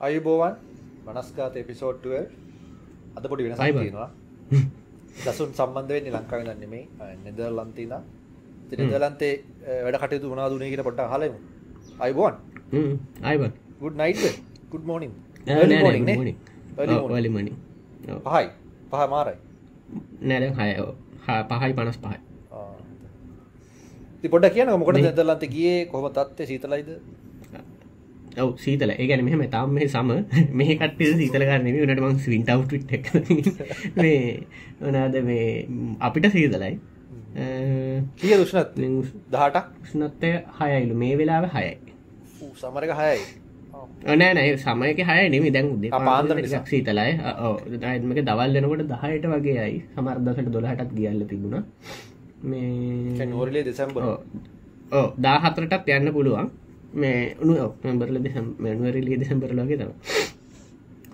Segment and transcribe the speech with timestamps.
[0.00, 0.54] අයිබෝවන්
[1.06, 2.14] මනස්කාත එපිසෝට්ටුව
[3.16, 3.84] අද පොඩි වෙන අයිබෝන්.
[3.84, 4.10] සයිනවා
[5.26, 6.84] දසුන් සම්බන්ධ වෙන්නේ ලංකාව නෙමේ
[7.24, 7.94] නෙදර් ලන්තින
[8.72, 9.34] නිදලන්තේ
[9.84, 11.38] වැඩ කටයුතු වනා දුනේ කියෙන පොට හලමු
[12.00, 12.34] අයිබෝන්.
[13.22, 14.24] අයිබන් ගුඩ් නයිට
[14.72, 15.12] ගුඩ් මෝනිින්
[18.26, 18.46] පහයි.
[18.90, 19.36] පහ මාරයි.
[20.22, 20.70] නෑද හය
[21.26, 22.25] හා පහයි පනස් පහයි
[24.28, 25.86] පොඩ කියන මොකට නෙදරලන්ත ගියේ?
[25.86, 26.90] කොහම තත්වේ සීතලයිද?
[28.36, 28.92] ඔව සීතල.
[28.92, 30.12] ඒගැන මෙහම තාම මේ සම
[30.58, 32.72] මේ කට සීතල කරන නට මං විට අවට්
[33.98, 34.20] මේ
[34.82, 35.48] වනාද මේ
[36.00, 36.74] අපිට සීතලයි.
[38.16, 38.78] කිය දුෂ්නත්
[39.30, 39.66] දහටක්?
[39.86, 41.74] ස්නත්තය හයයිලු මේ වෙලාව හයයි.
[42.54, 43.22] සමරක හයයි.
[44.14, 44.56] නෑ නෑ.
[44.58, 45.72] සමයක හය නෙමි දැන්
[46.02, 47.08] පාන්දර සීතලයි.
[47.78, 51.64] දායත්මක දවල් දෙනකොට දහයට වගේ අයි සමර්දසට දොලහටත් ගියල්ල තිබුණා
[52.42, 54.02] මේ නෝරලේ දෙසම්බර.
[54.92, 56.50] ඕ දා හතරටත් යන්න පුළුවන්.
[56.94, 58.18] මේ උනු ඔක්ටම්බරල
[58.58, 59.92] මැනුවරලි දෙසම්බරලගේ තම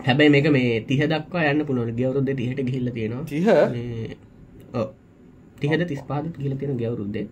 [0.00, 1.94] හැබැයි මේක මේ තිහ දක්වා යන්න පුළුවන්.
[1.94, 3.24] ගවරුද්ද තිහට ගිල්ල තියෙනවා.
[3.24, 3.46] තිහ?
[5.60, 7.26] තිහද තිස්පාද කියල තියෙන ගැවරුද්දේ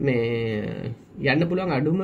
[0.00, 0.92] මේ
[1.24, 2.00] යන්න පුළුවන් අඩුම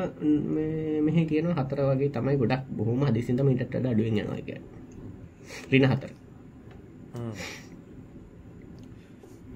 [1.05, 4.49] මෙහ කියන හතර වගේ තමයි ගොඩක් බොහොම හදිසිතම ඉටට අඩුවෙන් යනවා එක
[5.71, 6.11] රින හතර.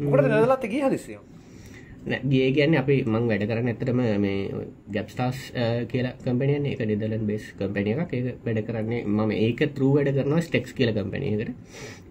[0.00, 1.24] මොකට නදලත් ගිය හදිසියෝ
[2.06, 4.36] ගිය කියන්න අපි මං වැඩ කරන්න ඇතරම මේ
[4.94, 5.38] ගැප්ස්ටාස්
[5.90, 8.12] කියලා කම්පනියන් එක ඩෙදලන් බේස් කම්පනිය එකක්.
[8.14, 9.30] ඒක වැඩ කරන්නේ මම.
[9.36, 11.50] ඒක තරු වැඩ කරනවා ස්ටෙක්ස් කියල කම්පනියකට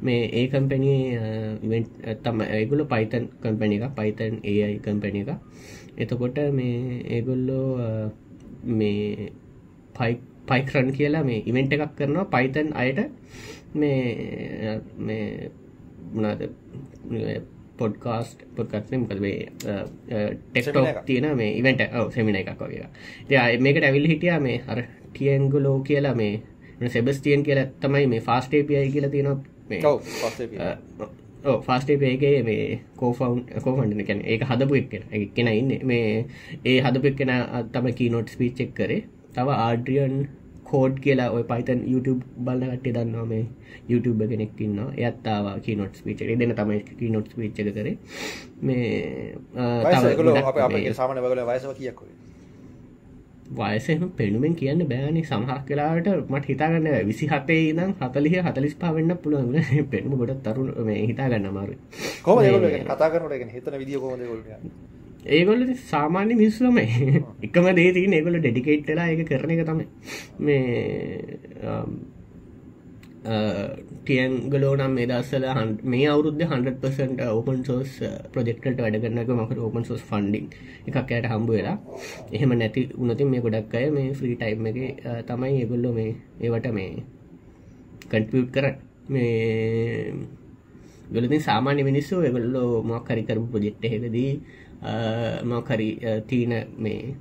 [0.02, 1.02] මේ ඒ කම්පනී
[2.24, 5.32] තම ඒගුල පයිතන් කම්පනි එක පයිතන් ඒයි කම්පනි එක
[5.98, 7.90] එතකොට මේ ඒගොල්ලෝ අ,
[8.64, 9.32] මේ
[9.98, 10.14] පයි
[10.48, 12.26] පයිකරන් කියලා මේ ඉවෙන්ට එකක් කරනවා.
[12.28, 13.00] පයිතන් අයට
[13.74, 14.00] මේ
[14.68, 15.50] අ, මේ
[16.14, 16.42] මනාද
[17.78, 21.06] පොඩ්කාස්ට පොඩ්කත්න මොකද මේ ටෙක්ටෝ Seminar එකක්.
[21.06, 22.88] තියෙන මේ ඉවට ඔව සෙමින එකක් වගේ
[23.50, 29.12] ය මේකට ඇවිල් හිටිය මේ අර ටියන්ගුලෝ කියලා මේ සෙබස්ටියන් කියලා තමයි මේ ෆාස්ටේපියයි කියලා
[29.12, 29.82] තියෙනවා මේ
[31.62, 35.04] ෆාස්ටේපේගේ මේ කෝෆවන් කෝෆන්ඩන කැන ඒක හදපු එක්කෙන.
[35.36, 35.72] කෙන ඉන්න.
[35.84, 36.26] මේ
[36.66, 37.32] ඒ හදපු එක්කෙන
[37.72, 39.04] තම කීනොට් ස්පීච් එක් කරේ.
[39.34, 40.16] තව ආඩ්‍රියන්
[40.68, 43.44] කෝඩ් කියලා ඔය පයිතන් YouTube බලන්න කට්ටේ දන්නවා මේ
[43.90, 46.32] YouTube කෙනෙක් ඉන්න එයත්තාව කීනොට් ස්පීච් එක.
[46.40, 47.98] දෙන්න තමයි කීනොට් ස්පීච් එක කරේ.
[48.64, 48.88] මේ
[49.54, 52.02] තව අප අප මේ- සාමන වගල වයසව කියක්
[53.52, 55.24] වයසම පෙනුමෙන් කියන්න බෑනි.
[55.24, 61.50] සමහක් කලාට මට හිතාගන්න විසි හතේ ඉදම් හතලිහ හතලිස් පාවෙන්න පුළුවන් පෙනුම ගොඩ තරුණ හිතාගන්න
[61.54, 61.74] මාරු
[62.42, 64.97] මේ- කතා කරනට හිතන විදිිය කොමද ගොලට
[65.30, 66.78] ඒගොල්ල සාමාන්‍ය මිස්සුම
[67.46, 69.86] එකම දේතින ඒගොල ඩෙඩිකේට්ලා එක කරන එක තමයි.
[70.40, 70.58] මේ
[74.00, 75.46] ටියන්ගලෝ නම් මේ දස්සල
[75.86, 77.92] මේ අවුරුද්ධ 100% ඕපන් සෝස්
[78.34, 80.48] ප්‍රජෙක්ට වැඩ කරනක මකට ඕපන් සෝස් ෆන්ඩිං
[80.88, 81.78] එකක් යට හම්බු වෙලා.
[82.32, 84.82] එහෙම නැති උනතින් මේ ගොඩක් අය මේ ෆ්‍රී ටයිම් එක
[85.28, 86.12] තමයි ඒගොල්ලො මේ
[86.42, 86.92] ඒවට මේ
[88.10, 88.68] කන්ටියුට් කර
[89.10, 90.28] මේ
[91.10, 94.32] ගොලතින් සාමාන්‍ය මිනිස්සු එගොල්ලෝ මොක්කරිකරපු ප්‍රජෙක්්ට හෙකදී
[95.44, 95.90] මොකරි
[96.28, 97.16] තීන මේ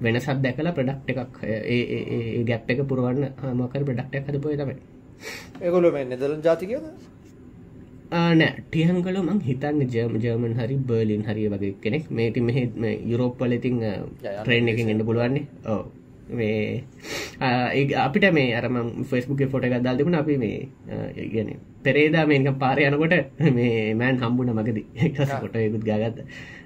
[0.00, 4.76] වෙනසත් දැකලා ප්‍රඩක්් එකක් ඒ ගැප් එක පුරුවන්න මොකර ප්‍රඩක්්ටක් හද පොය තමයි.
[5.62, 6.84] ඒගොල මේ නෙදලන් ජාතිකයද
[8.12, 8.50] නෑ.
[8.62, 12.10] ටියහංකල මං හිතන්න ජර්ම ජර්මන් හරි බර්ලින් හරි වගේ කෙනෙක්.
[12.10, 12.58] මේති මෙහ
[13.10, 13.80] යුරෝප්පල ඉතින්
[14.22, 15.46] ට්‍රේන් එකින් එන්න පුළුවන්නේ.
[15.66, 15.82] ඕ
[16.28, 16.84] මේ
[17.96, 20.68] අපිට මේ අරම ෆෙස්බුක් ෆොට එකක් දල් තිබුණ අපි මේ
[21.34, 21.48] ගැන
[21.84, 23.14] පෙරේදා මේක පාර යනකොට
[23.52, 24.78] මේ මෑන් හම්බුණ මගද.
[25.40, 26.18] කොට යකුත් ගාගත්ත.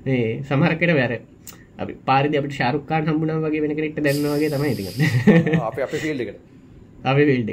[0.06, 1.12] මේ සමහරකට වැර
[1.78, 6.40] අපි පාරිදි අපට ශාරුක්කාන් හම්බුණා වගේ වෙන කෙනෙක්ට දැන්නවාගේ තමයි ඉතිගන්න අප අප ෆිල්ඩ එකට.
[7.04, 7.50] අපි වෙල්ඩ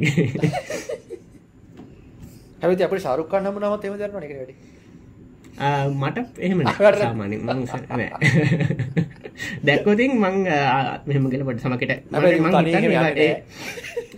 [2.62, 4.56] හැවිති අප සාරුක්කා නම නමත් එම දරන එක වැඩි.
[6.02, 6.60] මට එහෙම
[7.00, 7.60] සාමානින් මං
[9.64, 10.36] දැක්කොතින් මං
[11.06, 11.92] මෙහම ගෙලපට සමකට.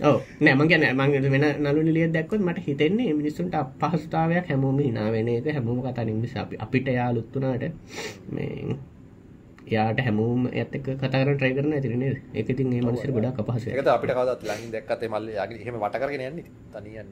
[0.02, 5.50] ඕ නෑම ගැන මං වෙන නලු නිලිය දැක්කොත් මට හිතෙන්නේ මිනිස්සුන්ට අපහසුතාවයක් හැමෝම හිනාවෙන එක
[5.50, 7.64] හැමෝම කතනින් අපි අපිට යාලුත්තුනාට
[8.30, 8.76] මේ
[9.68, 14.12] යාට හැමෝම ඇත්තක කතාර ට්‍රයි කරන ඇතිරනේ එක ඉතින් ඒ මනසර ගොඩක් අපහස එකත අපිට
[14.12, 16.46] කවදත් ලඟින් දැක්කතේ මල්ල යාගේ හෙම වට කරගෙන යන්නේ?
[16.72, 17.10] තනියන්න.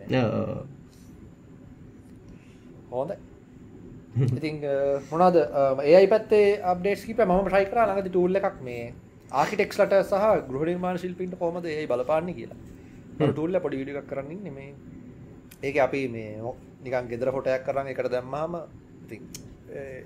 [2.91, 3.13] හෝඳ
[4.17, 4.57] ඉතින්
[5.11, 5.37] මොනාද
[5.85, 8.93] ඒ පැත්තේ අප්ඩේට් කිප ම ටයි කර ළඟති ටූල්ල එකක් මේ
[9.33, 12.59] ආකිටෙක්ලට සහ ගෘහ නිර්මාණ ශිල්පින්ට කොමද ඒ බලපාන්න කියලා.
[13.19, 14.73] ටූල්ල පොඩි විඩික් කරන්න නෙමේ
[15.63, 18.57] ඒක අපි මේ නිකන් ගෙදර හොටයක් කරන්න එකට දැම්මාම
[19.05, 19.21] ඉතින්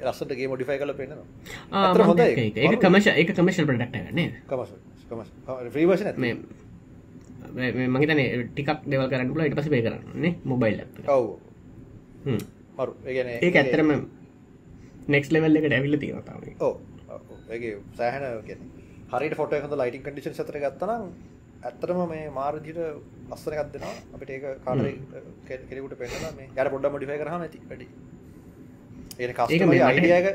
[0.06, 1.26] ලස්සටගේ මොඩිෆයි කල පෙන්නවා
[1.82, 2.80] අතර හොඳ ඒක.
[2.80, 4.70] කමශ එක කමශල් ප්‍රඩක්ට නේ කමස
[5.10, 5.28] කමස්
[5.74, 11.24] ්‍රීවර්ෂන මේ මහිතන ටිකක් දෙවල් කරන්න පුල ඉට පස පේ කරන්නේ මොබයිල් ඔව්
[12.78, 12.92] මරු.
[13.06, 13.90] ඒගැන ඒක ඇත්තරම
[15.08, 16.74] නෙක්ස් ලෙවල් එකට ඇවිල්ල තියෙනතාව ඕ
[17.50, 18.24] ඒගේ සෑහන
[19.12, 21.02] හරිට ෆොට හොඳ ලයිටින් කඩිෂන් සතර ගත්තනම්
[21.62, 22.78] ඇත්තටම මේ මාරදිට
[23.30, 23.94] ලස්සන එකක් දෙනවා.
[24.14, 24.80] අපිට ඒක කාට
[25.66, 27.60] කෙරෙකුට පෙන්නලා මේ යට පොඩ්ඩ මොඩිෆයි කරහම ඇති.
[27.68, 27.86] වැඩි.
[29.14, 30.26] ඒ ඒක කස්ටම මේ මට- අයිඩියක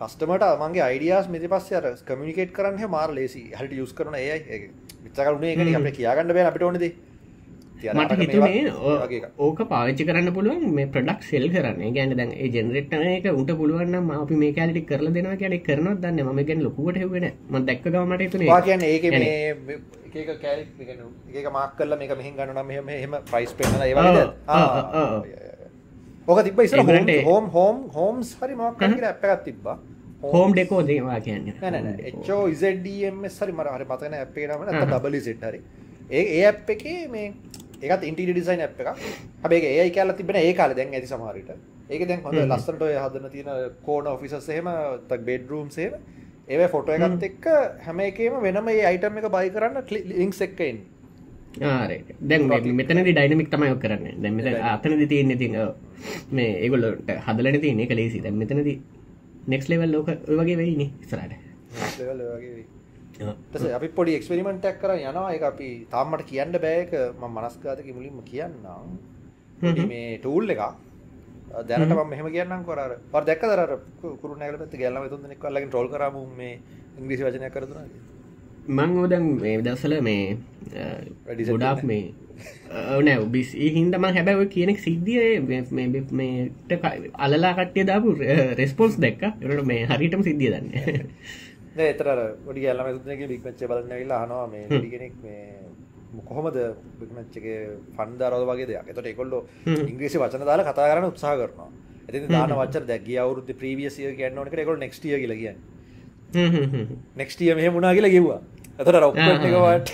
[0.00, 4.38] කස්ටමට මගේ අයිඩියස් මෙති පස්ස අර කමිනිකේට කරන්න මාර ලේසි හට යුස් කරන ඒ
[5.04, 6.84] විච්චකරුණේ එක අප කියාගන්න බෑ අපිට ඕනද
[7.94, 8.62] මට හිතුනේ
[9.38, 11.92] ඕක පාවිච්චි කරන්න පුළුවන් මේ ප්‍රඩක් සෙල් කරන්න.
[11.92, 16.24] ගැන දැන් ඒ ජෙනරෙට්න එක උට පුළුවන් අපි මේ කෑලි කරල දෙෙන කියන කරනත් දන්න
[16.26, 19.78] ම ගැන ලොකුවට හෙවෙන ම දැක්ක ගමට තුනේ කියන්න ඒක මේ
[20.16, 20.68] එක කෑරක්
[21.34, 23.54] එක මාක් කල්ල මේක මෙහි ගන්න මෙහම එහෙම ප්‍රයිස්
[24.48, 25.22] ආ.
[26.28, 29.78] ඕක තිබ ඉස ඒ- හෝම් හෝම් හෝම්ස් හරි මක්කට ඇප්පත් තිබ්බා.
[30.22, 31.52] හෝම් ඩෙකෝ දේවා කියන්න.
[31.62, 35.60] නැන එච්චෝ ඉසඩම් සරි මර හරි මතන ඇපේනම ඇත ඩබලි සිට හරි
[36.10, 37.32] ඒ ඒ ඇප් එකේ මේ
[37.82, 38.88] ඒත් ඉන්ටි ඩිසයින් ඇ් එක
[39.42, 41.50] හැබේ ඒ කාල තිබෙන ඒ කාල දැන් ඇති සමහරිට
[41.88, 42.38] ඒක දැන් හොඳ.
[42.50, 43.50] ලස්සට හදන තියෙන
[43.82, 44.68] කෝන ඔෆිසසේම
[45.08, 45.92] තක් බෙඩ්රූම් සේම
[46.48, 47.46] ඒ ෆොටෝ එකත් එක්ක
[47.80, 49.76] හැම එකේම වෙනම ඒ අයිටම් එක බයි කරන්න
[50.10, 50.78] ලිින්ක් එක්කයින්
[52.22, 54.06] දැන් මේ- මෙතනදි ඩයිනමික් තමයි ඔක් කරන්න.
[54.22, 55.48] දැ මෙත අතනදි තියන්න ති
[56.32, 57.86] මේ ඒගොල්ලට හදලන තියන්නේ.
[57.86, 58.68] කලේසි දැ මෙතනද
[59.48, 61.32] නෙක්ස් ලෙවල් ලෝක ඔය වගේ වෙයිනි ස්රට
[63.18, 65.28] ටස අපි පොඩි එක්ස්පෙරිමෙන්ටක් කර යනවා.
[65.36, 68.98] එක අපි තාම්මට කියන්න බෑක ම මනස්කාතක මුලින්ම කියන්නම්.
[69.92, 70.60] මේ ටූල් එක
[71.68, 72.78] දැනට මෙහම කියන්නම් කොර
[73.12, 73.72] පර දැක් දර
[74.20, 76.54] කරු නැල පත් ගැල්ලම තුන් නෙක් ලගින් ටොල් කරම මේ
[77.00, 77.90] ඉංග්‍රිසි වචනය කරතුන
[78.78, 80.38] මං ඕදන් මේ දසල මේ
[81.50, 82.12] ගොඩක් මේ
[82.94, 86.72] ඕනෑ බිස් හින්දම හැබැව කියනෙක් සිද්ධිය මේට
[87.26, 88.14] අලලා කට්ටිය දාපු
[88.60, 89.22] රෙස්පොන්ස් දැක්ක.
[89.42, 90.68] එරට මේ හරිටම සිද්ධිය දන්න
[91.80, 92.08] එතර
[92.48, 96.58] ොඩි ගැල්ලම තුනක බික්මච්ච බලන්න වෙලා හනවා මේ ඩිගෙනෙක් මේ කොහොමද
[97.00, 97.58] බික්මච්චගේ
[97.96, 98.88] ෆන්දාරව වගේ දෙයක්.
[98.88, 99.38] එතට එකොල්ලො.
[99.66, 101.70] ඉංග්‍රීසි වචන දාලා කතා කරන්න උත්සාහ කරනවා.
[102.08, 105.58] ඇති දාන වච්චර දැගිය අවුරුද්ධ ප්‍රීවියසිය කියන්න ඕනක එකොල් නෙක්ටිය කියල කියන්න.
[107.16, 108.40] නෙක්ටිය මෙහ මුණනා කියලා කිව්වා.
[108.78, 109.92] ඇතට රොක්කටවට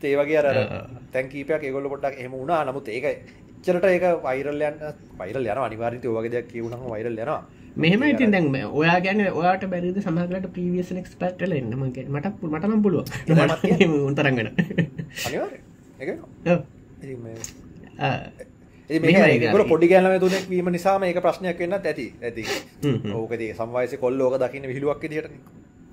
[0.00, 0.48] තේවගේ අර.
[1.12, 2.64] තැන්කීපයක් ඒගොල්ල පොට්ටක් එහම වුණා.
[2.64, 3.06] නමුත් ඒක
[3.62, 4.82] චරට ඒක වෛරල්යන්න
[5.18, 7.40] වෛරල් යන අනිවාරිතය වගේ දෙයක් කියවුණම වෛරල් යනවා
[7.76, 13.04] මෙහම ඉතින් දැන් ඔයා ගැන ඔයාට බැරිද සමහලට ප්‍රීවියස් නෙක් පටල එන්නමගේ මට මටනම් පුළුව
[14.00, 14.48] උන්තරගන.
[19.68, 22.06] පොඩි ගැලම තුනෙක් වීම නිසාම ඒක ප්‍රශ්නයක් වෙන්නත් ඇති.
[22.22, 22.44] ඇති.
[23.12, 25.30] ඕකදී සම්වයස කොල්ලෝක දකින්න විහිළුවක් විදිහට.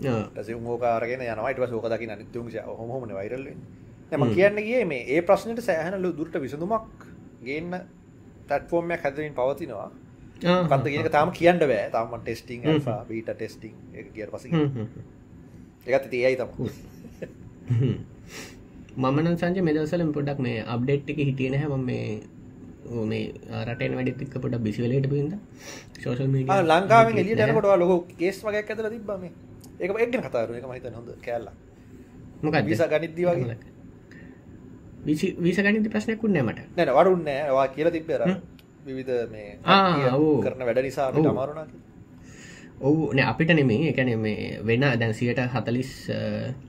[0.02, 2.48] ටසි ඕකාරගෙන යනවට සෝක දකි අනිත්තුම
[2.78, 3.48] හොම වයිරල්
[4.12, 4.24] ම.
[4.32, 7.06] කියන්න ගිය මේ ඒ ප්‍රශ්නයට සෑහනලු දුරට විසඳුමක්
[7.44, 7.76] ගේන්න
[8.46, 9.90] ටැට්ෆෝර්ම්යක් හැදරින් පවතිනවා
[10.44, 11.86] කන්ද කියනක තාම කියන්න බෑ.
[11.96, 12.80] තාම ටෙස්ටිං හ්ම්.
[13.10, 13.74] බීට ටෙස්ටිං
[14.14, 14.44] කිය පස
[15.88, 16.50] එකත් තියයි තම
[18.98, 22.08] මමන සංජ මෙදසලම් පොඩක් මේ අප්ඩේට් එක හිටියන හැම මේ
[23.12, 23.26] මේ
[23.64, 25.34] රටන වැඩිතික පොට බිසිවලට පින්ද
[26.04, 29.28] ශෝෂල් මීඩිය ලංකාවෙන් එලියට යනකොට ලොක කේස් වගේ ඇතල තිබම
[29.80, 31.48] ඒක එක්ගෙන කතාරු එක මහිත හොඳ කෑල්ල.
[32.44, 33.58] මොකක් විසා ගනිද්දී වගේ.
[35.44, 38.22] විස ගනිත ප්‍රශ්නයක්කුත් නෑමට නැන වඩුන්නෑ වා කියල තිබ්බෙර
[38.86, 39.50] විවිධ මේ.
[40.44, 41.10] කරන වැඩ නිසා.
[41.12, 41.68] අමාරුණා
[42.82, 43.12] ඔවු.
[43.14, 45.92] නෑ අපිට නෙමේ එකන මේ වෙන දැන් සියට හතලිස්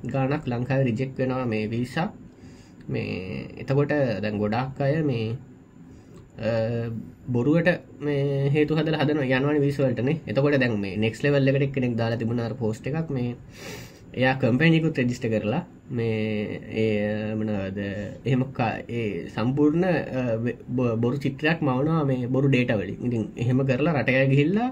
[0.06, 2.08] ගානක් ලංකාව රිජෙක් වෙනවා මේ වීසා
[2.88, 5.37] මේ එතකොට දැන් ගොඩක් අය මේ
[7.28, 7.70] බොරුවට
[8.00, 12.55] මේ හේතු හදල හදන යනවන විසවලටනේ එතකොට දැන් මේ නෙක්ස් ලෙවල් එකට කෙනෙක් දාලා තිබුණාර
[12.55, 13.37] පෝස්ට එකක් මේ
[14.14, 17.79] එයා කම්පැනිකුත් රෙජිස්ට කරලා මේ ඒ මනද
[18.24, 19.84] එහෙම කා- ඒ සම්පූර්ණ
[20.96, 22.98] බොරු චිත්‍රයක් මවනවා මේ බොරු ඩේට වලින්.
[23.00, 24.70] ඉතින් එහෙම කරලා රටය ගිහිල්ලා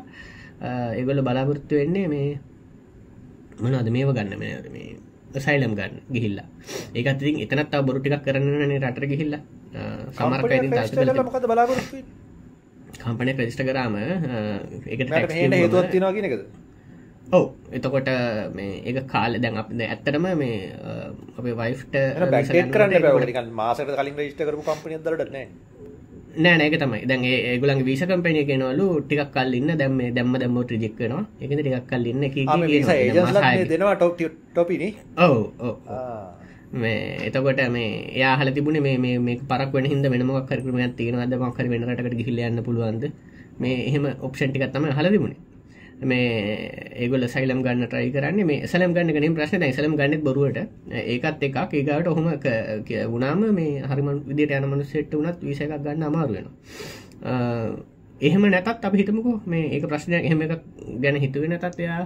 [0.96, 2.30] ඒගොල බලාපොරත්තු වෙන්නේ මේ
[3.60, 6.46] මනද මේව ගන්න මේ මේ සයිලම් ගන්න ගිහිල්ලා.
[6.94, 9.42] ඒකත් ඉතින් එතනත් බොරු ටිකක් කරන්නනේ රටර ගිහිල්ලා.
[10.12, 11.96] සමරක මොකද බලාපොරත්තු
[13.00, 16.42] කම්පනය ප්‍රදිෂ්ට කරාම හේට හේතුවත් තිනවා කියනකද
[17.30, 17.44] ඔව.
[17.72, 18.08] එතකොට
[18.56, 20.56] මේ ඒ කාල දැන් අප ඇත්තටම මේ
[21.38, 21.94] අපේ වයිෆ්ට
[22.74, 25.46] කරන්න මාසට කලින් රේෂ්ට කරපු කම්පනිය දරට නෑ
[26.36, 27.00] නෑ නෑක තමයි.
[27.06, 32.22] දැන් ඒගුලන් වීස කම්පනය කෙනවලු ටිකක් කල්ලන්න දැම් මේ දැම්ම දැම්ම ්‍රජෙක්කනවා එක ටිකක් කල්ලන්න
[33.72, 34.88] දෙනවා ටොප් ටොපිනි
[35.18, 35.34] ඔව
[36.82, 37.88] මේ එතකොට මේ
[38.22, 41.34] යාහල තිබුණ මේ මේ පරක් වෙන හිද වෙනමක් කරකරමයක් තියෙනවද?
[41.42, 43.04] මක්කර වෙනටකට ගිහිල යන්න පුළුවන්ද?
[43.60, 45.51] මේ එහෙම ඔප්ෂන්ටිකත් තම හල තිබුණේ
[46.04, 46.26] මේ
[46.96, 48.40] ඒගොල සයිලම් ගන්න ට්‍රයි කරන්න.
[48.46, 49.64] මේ සලම් ගන්න ගනින් ප්‍රශ්න.
[49.72, 50.58] සලම් ගන්නෙත් බොරුවට.
[51.04, 51.56] ඒකත් එකක්.
[51.72, 52.26] ඒගට ඔහොම
[53.12, 56.46] වුණාම මේ හරිම විදිට යන මනු සෙට් වනත් විස එකක් ගන්න අමාරුවෙන
[58.20, 59.40] එහෙම නැතත් අප හිතමකෝ.
[59.46, 60.60] මේ ඒක ප්‍රශ්නයක් එහෙම එකක්
[61.02, 62.02] ගැන හිතුව නැතත් එයා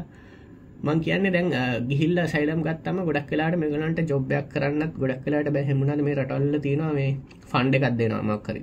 [0.82, 6.02] මං කියන්නේ දැන් අ, ගිහිල්ල සයිලම් ගත්තම ගොඩක් කලාට මෙගලන්ට ජොබ්යක් කරන්නත් ගොඩක් කලාට බැහෙමුණද
[6.06, 7.10] මේ රටල්ල තියෙනවා මේ
[7.52, 8.56] ෆන්ඩ එකක් දෙනවා මක්කර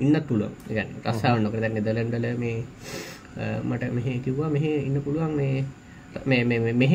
[0.00, 0.52] ඉන්නත් පුළුවන්.
[0.70, 6.44] ගැන රස්සාාව නොකර දැන්න දලන්ඩල මේ අ, මට මෙහ කිව්වා මෙහ ඉන්න පුළුවන් මේ
[6.82, 6.94] මෙහ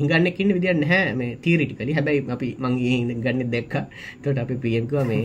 [0.00, 3.74] හිගන්නකින්න විදිිය නැහැ මේ තීරිටිකලි හැබැයි අපි මංගේ ගන්න දෙක්ක.
[4.22, 5.24] තොට අපි පියම්කව මේ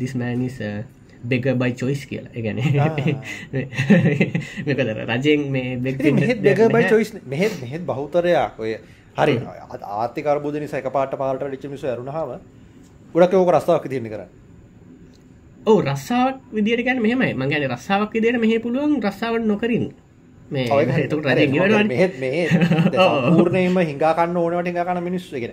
[0.00, 0.58] දිස්මෑනිස්
[1.30, 2.32] බෙග බයි චොයිස් කියලා.
[2.34, 2.58] එකගැන
[4.66, 4.80] මෙකද
[5.10, 5.78] රජයෙන් මේ
[6.46, 8.58] දෙක බයි චොයිස් මෙහෙත් මෙහෙත් බහුතරයක්.
[8.58, 8.72] ඔය
[9.18, 9.34] හරි.
[10.02, 12.30] ආතිකරබුද නිසා එක පාට පාලට ලිච්ච මිස ඇරුණහම
[13.14, 14.30] ගොඩක් ඕක රස්තාවක් තිරන්න කරන්න
[15.68, 17.32] ඕ රස්සාාවක් විදිට ගැන මෙහමයි.
[17.40, 19.86] මංගැන රස්සාාවක් විදියට මෙහ පුළුවන් රස්සාාවට නොකරින්
[20.50, 20.66] මේ
[23.28, 25.52] පූර්ණයම හිඟාකන්න ඕනට හිඟාකන්න මිනිස්සු ගෙන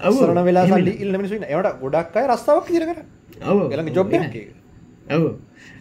[0.00, 2.98] අවසරන වෙලා ඉල්ල මිනිසු එවට ගොඩක් අයි රස්තාවක් දිරකර
[3.50, 3.58] ඔව.
[3.70, 4.08] ගලඟ ජොබ්
[5.10, 5.24] ඔව.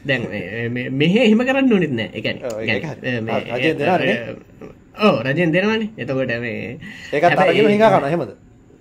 [0.08, 0.22] දැන්
[1.00, 2.10] මෙහ එහෙම කරන්න නොනෙත් නෑ.
[2.20, 2.38] එකැන
[5.04, 5.90] ඕ රජෙන් දෙනවානේ.
[5.98, 6.80] එතකොට මේ
[7.14, 7.40] ඒකත්
[7.72, 8.32] හිඟාකන්න හෙමද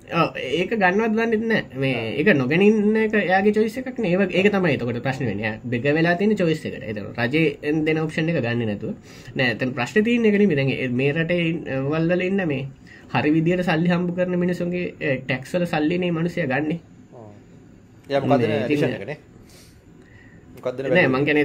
[0.05, 5.27] ඒක ගන්නවත් දන්නෙත්න මේ එක නොගැනින්න එක යාගේ චොයිස එකක් නේව ඒක තමයි තකොට ප්‍රශ්න
[5.27, 6.83] වෙන බෙග වෙලා තින චොයිස් එකට.
[6.83, 7.43] එත රජය
[7.85, 8.95] දෙන ඔප්ෂණ එක ගන්න නැතුව.
[9.35, 11.33] නෑතන් ප්‍රශ්න තියන එකන මිද මේ රට
[11.87, 12.67] වල්වල ඉන්න මේ
[13.11, 16.81] හරි විදියට සල්ලි හම්බු කරන මිනිසුන්ගේ ටැක්සල සල්ලිනේ මනුසය ගන්නේ.
[20.89, 21.39] නෑ මංගන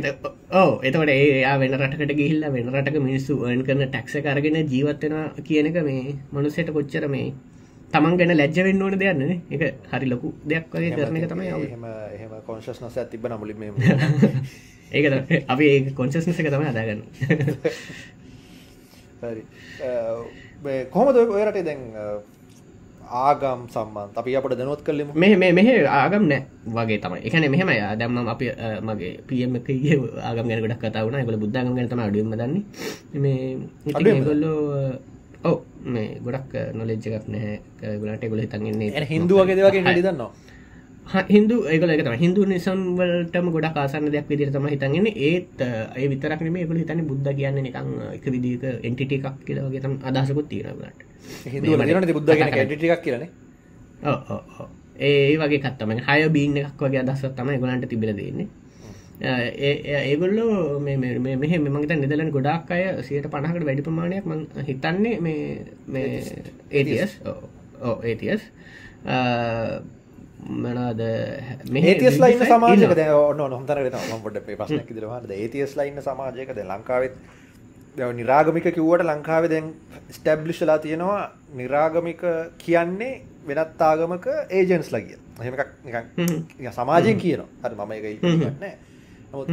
[0.54, 5.70] ඕ එතවට ඒ වෙන රටකට ගිහිල්ල වෙන රටක මිනිස්සු වන් කරන ටැක්ස කරගෙන ජීවත්වෙන කියන
[5.70, 7.30] එක මේ මනුසයට කොච්චර මේ
[7.92, 11.86] තමන් ගැන ලැජ්ජ වෙන්න ඕන දෙයන්න එක හරි ලොකු දෙයක් වගේ කරන එක තමයි එහෙම
[12.14, 13.56] එහෙම කොන්ශස්නස තිබ නමුලි
[14.92, 15.06] ඒක
[15.48, 17.04] අපි ඒ කොන්ශස්නස එක තමයි අදාගන්න.
[20.92, 21.94] කොහොමද ඔය රටේ දැන්
[23.08, 27.22] ආගම් සම්මන් අපි අපට දැනුවත් කලෙම මෙ මේ මෙහ ආගම් නෑ වගේ තමයි.
[27.24, 27.68] එකන මෙහෙම
[28.00, 28.52] දැම්ම අපි
[28.82, 31.24] මගේ පියම එකගේ ආගම් ගැන ගොඩක් කතා වුණ.
[31.24, 32.64] ගොල බුද්ධගම් ගැන තම අඩුවම දන්නේ.
[33.16, 33.58] මේ
[34.24, 35.00] ගොල්ලෝ
[35.48, 37.56] ඔව මේ ගොඩක් නොලෙජ් එකක් නැහැ.
[37.98, 40.32] ගොලට ගොල හිතන්න්නේ හිදු වගේ වගේ හිදන්නවා
[41.08, 45.62] හිදු ඒකල එකතම හිදු නිසන්වලටම ගොඩක් ආසන්න දෙයක් විදිර තම හිතන්ගෙන ඒත්
[45.96, 50.48] ඒ විතරක් මේ ගොල හිතන්න බුද්ධ කියන්න නිකං එක විදික එන්ටිට එකක් කියලගේ තම අදහසකුත්
[50.48, 51.00] තියෙනගට
[51.46, 51.78] හිදු
[52.14, 52.32] බුද්ධ
[52.68, 53.24] ටික් කියරන
[55.00, 58.48] ඒ වගේ කත්තම හය බීන්න එකක් වගේ අදස්සත් තමයි ගොලන්ට තිබිල දෙන්නේ
[59.20, 60.98] ඒගොල්ලෝ මෙහ
[61.60, 66.12] මෙමගත නිදලන් ගොඩක් අය සියට පණහකට වැඩි ප්‍රමාණයක් ම හිතන්නේ මේ
[66.72, 67.18] ඒතිස්
[68.04, 68.42] ඒතිස්
[70.58, 71.02] මනාද
[71.72, 77.18] මේතිස් ලයින්න සමාජක ඔන්න නොහතර ොට පසනක් දරවාද ඒතිස් ලයින්න සමාජයකද ලංකාවත්
[78.14, 79.74] නිරාගමික කිව්වට ලංකාවේ දැන්
[80.12, 82.22] ස්ටැබ්ලිෂලා තියෙනවා නිරාගමික
[82.60, 87.50] කියන්නේ වෙනත් ආගමක ඒජන්ස් ලගිය එහෙම සමාජයෙන් කියනවා.
[87.64, 88.06] හරි මම එක
[88.60, 88.76] නෑ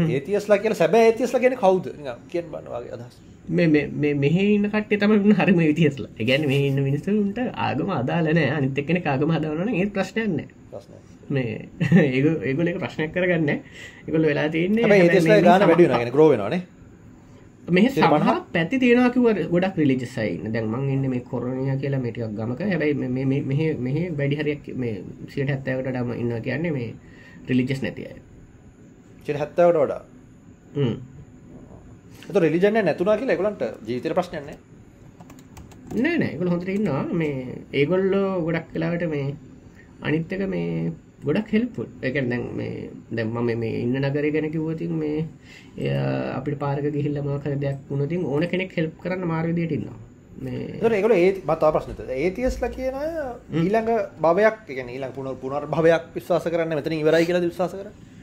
[0.09, 1.87] ඒතියස්ලා කියන සැබෑ ඒතියස්ලා කියෙන කවුද?
[2.29, 3.17] කියෙන් බන්නවාගේ අදහස්.
[3.49, 9.31] මෙහ ඉන්න කටේ තම හරිම විතියස්ලා ගැන මේ ඉන්න මිනිස්සුන්ට ආගම අදාලන අනිත එක්කෙන ආගම
[9.31, 10.39] හදවන ඒ ප්‍රශ්නයන්න
[11.29, 16.63] මේ ඒ ඒගොල එක ප්‍රශ්නයක් කරගන්න එකගොල වෙලා තියන්නේ ගාන වැඩ ග්‍රෝවෙනවානේ
[17.69, 22.61] මෙහ සමහ පැති තියෙනකිව ගොඩක් රිලිජසයින්න දැන් මං ඉන්න මේ කොරණය කියලා මේටික් ගමක.
[22.63, 26.95] හැබයි මෙහ වැඩි හරියක් මේ සියට හැත්තෑවට ඩම ඉන්න කියන්නේ මේ
[27.49, 28.34] රිලිජස් නැතියි
[29.27, 30.03] චිට හැත්තවට වඩා.
[32.29, 34.59] එත රෙලිජන්න නැතුනා කියලා එකොලන්ට ජීතර ප්‍රශ්නයන්නේ
[36.03, 37.03] නෑ නෑගොල හොඳට ඉන්නවා.
[37.21, 39.27] මේ ඒගොල්ලෝ ගොඩක් කලාවට මේ
[40.07, 40.93] අනිත්තක මේ
[41.27, 45.19] ගොඩක් හෙල්පුල් එක දැන් මේ දැම්ම මේ ඉන්න නගර ගැන කිවතින් මේ
[46.39, 49.99] අපිට පාරක ගිහිල්ල මාකර දෙයක් වුණතින් ඕන කෙනෙක් හෙල්ප් කරන්න මාර්විදියට ඉන්නවා.
[50.99, 52.97] ඒකල ඒ මතා ප්‍රශ්නත ඒතියස්ල කියන
[53.61, 53.91] ඊළඟ
[54.25, 58.14] භවයක් එක ඊළඟ පුුණ පුනර් භවයක් විශවාස කරන්න මෙතන ඉවරයි කියලා විශවාස කරන්න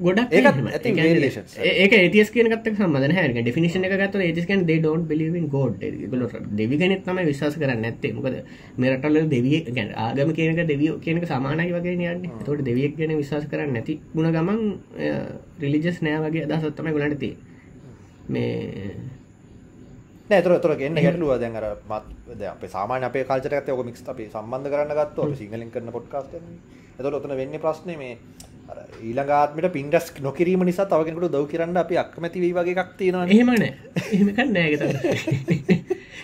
[0.00, 5.80] ගොඩක් ඒක ඒතිස් කියනත් සම්බන හැ ඩිනිශන එක ගත ඒතිස්කන් දේ ඩෝන් බිලිවින් ගෝඩ්
[6.12, 8.36] ගොල දෙවිගෙනෙත් තම විශවාස කරන්න ඇත්තේ මොකද
[8.76, 12.30] මෙරටල දෙවිය ගැන ආගම කියනක දෙවිය කියනක සමානයි වගේ යන්න.
[12.44, 14.60] තොට දෙවියක් ගැන විශවාස කරන්න නැති ගුණ ගමන්
[15.60, 17.34] රිලිජස් නෑ වගේ අදසත්තම ගොලට තිය
[18.28, 18.90] මේ
[20.30, 21.38] නෑතර තොර ගන්න ගැටලුව.
[21.40, 22.04] දැන් අර මත්
[22.46, 26.36] අප සාමාන අපේ කාල්චට ඔක මික්ස් අපි සම්බන්ධ කරන්න ගත්ත සිංහලින් කරන පොඩ්කාස්ට
[26.98, 28.18] එතොට ඔතන වෙන්න ප්‍රශ්නය මේ
[29.00, 34.38] ඊළඟාත්මට පින්ටස් නොකිරීම නිසා තවගෙනකට දව කරන්න අපි අක්මැති වී වගේ එකක් තියෙනවා එහෙමන එහෙමක
[34.48, 34.82] නෑගත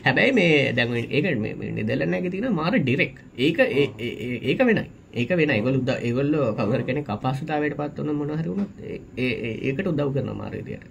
[0.05, 1.31] හැබැයි මේ දැම ඒක
[1.73, 4.89] නිදලන්න ඇති තින මාර ඩිරෙක් ඒක ඒක වෙනයි.
[5.15, 8.71] ඒක වෙන ඒගොල උද ඒගොල්ල කවර කෙන කපාසතාවට පත්වන්න මොනහරුණත්
[9.19, 10.87] ඒකට උදව් කරන මාරදියට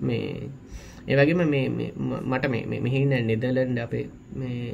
[0.00, 0.50] මේ
[1.08, 1.68] ඒවගේම මේ
[2.30, 4.04] මට මේ මෙහින්න නෙදලන්ඩ අපේ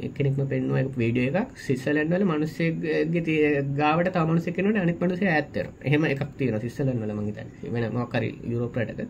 [0.07, 1.55] එකනෙක්ම පෙන්ුව වීඩිය එකක්.
[1.67, 7.39] සිස්සලන්වල මනුස්සේගේ ගාවට තමනුස කෙනට අනික් මනුස ඇත්තර එහෙම එකක් තියෙන සිස්සලන්වල මහිත
[7.73, 9.01] වෙන මොකරි යුරෝප්‍රටක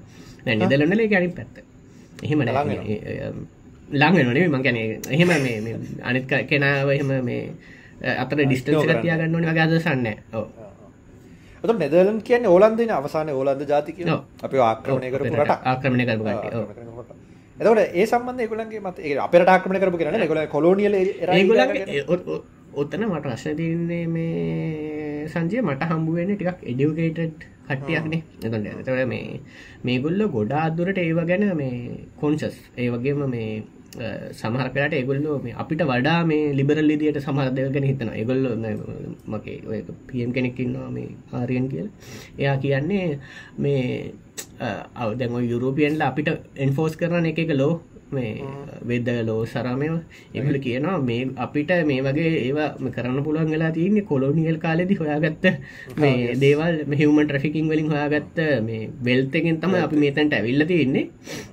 [0.62, 1.56] නිදලන්නල ගැනි පැත්ත.
[2.24, 2.40] එහෙම
[3.92, 4.78] ළඟ නොනේ මං ගැන
[5.10, 7.44] එහෙම මේ අනිත් කෙනාව එහෙම මේ
[8.24, 10.48] අතර ඩිස්ටන්ස තියාගන්න වගේ අදසන්න ඕ
[11.62, 13.98] ත නෙදලන් කියන ඕලන්දන අවසාන ඕලන්ද ජාතික
[14.42, 16.16] අප ආක්‍රමණය කර රට ආක්‍රමණය කර
[17.58, 20.96] එතකොට ඒ සම්බන්ධ ඒගොල්ලන්ගේ මත අපිට ආක්‍රමණය කරපු කෙනා නේ ඒගොල්ලෝ කොලෝනියල්
[22.74, 29.42] ඔත්තන මට ප්‍රශ්න තියන්නේ මේ සංජය මට හම්බුවෙන ටිකක් එඩියුකේටඩ් කට්ටියක්නේ එතට එතට මේ
[29.84, 33.52] මේගොල්ල ගොඩා අදුරට ඒව ගැන මේ කොන්සස් ඒ වගේම මේ
[34.32, 38.46] සමහරකට ඒගොල්ලෝ මේ අපිට වඩා මේ ලිබරල් ලිදියට සමහරදය ගැන හිතන ඒගොල්ල
[39.28, 41.88] මගේ ඔය පියම් කෙනෙක්කින්නවා මේ ආරියන් කියල.
[42.38, 43.20] එයා කියන්නේ
[43.58, 44.14] මේ
[44.60, 47.74] අවදැම යුරෝපියන්ල අපිට එන්ෆෝස් කරන එක එක ලෝ
[48.12, 48.44] මේ
[48.90, 49.90] වෙද්ද ලෝ සරමය
[50.34, 55.46] එහල කියනවා මේ අපිට මේ වගේ ඒවා කරන්න පුළුවන් වෙලා තියන්නේ කොලෝනියල් කාලෙදි හොයාගත්ත
[55.98, 61.06] මේ දේවල් මෙහවමන් ට්‍රෆිකින් වලින් හොයාගත්ත මේ වෙල්තගෙන් තම අපි මේතැන්ට ඇවිල්ල තියන්නේ.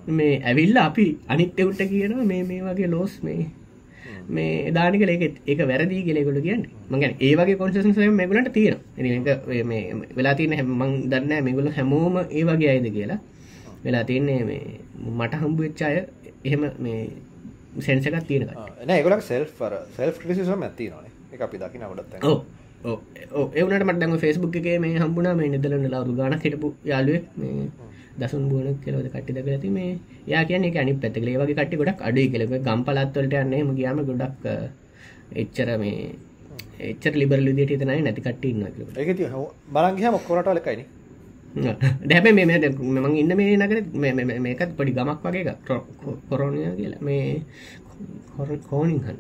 [0.09, 3.41] මේ ඇවිල්ල අපි අනිත්‍යවුට කියනවා මේ මේ වගේ ලෝස් මේ
[4.29, 6.67] මේ දානික ලේක එක වැරදි කෙලෙකුට කියන්න.
[6.91, 8.77] මගැන ඒවගේ කොන්සන්සය මෙගලට තියෙන
[10.13, 13.19] වෙලා තියන හැමං දන්න මෙගුල හැමෝම ඒ වගේ අයිද කියලා.
[13.85, 14.81] වෙලා තියන්නේ මේ
[15.13, 15.97] මට හම්බු වෙච්චාය
[16.45, 17.01] එහෙම මේ
[17.81, 18.49] සෙන්සකත් තියෙන
[18.91, 19.47] ඒගොලක් සෙල්
[19.97, 21.13] සෙල් ක්‍රසිසම ඇති නේ.
[21.33, 22.15] එක අපි දකි නවටත්
[23.55, 27.23] ඒවනට මටම ෆෙස්බුක් එක මේ හම්බුණ මේ නිදලන්න ලවරු ගන හිටපු යාලුවේ
[28.19, 29.91] දසුන් බුවන කෙලවද කට්ටි දක ඇති මේ
[30.27, 34.45] යා කියන අනි පැතිකලේ වගේ කට්ටි ගොඩක් අඩුයි කෙලක ගම් පලත්වලට යන්නේම ගියාම ගොඩක්
[35.35, 35.97] එච්චර මේ
[36.83, 38.63] එච්චර ලිබරලි දිට තනයි නැති කට්ටි ඉන්න
[38.97, 39.35] ඒ
[39.71, 40.87] බලන්ගේ මොක්කොරට ලකයින
[41.57, 43.79] දැබ මේ මම ඉන්න මේ නගර
[44.41, 45.55] මේකත් පොඩි ගමක් වගේ
[46.29, 47.01] කොරෝණය කියලා.
[47.01, 47.43] මේ
[48.63, 49.17] කෝනිහන්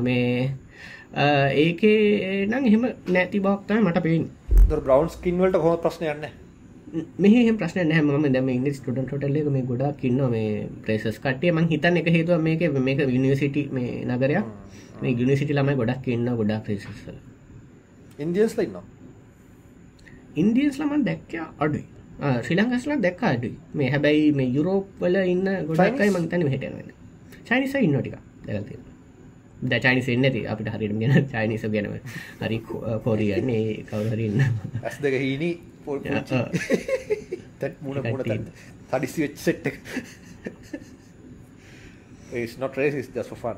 [0.00, 0.50] මේ
[1.56, 4.24] ඒකේ නම් එහෙම නැති බක්තයි මට පේෙන්
[4.68, 6.41] බ්‍රවන්ස් කින්වලට හොම ප්‍රශ්නයන්න
[6.92, 12.08] මෙහ ප්‍රශ්න නෑම දම ඉංගලි ටොටල්ල මේ ගොඩක් කින්න මේ ප්‍රේසස් කටේ මං හිතන්න එක
[12.16, 14.44] හේතුව මේක මේක විනිසිටි මේ නගරයක්.
[15.02, 17.16] මේ ගිනිසිටි ලමයි ගොඩක් ඉන්න ගොඩක් ප්‍රේසස්ල
[18.18, 18.76] ඉන්දියස් ලඉන්න
[20.36, 21.84] ඉන්දියස් ලමන් දැක්ක අඩුයි.
[22.44, 23.56] ශ්‍රී ලංකස්ලා දැක්ක අඩුයි.
[23.74, 26.94] මේ හැබැයි මේ යුරෝප්වල ඉන්න ගොඩක්යි මංතන හිටන
[27.48, 28.76] චයිනිස ඉන්නටික දැල්ති
[29.70, 31.94] ද චයිනිස එන්නති අපිට හරිට ගෙන චයිනිස ගැනව
[32.40, 32.58] හරි
[33.04, 33.84] කෝරියන්නේ.
[33.90, 34.40] කවුහරන්න
[34.84, 35.54] ඇස් දෙක හීනී
[35.86, 35.98] පොල්
[37.60, 38.22] තැත් මුණ මුණ
[38.90, 39.64] තඩිසි වෙච් set
[42.58, 42.74] not
[43.14, 43.56] just for fun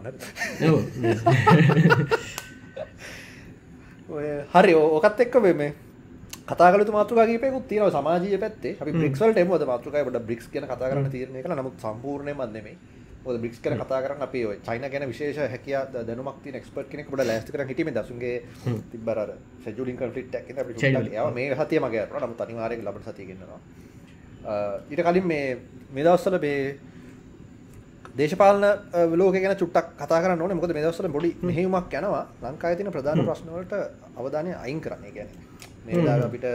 [4.55, 5.71] හරි ඕකත් එක්ක මේ
[6.49, 8.77] කතාගලතු මාතෘකාගේපයකුත් තියෙනව සමාජීය පැත්තේ.
[8.81, 11.59] අපි බ්‍රික්ස්වලට එමුද මාතෘකායි පොඩ්ඩක් බ්‍රික්ස් ගැන කතා කරන්න තීරණය කළා.
[11.61, 12.77] නමුත් සම්පූර්ණයෙන්ම නෙමෙයි
[13.25, 17.07] මොකද බ්‍රික්ස් ගැන කතා කරන්න අපි ඔය චයිනා ගැන විශේෂ හැකියා දැනුමක් තියෙන එක්ස්පර්ට් කෙනෙක්
[17.11, 18.35] පොඩ්ඩක් ලෑස්ති කරන් හිටියේ මේ දසුන්ගේ
[18.93, 19.31] තිබ්බර අර
[19.63, 20.75] ෂෙඩියුලින් කොන්ෆ්ලික්ට් එකක් ඉඳන් අපි
[21.13, 23.61] ඒවා මේ හතිය මගේ අරනවා නමුත් අනිවාර්යයෙන් ලබන සතිය ගෙන්නනවා.
[24.91, 25.47] ඊට කලින් මේ
[25.91, 26.61] මේ දවස්වල මේ
[28.19, 28.65] දේශපාලන
[29.17, 30.61] ලෝකය ගැන චුට්ටක් කතා කරන්න ඕනේ.
[30.61, 32.25] මොකද මේ දවස්වල පොඩි මෙහෙයුමක් යනවා.
[32.43, 33.75] ලංකාවේ තියෙන ප්‍රධාන ප්‍රශ්න වලට
[34.17, 35.05] අවධානය අයින් කරන්න.
[35.05, 35.54] ඒ කියන්නේ
[35.87, 36.47] මේ වෙලාවේ අපිට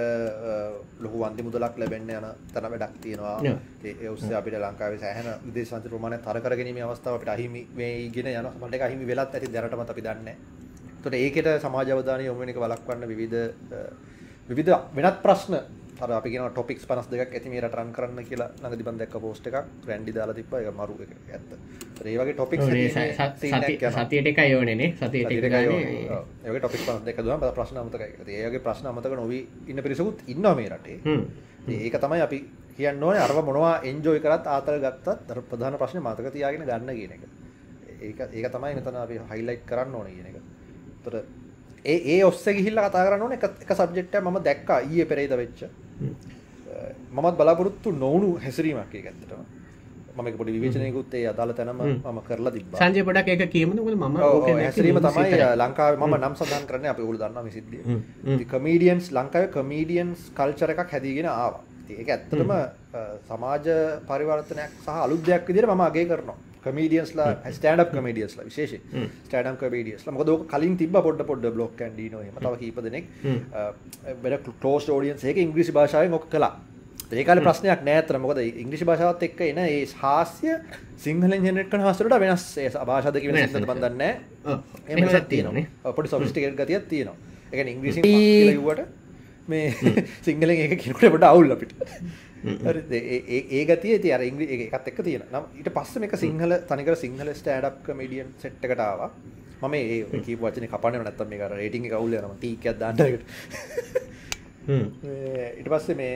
[1.03, 3.37] ලොකු වන්දි මුදලක් ලැබෙන්න යන තන වැඩක් තියෙනවා.
[3.85, 8.31] ඒ ඔස්සේ අපිට ලංකාවේ සෑහෙන විදේශ සංචාර ප්‍රමාණය තර කර ගැනීමේ අවස්ථාව අපිට අහිමි වෙයිගෙන
[8.31, 8.53] යනවා.
[8.55, 10.35] සමහරට ඒක අහිමි වෙලත් ඇති දැනටමත් අපි දන්නේ.
[11.03, 13.37] ඒකට ඒකට සමාජ අවධානය යොමු වෙන එක වළක්වන්න විවිධ
[14.49, 15.55] විවිධ වෙනත් ප්‍රශ්න
[16.01, 19.47] අර අපි කියන ටොපික්ස් 52ක් ඇති මේ රට රන් කරන්න කියලා ළඟදි මම දැක්ක පෝස්ට්
[19.49, 19.57] එකක්
[19.87, 21.51] රැන්ඩි දාලා තිබ්බා ඒක මරු එක ඇත්ත.
[22.05, 22.65] ඒ වගේ ටොපික්ස්
[23.97, 28.09] සතියට එකයි ඕනේ නේ සතියට එකයි ඒ වගේ ටොපික්ස් 52ක් දුවම ප්‍රශ්න අමතකයි.
[28.27, 30.97] ඒ වගේ ප්‍රශ්න අමතක නොවි ඉන්න පිරිසකුත් ඉන්නවා මේ රටේ.
[31.67, 32.39] ඒක තමයි අපි
[32.77, 37.11] කියන්න ඕනේ අරව මොනවා එන්ජොයි කරත් ආතල් ගත්තත් අර ප්‍රධාන ප්‍රශ්නේ මතක තියාගෙන ගන්න කියන
[37.17, 37.23] එක.
[38.07, 40.37] ඒක ඒක තමයි මෙතන අපි හයිලයිට් කරන්න ඕනේ කියන එක.
[41.03, 41.15] ඒතර
[41.91, 45.61] ඒ ඒ ඔස්සේ ගිහිල්ලා කතා කරන්න එක එක සබ්ජෙක්ට් මම දැක්කා ඊයේ පෙරේද වෙච්ච.
[47.15, 48.93] මමත් බලාපොරොත්තු නොවුණු හැසිරීමක්.
[50.17, 52.79] මම ඒක පොඩි විවේචනයකුත් ඒ අදාළ තැනම මම කරලා තිබ්බා.
[52.81, 53.29] සංජය පොඩක්
[53.69, 57.81] මොකද මම ඕකේ හැසිරීම තමයි ලංකාවේ මම නම් සඳහන් කරන්නේ අපි ඕගොල්ලෝ දන්නවා මේ සිද්ධිය.
[58.51, 61.63] කමීඩියන්ස් ලංකාවේ කමීඩියන්ස් කල්චර් එකක් හැදීගෙන ආවා.
[62.01, 62.51] ඒක ඇත්තටම
[63.29, 63.65] සමාජ
[64.09, 66.37] පරිවර්තනයක් සහ අලුත් දෙයක් විදිහට මම අගය කරනවා.
[66.63, 68.73] කමීඩියන්ස්ලා ස්ටෑන්ඩ් කමඩියස්ලා විශේෂ
[69.25, 73.05] ස්ටඩම් කමඩියස්ලා මොකද කලින් තිබ පොඩ පොඩ බ්ලොක් කන්ඩ න තව කීප දෙනෙක්
[74.23, 76.53] බෙඩ කලෝස් ෝඩියන්ස් ඒක ඉංග්‍රිසි භාෂාව මොක් කලා
[77.13, 80.53] ඒකාල ප්‍රශ්නයක් නෑතර මොකද ඉංග්‍රිසි භාෂාවත් එක්ක එන ඒ හාස්‍ය
[80.97, 82.45] සිංහල ජනට කනහසට වෙනස්.
[82.83, 84.03] භාෂාදක වෙන බඳන්න
[84.87, 87.17] එම තියෙනවා පොඩි සොෆිස්ටිකල් ගතියක් තියෙනවා.
[87.51, 88.01] එක ඉංග්‍රිසි
[88.59, 88.87] වට
[89.47, 89.73] මේ
[90.21, 91.73] සිංහලෙන් ඒක කිනට පොට අවුල් අපිට
[92.43, 97.29] ඒ ගතිය ති අර ඉංග්‍රි එකත් එක්ක තියෙන නම් ඊට පස්සේ මේක සිංහල තනිකර Sinhala
[97.39, 99.09] stand up comedian set එකට ආවා.
[99.61, 103.01] මම ඒ කීප වචනේ කපන්නේ නැත්තම් මේක අර රේටින් එක අවුල් යනවා ටී එකක් දාන්න
[103.07, 103.23] එකට.
[105.59, 106.15] ඊට පස්සේ මේ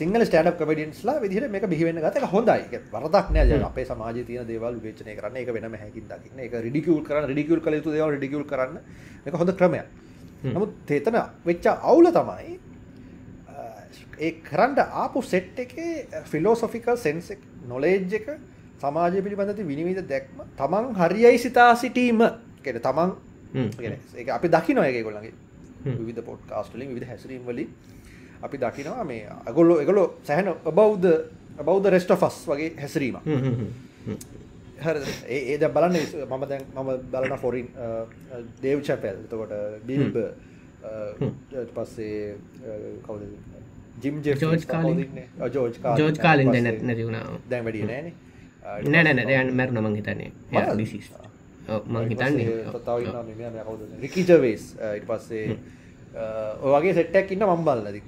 [0.00, 2.82] සිංහල ස්ටෑඩ් අප් කමේඩියන්ස්ලා විදිහට මේක බිහි වෙන්න ගත්ත එක හොඳයි.
[2.94, 3.62] වරදක් නෑ.
[3.70, 5.36] අපේ සමාජයේ තියෙන දේවල් විවේචනය කරන්න.
[5.42, 6.38] ඒක වෙනම හැකින් දකින්න.
[6.44, 7.30] ඒක රිඩිකියුල් කරන්න.
[7.30, 8.78] රිඩිකියුල් කළ යුතු දේවල් රිඩිකියුල් කරන්න.
[9.24, 9.86] මේක හොඳ ක්‍රමයක්.
[10.42, 12.58] නමුත් එතන වෙච්ච අවුල තමයි
[14.18, 17.32] ඒ කරන්න ආපු සෙට් එකේ ෆිලෝසොෆිකල් සෙන්ස්
[17.64, 18.30] නොලේජ් එක
[18.80, 22.22] සමාජය පිළිබඳති විනිවිධ දැක්ම තමන් හරියයි සිතා සිටීම.
[22.62, 23.10] කෙන තමන්.
[24.16, 25.34] ඒ අපි දකි නොයක ගොල්ලගේ.
[25.84, 27.68] විධ පොට් කාස්ටලින් විධ හැසිරීම් වලින්
[28.42, 31.08] අපි දකිනවා මේ අගොල්ලො එකගොලො සැහන බෞද්ධ
[31.60, 33.16] බෞද්ධ රෙස්ටෆස් වගේ හැසිරීම
[35.28, 37.68] ඒද බලන්න මම දැන් මම බලන ෆොරින්
[38.62, 39.54] දේව් චැපැල් තකොට
[39.86, 40.18] බිල්බ
[41.74, 42.36] පස්සේ
[43.02, 43.22] කවද
[44.02, 44.98] ජිම් George Carlin.
[45.54, 47.24] ජෝජ් ජෝජ් කාලින් දැ නැති වුණා.
[47.50, 48.06] දැන් වැඩිය නෑන
[48.92, 49.02] නෑ.
[49.04, 50.30] නෑ නෑ යන් මැරුණ මං හිතන්නේ.
[51.94, 52.46] මං හිතන්නේ
[54.04, 54.64] රිකිජවේස්
[54.98, 55.44] ඉට පස්සේ
[56.76, 58.00] ඔගේ සෙට්ටක් ඉන්න මම්බල්ලද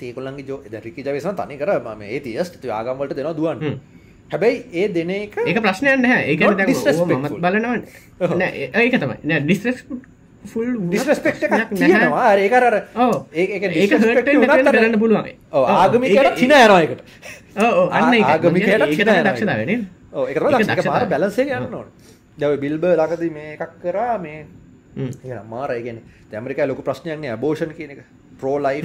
[0.00, 1.70] තේකොල්ලන්ගේ ජෝ රිකිජවේසන් තනි කර.
[1.78, 3.58] ම ඒ තියස්ට ආගම්වලට දෙෙන දුවන්.
[4.32, 6.22] හැබැයි ඒ දෙන එක ඒක ප්‍රශ්නයන් නැහැ.
[6.30, 7.18] ඒක Not දැන් ඕව disrespectful.
[7.18, 7.80] මමත් බලනවන්
[8.42, 8.52] නෑ
[8.84, 9.16] ඒක තමයි.
[9.44, 9.78] ඩිස්රෙස්
[10.46, 11.42] ෆුල් ඩිස්රස්පෙක්ට
[11.74, 12.34] තියෙනවා.
[12.36, 13.14] ඒකරර ඔව්.
[13.32, 13.50] ඒක
[14.68, 15.30] කරන්න පුළුවන්.
[15.52, 17.00] ආගමිකට චින යනයකට
[17.58, 18.38] අන්න යනවා.
[19.24, 19.82] දක්ෂතාවය නේද?
[20.14, 21.08] ඒක ඒක මාර දක්ෂතාවය.
[21.14, 21.88] බැලන්සේ යන්න ඕන.
[22.38, 24.46] දැව බිල්බ ලකද මේ එකක් කරා මේ
[24.96, 25.10] හ්ම්.
[25.24, 25.98] ඒ මාරයගෙන
[26.32, 28.00] ඇමරිකා ලොක ප්‍රශ්නයන්නේ අබෝෂන් කියන එක.
[28.40, 28.80] ප්‍රෝ ලයි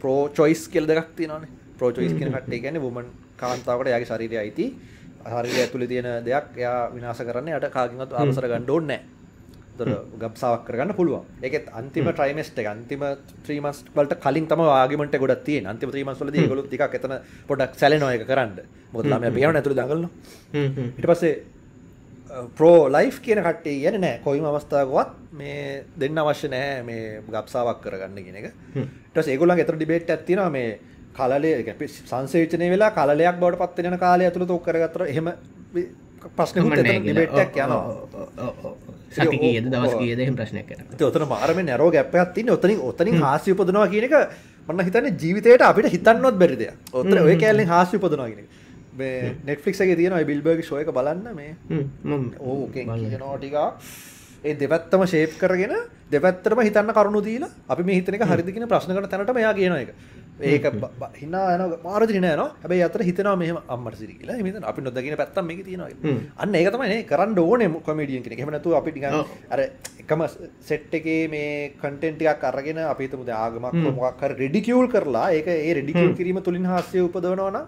[0.00, 3.08] ප්‍රෝ චොයිස් කෙල් දෙක් තියනන ප්‍රෝ චොයිස් කියන කට්ටේ ගැන වුමන්
[3.40, 4.66] කාන්තාවට යාගේ ශරීරය අයිති.
[5.28, 8.92] හරිය ඇතුළ තියෙන දෙයක් එයා විනාස කරන්න යට කාගිමත් ආමසර ගණ්ඩෝන්න
[9.78, 9.90] තොර
[10.22, 11.24] ගබ්සාවක් කරගන්න පුළුවන්.
[11.42, 13.04] එකත් අන්තිම ට්‍රයිමස්ට එක අන්තිම
[13.44, 17.14] ත්‍රීමස් වලට කලින් තම ආගමට ගොඩත් තිය අන්තිම ත්‍රීමස් වලද ගොලු ටික් එතන
[17.48, 18.58] පොඩක් සැලනොය කරන්න.
[18.92, 20.10] මොදලාම බියන ඇතුළ දඟලන
[20.52, 20.90] හ්ම්, හ්ම්.
[20.98, 21.34] ඉට පස්සේ
[22.54, 24.20] ප්‍රෝ ලයි් කියන කට්ටේ කියන නෑ.
[24.24, 28.52] කොයිම අවස්ථාවකවත් මේ දෙන්න අවශ්‍ය නෑ මේ ගබ්සාවක් කරගන්න කියන එක.
[29.12, 30.78] ටස් ඒගොලන් එතර ඩිබේට් ඇතින මේ
[31.14, 35.32] කලලේ සංසේචනය වෙලා කලයක් බවට පත්වෙන කාලය ඇතුළ තොක් කරගතර එහෙම
[36.36, 37.00] ප්‍රශ්න මම නෑ කියලා.
[37.04, 38.74] ඩිබේට්ක් ඔව්, යනවා ඔව්, ඔව්, ඔව්, ඔව්.
[39.16, 39.98] සති කීයද දවස් ඔව්.
[40.02, 40.68] කීයද එහෙම ප්‍රශ්නයක්
[41.08, 44.14] ඔතන මාරම නැරෝ ගැප්පයක් තින්නේ ඔතනින් ඔතනින් හාස්‍ය උපදනවා කියන එක
[44.68, 46.74] මම හිතන්නේ ජීවිතේට අපිට හිතන්නවත් බැරි දෙයක්.
[46.92, 48.48] ඔතන ඔය කැලෙන් හාස්‍ය උපදනවා කියන එක.
[48.98, 51.52] මේ Netflix එකේ තියෙනවා ඒ බිල්බර්ග් එක බලන්න මේ
[53.38, 53.56] ටිකක්
[54.44, 55.74] ඒ දෙපැත්තම ෂේප් කරගෙන
[56.10, 59.74] දෙපැත්තටම හිතන්න කරුණු දීලා අපි මේ හිතන එක හරිද කියන ප්‍රශ්න කරන තැනට මෙයා කියන
[59.82, 59.94] එක.
[60.40, 62.50] ඒක බ- බ- හිනා යන මාරද හිනා යනවා.
[62.62, 64.36] හැබැයි අතර හිතනවා මෙහෙම අම්මට සිරි කියලා.
[64.38, 65.88] හිතන අපි නොදකින පැත්තක් මේකේ තියෙනවා.
[66.36, 68.38] අන්න ඒක තමයි නේ කරන්න ඕනේ කොමේඩියන් කෙනෙක්.
[68.38, 69.26] එහෙම නැතුව අපි ඔව්.
[69.50, 69.58] අර
[70.00, 70.20] එකම
[70.60, 73.94] සෙට් එකේ මේ කන්ටෙන්ට් ටිකක් අරගෙන අපි හිතමු දැන් ආගමක් හ්ම්.
[73.96, 77.66] මොකක් හරි රෙඩිකියුල් කරලා ඒක ඒ රෙඩිකියුල් කිරීම තුලින් හාස්‍ය උපදවනවා නම්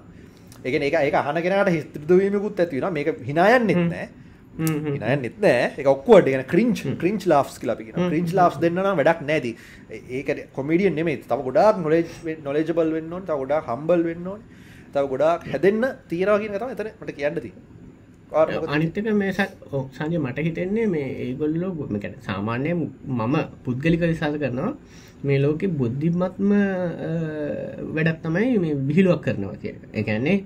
[0.64, 2.90] ඒ කියන්නේ ඒක ඒක අහන කෙනාට හිතදවීමකුත් ඇති වෙනවා.
[2.90, 3.88] මේක හිනා යන්නෙත් හ්ම්.
[3.90, 4.09] නෑ.
[4.58, 4.94] හ්ම්, හ්ම්.
[5.16, 5.66] නත් නෑ.
[5.78, 9.52] එක ඔක්කුවට ගෙන ක්‍රින්ච් ක්‍රින්ච් ලාස් ලපි ක්‍රින්ච් ලාස් දෙන්න නම් වැඩක් නැති
[10.10, 12.06] ඒක කොමිඩියන් නෙමේ තම ගොඩාක් නොලෙජ්
[12.44, 13.22] නොලෙජබල් වෙන්න ඕන.
[13.24, 14.40] තව ගොඩා හම්බල් වෙන්න ඕන.
[14.92, 17.52] තව ගොඩාක් හැදෙන්න තීරවාගෙන තම එතන මට කියන්නති
[18.68, 19.32] අනිත්තක මේ
[19.92, 24.72] සංජය මට හිතෙන්නේ මේ ඒගොල්ලෝ මෙකැන සාමාන්‍යය මම පුද්ගලික විශාස කරනවා
[25.24, 26.52] මේ ලෝකෙ බුද්ධිමත්ම
[27.94, 30.36] වැඩක් තමයි මේ විහිලුවක් කරනවා කිය එකන්නේ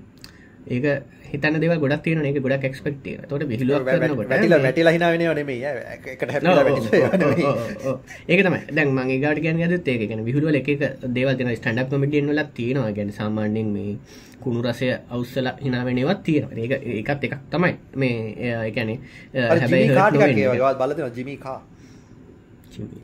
[0.67, 0.85] ඒක
[1.31, 5.73] හිතන දෙව ගොඩක් තියෙන එක ගොඩක් එක්ස්පෙක්ටේ තොට විහිලුවක් කරනකොට වැටිල වැටිලා හිනාවෙන නෙමේ
[6.13, 6.39] එකට හැ
[8.27, 10.69] ඒක තම දැන් මගේ ගාට ගැන ගද ඒකන විහුරුවල එක
[11.17, 12.91] දේවල් තින ස්ටඩක් කොමිටියෙන් වලත් තියෙනවා.
[12.97, 13.97] ගැන සාමාන්‍යෙන් මේ
[14.43, 17.73] කුණු රසය අවස්සල හිනාවෙනවත් තියෙන ඒක ඒකත් එකක් තමයි.
[17.95, 18.15] මේ
[18.69, 18.97] එකැනේ
[19.97, 21.57] කාටිකේවත් බලතින ජිමිකා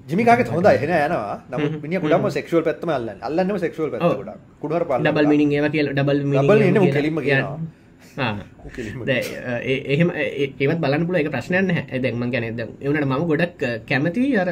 [0.10, 1.38] ජිමිකාගේ හොඳ එහෙන යනවා.
[1.52, 3.20] නම මිනි ගොඩම සෙක්ෂුවල් පැත්තම අල්ලන්න.
[3.28, 4.04] අල්ලන්නම සෙක්ෂුවල් පැත්ත.
[4.20, 4.40] ගොඩක්.
[4.62, 7.81] කුඩහර පල්ල ඩබල් මිනිින් ඒව කියල ඩබල් Double meaning ඌ කෙලින්ම කියනවා.
[8.18, 14.50] එහෙම ඒවත් බලන්න පුල එක ප්‍රශ්නයන්න දැක්ම ගැන එවනට මම ගොඩක් කැමති අර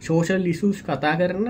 [0.00, 1.48] සෝෂල් ලිසුස් කතා කරන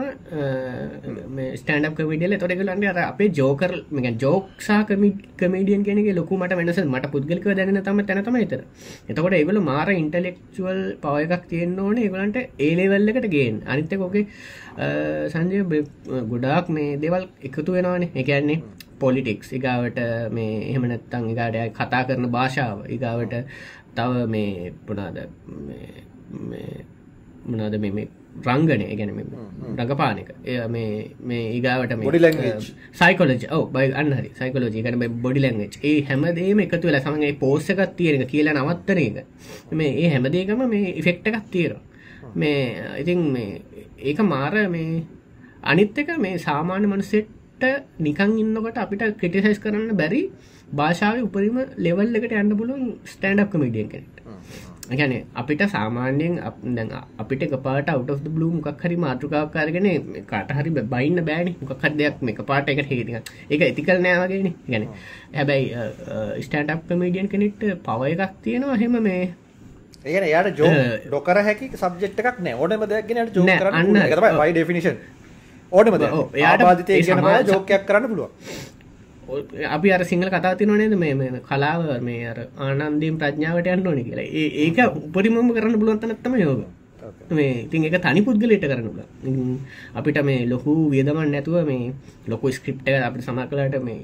[1.54, 7.46] ස්ටන්ඩ් කවිඩියල තොටකලන්ට අර අපේ ජෝකර් මෙක ජෝක්සා කමඩියන් කෙනෙ ලොකු මට වෙනස මට පුද්ගලික
[7.60, 8.60] දැන තම තැනතම එතර
[9.08, 14.26] එතකොට ඒගල මාර ඉන්ටලෙක්චුවල් පව එකක් තියෙන්න්න ඕන ඒගලන්ට ඒලෙවල්ලකට ගේන් අනිත්තකෝකේ
[15.32, 15.84] සංජය
[16.32, 18.10] ගොඩාක් මේ දෙවල් එකතු වෙනවානේ.
[18.14, 18.62] එකන්නේ
[19.00, 22.78] පොලිටික්ස් ඉගාවට මේ එහෙමනැත්තං ඉගාඩය කතා කරන භාෂාව.
[22.88, 23.34] ඉගාවට
[23.96, 25.18] තව මේ පුනාද
[27.46, 28.08] මනාද මේ
[28.46, 29.10] රංගනය ගැන
[29.78, 30.90] රඟපානක එය මේ
[32.18, 32.66] language.
[32.92, 38.56] සයිකොලජ බයි අන්නහරි සයිකොලජි කන බොඩි ලංගච් ඒ හැමදේම එකතු වෙලා සමඟයි පෝස්සකත් තියෙනක කියලා
[38.56, 39.26] නවත්තන එක.
[39.72, 41.82] මේ ඒ හැමදේකම මේ ඉෆෙක්ට එකක් තියෙනවා.
[42.34, 42.60] මේ
[43.02, 43.50] ඉතින් මේ
[44.00, 45.02] ඒක මාර මේ
[45.62, 46.86] අනිත් එක මේ සාමාන්‍ය
[47.60, 50.22] මනුසෙට්ට නිකං ඉන්නකොට අපිට ක්‍රටිසයිස් කරන්න බැරි
[50.72, 54.16] භාෂාව උපරිම ලෙවල් එකට යන්න පුළුවන් ස්ටන්ඩ් කමිඩියන් කෙනෙට
[54.90, 56.38] ගැන අපිට සාමාන්‍යයෙන්
[56.76, 59.88] දැන් අපිට පාට අවට බ්ලූ මොකක් හරි මාතෘකාකාරගෙන
[60.26, 61.52] කාට හරි බයින්න බෑනි.
[61.60, 63.14] මොකක් දෙයක් මේ පාට එකට හේතික
[63.50, 64.88] එක ඇතිකල් නෑවගෙන ගැන
[65.34, 65.66] හැබැයි
[66.40, 68.80] ස්ටන්ඩ් කමිඩියන් කෙනෙක්ට පව එකක් තියෙනවා.
[68.82, 69.22] හෙම මේ
[70.06, 70.74] ඒන යාට ජෝ
[71.06, 72.54] ඩොකර හැකි සබ්ජෙක්් එකක් නෑ.
[72.56, 73.86] ඕනම දෙයක්ගෙන ජෝ නෑ, කරන්න අන්න.
[73.86, 75.18] පුළුවන්.
[75.72, 76.12] ඒක තමයි ඔව්.
[76.12, 78.30] වයි ඩෙෆිනිෂන් ඕනම ඔව්, එයාට ආබාධිතය ඒ කියන සමාජ- ජෝකයක් කරන්න පුළුවන්.
[79.70, 84.26] අපි අර සිංහල කතා තිනනේද මේ මේ කලාව මේ අර ආනන්දීම් ප්‍රඥාවට යන්න ඕනි කියලා.
[84.58, 86.62] ඒක උපරිමම කරන්න පුළුවන්තනත්තම යෝග
[87.30, 89.00] මේ ඉතින් එක තනි පුද්ගලට කරනුල
[89.94, 91.92] අපිට මේ ලොකු වියදමන් නැතුව මේ
[92.28, 94.00] ලොකු ස්ක්‍රිප්ට අපට සමා කලාට මේ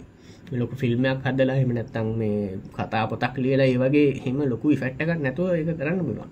[0.52, 2.38] ලොක ෆිල්ම්මයක් හදලා එම නැත්තං මේ
[2.72, 6.30] කතා පොතක් ලියලා ඒ වගේ හෙම ලොකු ෆැට්ටකක් නැතුව ඒක කරන්න පුළුවන්.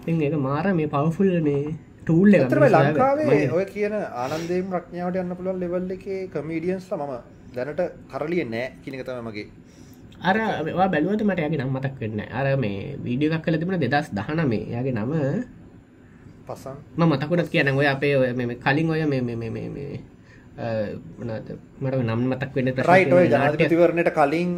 [0.00, 1.74] ඉතින් ඒක මාර මේ පවෆුල් මේ
[2.06, 7.14] ටූල් එක ඇතරම ලංකාවේ ඔය කියන ආනන්දේම් ප්‍රඥාවට යන්න පුළුවන් ලෙවල් එකේ කමීඩියන්ස්ලා මම
[7.56, 9.46] දැනට කරලිය නෑ කියන එක තමයි මගේ.
[10.28, 10.36] අර
[10.92, 14.70] බැලුවට මට යගේ නම් මතක් වෙන්න අර මේ වීඩියෝ එකක් කළ තිබුණ දෙදස් දහන මේ
[14.74, 15.12] යාගේ නම
[16.46, 16.76] පසන්.
[16.96, 19.98] ම මතකුට කියන ඔය අපේ ඔය මේ කලින් ඔය මේ මේ මේ මේ මේ
[21.18, 21.48] මනද
[21.82, 24.52] මට නම් මතක් වෙන්න රයිට ඔය ජනාධිපතිවරණයට කලින්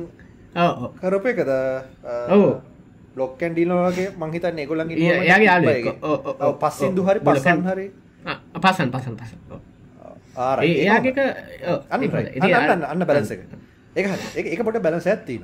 [1.00, 1.50] කරප එකද?
[2.28, 2.44] ඔව්.
[3.18, 4.60] ලොක්කන් ඩීලෝගේ මංහිතන්න
[6.02, 6.54] ඔව්, ඔව්.
[6.58, 7.20] පස්සිදු හරි.
[7.22, 7.86] පසන් හරි
[8.56, 9.60] පසන් පසන් පසන් ඔව්.
[10.38, 11.18] ආර ඒ එයාගේක
[11.90, 13.42] අන්න අන්න බැලස එක.
[14.46, 15.42] එක පොට බැලස ඇත්තින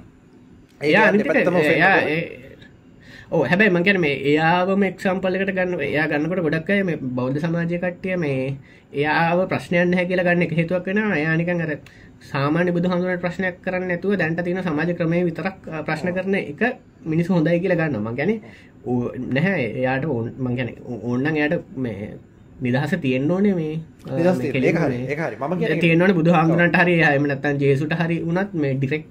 [3.30, 8.16] ඕ හැබැයි මංගැන මේ එයාවම එක්සම්පල්ලකට ගන්න එයා ගන්නකොට ගොඩක් අය මේ බෞද්ධ සමාජය කට්ටිය
[8.16, 8.56] මේ
[8.94, 11.72] එයාව ප්‍රශ්නයන් හැ කියලා ගන්න එක හේතුවක් වෙන එයානිකන් අර
[12.22, 16.62] සාමාන්‍ය බුදු හඳුනට ප්‍රශ්නයක් කරන්න නැතුව දැන්ට තියෙන සමාජ ක්‍රමය විතරක් ප්‍රශ්න කරන එක
[17.04, 18.32] මිනිස් හොඳයි කියලා ගන්න මං ගැන
[19.30, 19.66] නැහැ.
[19.80, 20.70] එයාට ඕන් මං ගැන
[21.02, 22.08] ඕන්නන් එයට මේ
[22.60, 23.74] නිදහස තියෙන්න්න ඕනේ මේ
[25.80, 29.08] තියෙනවනේ බුදු හාමුදුරන්ට හරි එම නැත්තන් ජේසුට හරි වනත් මේ ඩිරෙක්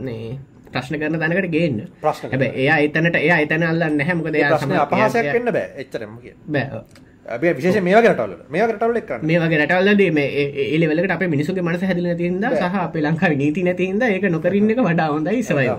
[0.00, 0.38] මේ
[0.72, 1.82] ප්‍රශ්න කරන තැනකට ගේන්න.
[2.02, 5.68] ප්‍රශ්න එයා එතනට එයා එතන අල්ලන්න හැමකද අපහසයක් වෙන්න බෑ.
[5.76, 6.16] එච්චරම
[6.48, 6.84] බෑ
[7.26, 11.82] ඇබේ විශේෂ මේ රටවල මේ රටවල එක්කන්න මේ වගේ රටවල්ලද මේ එලෙවලට අප මිනිසුගේ මනස
[11.84, 15.72] හැදිල තින්ද සහ අපේ ලංකාව නීති නැතින්ද ඒක නොකරන්න එක වඩා හොඳයි සවයි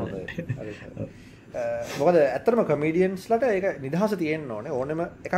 [1.97, 4.67] මොකද ඇතරම කමීඩියන්ස්ලට ඒක නිදහස තියෙන් ඕන.
[4.69, 5.35] ඕනම එකක්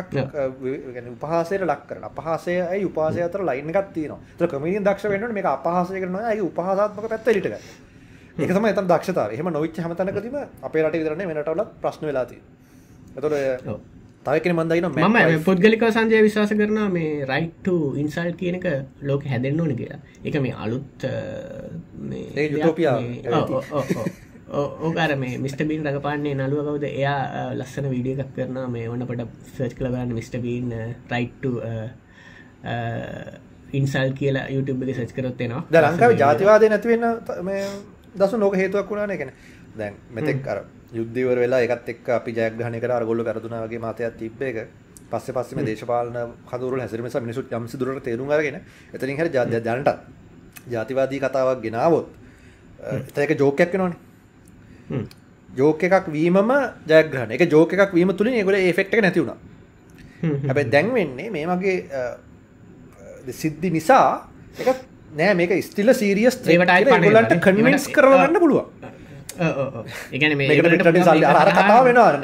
[1.13, 2.03] උපහසයට ලක් කරන.
[2.05, 7.07] අපහසයයි උපාසය අතර ලයින් එකක් තියන ත කමීඩියන් දක්ෂ වෙන්න මේ අපහසය කරන ඇයි උපහසාත්මක
[7.07, 7.45] පැත්තලිට
[8.37, 12.41] ඒක තම එතන් දක්ෂතාව එහම නොවිච් හමතනකතිම අපේ රට විදරන වෙනටවල ප්‍රශ්න වෙලාති
[13.15, 17.67] එතොට තවකන මන්දයින මම පුද්ගලික සංජය විශවාස කරන මේ රයිට්ට
[18.01, 18.67] ඉන්සල් කියන එක
[19.01, 19.99] ලෝක හැදෙන්න්න ඕන කියලා.
[20.23, 21.05] එක මේ අලුත්
[24.81, 26.85] ඕකාර මේ මිස්ට බීන් රඟපාන්නේ නළුව කවද?
[26.91, 27.19] එයා
[27.59, 30.73] ලස්සන වීඩිය එකක් කරන මේ ඕන පට සර්ච් කළගන්න මිස්ට බීන්
[31.13, 31.43] රයිට්ට
[33.73, 37.05] ඉන්සල් කියලා YouTube එක සච් කරොත්තෙනවා ද ලංකාව ජාතිවාදය නැතිවෙන්න
[38.15, 39.11] දසු ලෝක හේතුවක් වුණාන.
[39.11, 39.31] එකන
[39.77, 40.59] දැන් මෙතෙක් අර
[40.91, 44.57] යුද්ධවර වෙලා එකත් එක් අපි ජයග්‍රහණය කර අරගොල්ල පැරදුනාවගේ මතයක් තිබ්බ එක.
[45.11, 48.57] පස්සේ පස්සෙම දේශපාලන කදුර හැසිරීම නිසා මිනිසුත් යම්සි දුරට තේරුම් අරගෙන
[48.93, 49.89] එතනින් හරි ජා- දැනට
[50.69, 52.07] ජාතිවාදී කතාවක් ගෙනාවොත්
[53.07, 53.97] එතන එක ජෝක් එකක් වෙනවනේ.
[55.49, 56.51] ජෝක එකක් වීමම
[56.87, 59.37] ජයග්‍රහණ එක ජෝක එකක් වීම තුළින් ඒගොල්ලෝ ඒ ඉෆෙක්ට් එක නැති වුණා.
[60.47, 61.77] හැබැයි දැන් වෙන්නේ මේ මගේ
[63.33, 64.67] සිද්ධි නිසා එක
[65.15, 65.33] නෑ.
[65.35, 66.35] මේක ස්ටිල සීරියස්
[66.85, 67.33] පණ ගොලන්ට.
[67.45, 68.65] කන්වින්ස් කරවගන්න පුළුවන්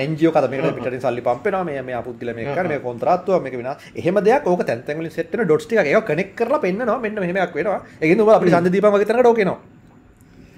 [0.06, 1.64] එන්ජියෝ කතා පිටටින් සල්ලි පම්පෙනවා.
[1.70, 3.78] මේ මේ අපුද්ගල මේක කරන මේ කොන්ත්‍රාත්තුවක් මේක වෙනවා.
[3.96, 5.88] එහෙම දෙයක් ඕක තැන් තැන් වලින් සෙට් වෙන ඩොට්ස් ටිකක්.
[5.94, 7.00] ඒක කනෙක්ට් කරලා පෙන්නනවා.
[7.06, 7.80] මෙන්න මෙහෙම එකක් වෙනවා.
[8.26, 8.94] ඔබ අපිට ඡන්ද දීපම්
[9.32, 9.75] ඕක එනවා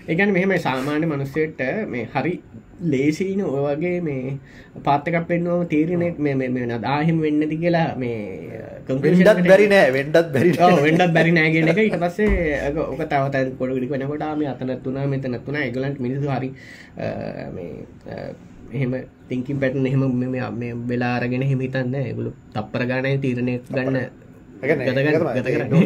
[0.07, 2.33] ඒගැන මෙහෙම සාමාන්‍ය මනුස්සයට මේ හරි
[2.83, 4.37] ලේසින ඔය වගේ මේ
[4.83, 8.17] පාත්තකක් පෙන්නුවම තීරණය මේ මේ දාහිම වෙන්නති කියලා මේ
[9.21, 10.51] එකට බැරි නෑ වෙන්නත් බැරි
[10.83, 11.79] වෙන්නත් බැරි නෑගෙන එක.
[11.79, 16.49] ඊට පස්සේ ඕක තවතන් කොඩගඩි වෙනකොට මේ අතනත් තුනා මෙතනත් තුනා ඒගලන්ට මිනිසු හරි
[18.73, 18.91] එහෙම
[19.27, 20.03] තිංකින් පැටන එහෙම
[20.55, 23.97] මේ- වෙලාරගෙන හිමිතන්න ගුලු තප්පර ගානය තීරණය ගන්න.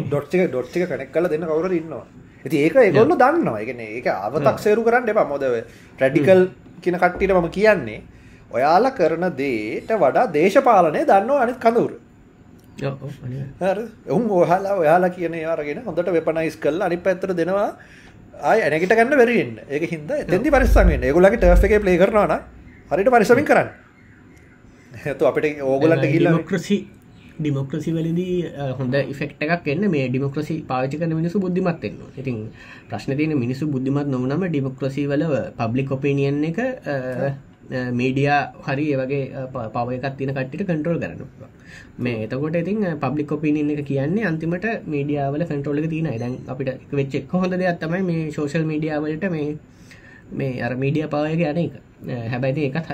[0.02, 2.04] ඩොට්ටික ඩොට්ටික කනෙක් කල දෙන්න කවුර ඉන්නවා
[2.44, 3.60] ඇති ඒක ඒගොල්ල දන්නවා.
[3.60, 5.26] එකන ඒක අවතක්සේරු කරන්න එපා.
[5.26, 5.44] මොද
[5.98, 6.42] ප්‍රඩිකල්
[6.82, 8.00] කියන කට්ටිට මම කියන්නේ
[8.50, 11.92] ඔයාලා කරන දේට වඩා දේශපාලනය දන්නවා අනිත් කඳවුර.
[14.08, 17.70] ඔවුන් ඔහලා ඔයාලා කියන අරගෙන හොඳට වෙපනයිස් කල් අනි පැත්තර දෙනවා.
[18.40, 22.42] ආය ඇනකට ගන්න වැරෙන් ඒක හිද තැදි පරිස්සන්ෙන් ඒගොලගේ ටර්් එක ප්ලේ කරනවාන
[22.90, 23.68] හරිට පරිසමින් කරන්න.
[25.04, 26.76] ඇතු අපිට ඕගොලන්ට කිල්ල ඩිමොක්‍රසි
[27.38, 32.36] ඩිමොක්‍රසි වලදී අ, හොඳ ඉෆෙක්ට එකක් එන්න මේ ඩිමොක්‍රසි පාචි කන මිනිසු බුද්ධිමත්වෙන්න ඉතින්
[32.88, 35.24] ප්‍රශ්න තියෙන මිනිසු බුද්ධිමත් නොවනම ඩිමොක්‍රසි වල
[35.56, 36.58] පබ්ලික් ඔපිනියන් එක
[37.92, 39.24] මීඩියා හරි ඒවගේ
[39.74, 41.20] පවයකත් තින කට්ටිට කන්ට්‍රෝල් කරන්න
[41.98, 47.54] මේ එතකොට ඉතින් පබ්ලික් ඔපිනියන් එක කියන්නේ අන්තිමට මීඩියාවල කන්ට්‍රෝල තින දැන් අපිට වෙච්චෙක් හොඳ
[47.54, 49.56] දෙයක් තමයි මේ සෝෂල් මීඩියාවලට මේ
[50.32, 51.72] මේ අර මීඩිය පාවයක යන එක.
[52.26, 52.86] හැබැයි ඒකත්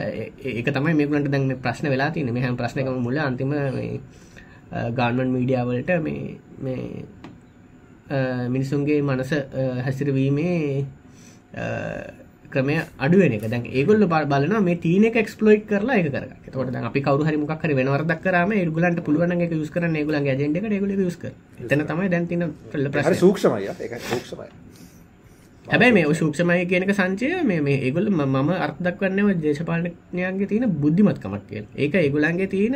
[0.45, 3.51] ඒක තමයි මේකලට දැන් මේ ප්‍රශ්න වෙලා තින මෙහම ප්‍රශ්නකම මුල අන්තිම
[4.71, 7.05] ගාන්මන් මීඩියාවලට මේ මේ
[8.49, 9.33] මිනිසුන්ගේ මනස
[9.83, 10.57] හැසිරවීමේ
[12.51, 13.43] ක්‍රමය අඩුවෙන එක.
[13.45, 17.53] දැන් ඒගොල්ල බල බලන මේ තියන එක්ස්පලෝයි් කරලා එක කර තොට අපි කවරු හරි මොක්
[17.63, 21.33] හරි වෙනවරදක් කරම ඒගුලන්ට පුළුවන් එක යුස් කරන ඒගුලන් ජෙන්ඩ එක ඒගුල යුස් කර
[21.65, 22.49] තන තමයි දැන්තින
[23.17, 23.69] සූක්ෂමය
[24.07, 24.49] සූක්ෂමයි
[25.69, 32.49] හැබැයි මේ සූක්ෂමය කියනක සංචය මේ ඒගොල්ල මම අර්ථදක්වන්නව දේශපාලනයන්ගේ තියෙන බුද්ධිමත්කමක් කිය ඒක ඒගොලන්ගේ
[32.49, 32.75] තියෙන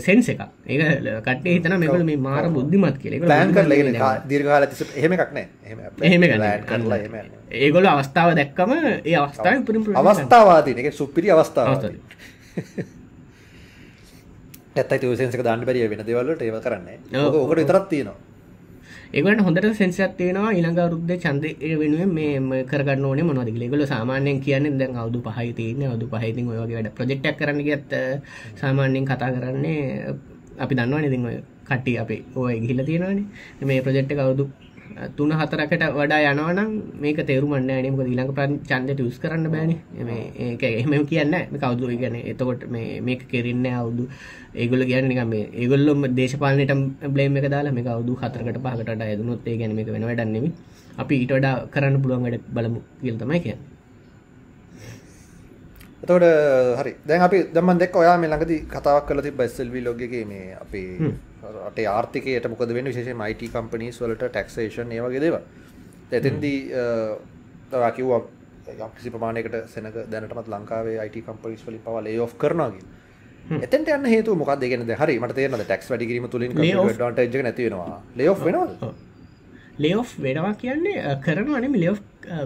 [0.00, 3.18] සෙන්ස එක ඒ කටේ හිතන මෙකල මේ මාර බුද්ධිමත් කියල.
[4.94, 5.46] එහෙම එකක්නෑ
[6.02, 7.22] එහෙම කරලා
[7.60, 11.90] ඒගොල අවස්ථාව දැක්කම ඒ අවස්ථාව පුරින් අවස්ථාවාදී එක සුපිරි අවස්ථාව.
[14.76, 16.98] ඇත්තයි සෙන්සක දාන්න බැරිය වෙන දෙවල්ලට ඒව කරන්නේ.
[17.14, 18.25] ඕකට විතරත් තියෙනවා
[19.14, 22.10] ඒකට හොඳට සෙන්සයක් තියෙනවා ඊළඟ අවුරුද්ද ඡන්දය වෙනුවෙන්
[22.42, 23.66] මේ කරගන්න ඕනේ මොනවද කියලා.
[23.66, 27.38] ඒගොල්ලෝ සාමාන්‍යයෙන් කියන්නේ දැන් අවුරුදු 5යි තියෙන්නේ අවුරුදු 5 ඉතින් ඔය වගේ වැඩ ප්‍රොජෙක්ට් එකක්
[27.40, 27.94] කරන්න ගියත්
[28.60, 30.14] සාමාන්‍යයෙන් කතා කරන්නේ
[30.58, 31.36] අපි දන්නවනේ ඉතින් ඔය
[31.68, 34.44] කට්ටිය අපේ ඔය ගිහිල්ලා තියෙනවානේ මේ ප්‍රොජෙක්ට් එක අවුරුදු
[35.16, 36.70] තුන හතරකට වඩා යනවනම්
[37.02, 38.32] මේක තේරුමන්න නේම ඊළඟ
[38.68, 39.72] චන්දට යුස් කරන්න බෑන.
[40.62, 42.64] එහෙම කියන්න කවුදු ගැන එතකොට
[43.06, 44.04] මේක කෙරන්න අවුදු
[44.54, 46.74] ඒගොල ගැන නිකම මේ ඒගොල්ලොම දේශපාලනට
[47.14, 50.50] බ්ලේම එක දාලා මේ කවුදු හතරකට පහකට ඇදනුත් ඒ ගැන මේ වෙන වැඩන්නෙම
[50.98, 53.62] අපි ඊට වඩා කරන්න පුළුවන් වැඩ බලමු කියල් තමයි කියන්න.
[56.02, 56.26] එතකොට
[56.80, 56.92] හරි.
[57.06, 60.88] දැන් අපි දම්මන් දෙක් ඔයා මේ ළඟදී කතාවක් තිබ්බ SLV log එකේ මේ අපේ
[61.44, 62.92] රටේ ආර්ථිකයට මොකද වෙන්නේ?
[62.92, 65.40] විශේෂයෙන්ම IT companies වලට taxation ඒ වගේ දේවල්.
[66.18, 66.58] එතෙන්දී
[67.72, 68.20] ඔයා කිව්වා
[68.74, 72.94] යම් කිසි ප්‍රමාණයකට සෙනග දැනටමත් ලංකාවේ IT companies වලින් පවා lay off කරනවා කියලා.
[73.66, 74.62] එතෙන්ට යන්න හේතුව මොකක්ද?
[74.62, 78.00] ඒ කියන්නේ හරි මට තේරෙනවා tax වැඩි කිරීම තුලින් competitive advantage එක නැති වෙනවා.
[78.18, 78.28] ලේ
[80.26, 81.92] වෙනවා කියන්නේ කරනවනේ ලේ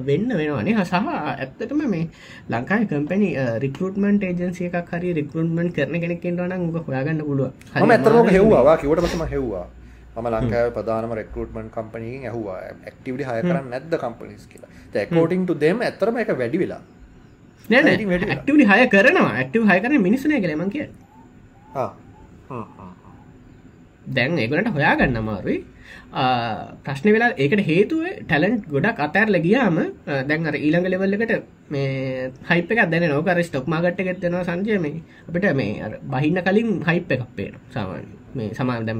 [0.06, 2.04] වෙන්න වෙනවානේ හසහ ඇත්තටම මේ
[2.52, 3.28] ලංකායි කම්පැනි
[3.64, 8.76] රිකරුටමන්ට ඒජන්සිය එකක් හරි රිකරුටමන්ට කරන කෙනෙක්ෙන්ටවන ක හොයාගන්න පුළුව හම ඇතරම හෙව්වා.
[8.82, 9.66] කිවටමතම හෙව්වා.
[10.16, 12.56] ම ලංකාව ප්‍රධානම රෙකරුටමන් කම්පනීෙන් ඇහවා.
[12.86, 14.70] ඇක්ටවට හය කරන්න නැද්ද කම්පනිස් කියලා.
[15.12, 16.82] කෝටිං තු දෙම ඇතරම එක වැඩි වෙලා.
[17.68, 19.32] ඇක්ටවි හය කරනවා.
[19.40, 20.88] ඇක්ටව හය කරන මිනිසුන කලම කිය
[24.16, 25.58] දැන් ඒගලට හොයාගන්න අමාරුයි
[26.10, 29.76] ප්‍රශ්න වෙලා ඒකට හේතුව ටැලන්ට් ගොඩක් අතැරල ගියාම
[30.26, 34.78] දැන්ර ඊළඟ ලෙවල්ලකට මේ හයිප එක දැන නොකර ස්ටොක් මාගට්ට එකෙත්වෙනවා සංජය.
[34.78, 38.98] මේ අපිට මේ බහින්න කලින් හයිප් එකක් පේන සාමාන්‍ය මේ සමාන දැම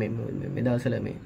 [0.54, 1.16] මෙදවසල මේ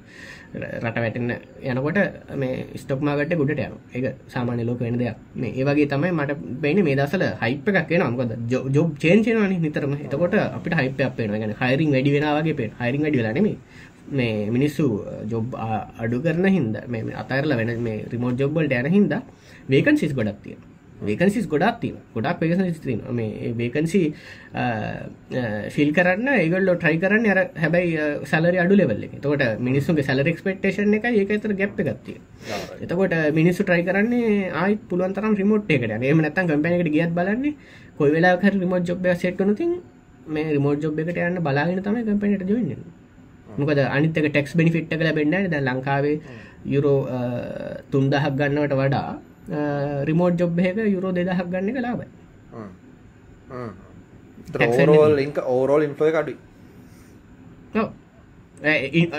[0.55, 1.31] රට වැටන්න
[1.63, 1.99] යනකොට
[2.35, 5.17] මේ ස්ටොක් මාගට ගුඩට යන එක සාමාන්‍ය ලෝක වෙන දෙයක්.
[5.35, 9.93] මේ ඒවගේ තමයි මට බයින මේ දසල හයිප එකක් න මොකද ජොබ් චේන්චනන නිතරම.
[9.99, 13.57] එතකොට අපිට හයිප අපේ ගැන හයිරින් වැඩි වෙනවාගේ පේ හයිරින් වැඩි වෙලනෙමේ
[14.11, 14.85] මේ මිනිස්සු
[15.27, 15.55] ජොබ්
[15.99, 19.13] අඩු කරන හින්ද මේ අතරල වෙන මේ රිමෝට් ජොබ්බල්ට යන හින්ද
[19.69, 20.61] වේකන්සිස් ගොඩක් තියෙන
[21.01, 24.01] වේකන්සිස් ගොඩක් තියෙන ගොඩක් වේකන්සිස් තියෙන මේ වේකන්සි
[25.69, 31.07] ෆිල් කරන්න ඒගොල්ලො ට්‍රයි කරන්න අර හැබැයි සැලරි අඩු ලෙවල්ල තකොට මිනිස්සුගේ සැලර එක්ස්පෙක්ටේෂන් එක
[31.11, 32.19] ඒක තර ගැප් ගත්තිය
[32.81, 37.55] එතකොට මිනිස්සු ට්‍රයි කරන්නේ ආයි පුළුවන්තරම් රිමෝට් එකට ඒම නැත්තම් කම්පැනකට ගියත් බලන්නේ
[37.97, 39.73] කොයි වෙලා රිමෝට් ජොබ් සෙට්නතින්
[40.27, 42.85] මේ රිමෝට් ජොබ් එකට යන්න බලාගෙන තමයි කම්පැනට ජොයින්න
[43.57, 46.17] මොකද අනිතක ටෙක්ස් බෙනිෆිට් කල බෙන්න්න ද ලංකාවේ
[46.65, 46.99] යුරෝ
[47.91, 49.09] තුන්දහක් ගන්නවට වඩා
[50.03, 51.69] රිමෝට් ජොබ් එක යුරෝ දෙදහක් ගන්න
[54.87, 56.37] ඕරෝල් ඉංක ඕරෝල් ඉන්ෆලෝ අඩුයි.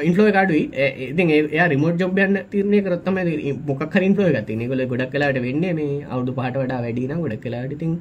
[0.03, 0.63] ඉන්ලෝ කාඩුයි
[1.07, 3.19] ඉති ඒ රිමෝට් ජොබ්යන්න තිරණය කරත්තම
[3.67, 7.93] මොක් ඉන්ලෝ ගති නිකල ගොඩක් කලාට වෙන්නේ මේ අවුදු පහට වඩා වැඩින ගොඩක් කලාට ඉතින්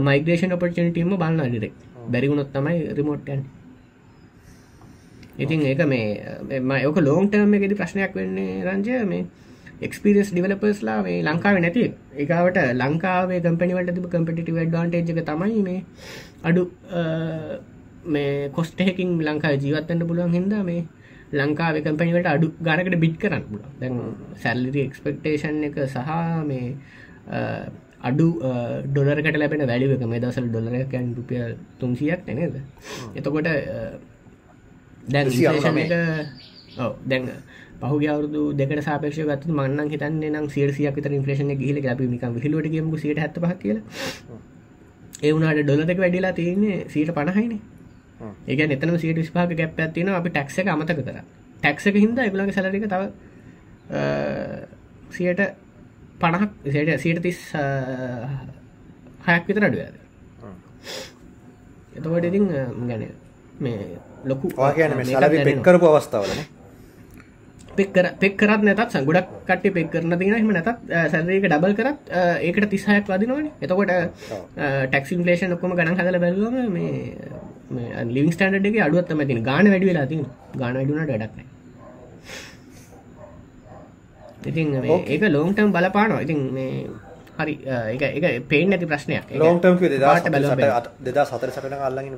[0.00, 1.74] මයිග්‍රේෂන් ඔපර්චනිටීම බලන්න අඩිරෙක්
[2.08, 3.40] බැරිගුණොත් තමයි රිමෝට්යන්
[5.40, 9.24] ඉතින් ඒක මේ යක ලෝන්ටර්ම එකෙදි ප්‍රශ්නයක් වෙන්නේ රංජය මේ
[9.80, 11.84] එක්ස්පිරියස් ඩිවලපර්ස්ලා මේ ලංකාව නැති
[12.16, 15.80] එකවට ලංකාවේ කම්පනිවට තිබ කම්පිටි ඩ්වාන්ටේජ් එක තමයි මේ
[16.44, 16.64] අඩු
[18.06, 20.80] මේ කොස්ටහකින් ලංකා ජීවත්තන්න පුළුවන් හිද මේ
[21.32, 24.00] ලංකාව කම්පනිවට අඩු ගනකට බිට් කරන්න පුල දැන්
[24.36, 26.10] සැල්ලිරි එක්ස්පෙක්ටේෂන් එක සහ
[26.46, 26.66] මේ
[28.02, 28.28] අඩු
[28.86, 31.42] ඩොලරකට ලැබෙන වැඩිවක මේ දසල් ඩොලරකැන් රුපිය
[31.80, 32.56] තුන්සියක් නේද?
[33.14, 33.48] එතකොට
[35.06, 35.26] දැන්
[37.04, 37.28] දැන්
[37.80, 42.70] පහු අවුදු දෙක සාපේක්ෂ ගත් මන්න හිතන්න නම් සියසියක් විතර ඉන්ෆලේෂන් ගහිල අපි නිකම් විහිලුවට
[42.70, 43.82] ගමු සියට හැත්ත පහ කියල.
[45.22, 47.60] ඒ වුණට ඩොලදක වැඩිලා තියන්නේ සීට පණහයින.
[48.46, 51.20] ඒක එතන සියට විස්පාක ගැප් ඇතින අපි ටක්ස අමතක කර.
[51.62, 53.02] ටැක්සක හින්ද එගුලගේ සැලරික තව
[55.10, 55.40] සියට
[56.20, 57.40] පණහක් සයට සීට තිස්
[59.26, 59.96] හයක් විතර අඩුවද
[61.96, 62.46] එතකොට ඉතින්
[62.86, 63.02] ගැන
[63.60, 64.46] මේ ලොකු
[65.48, 66.40] පෙක්කරපු අවස්ථාවලන
[67.78, 70.70] පෙක්කර පෙක්කරත් නැතත් සගුඩක් කට පෙක් කරන තිනම නැතත්
[71.12, 71.98] සැරක ඩබල් කරත්
[72.46, 73.46] ඒකට තිසායක් වදිනවන.
[73.64, 73.92] එතකොට
[74.92, 80.06] ටක්සින් ලේෂන් ඔක්කොම ගන හදල බැලුවම මේ ලිවිං ස්ටන්ඩ් එක අඩුවත්තම තින ගාන වැඩි වෙලා
[80.12, 80.26] තින්
[80.60, 81.48] ගාන වැඩුනට වැඩක්න
[84.46, 84.66] ඉතින්
[85.06, 86.20] ඒක ලෝන්ටම් බලපානවා.
[86.24, 86.88] ඉතින් මේ
[87.40, 89.34] හරි එක පේන ඇති ප්‍රශ්නයක්.
[89.36, 89.74] ලෝන්ටම්
[91.02, 92.14] දෙදා සතර සටන අල්ලගින්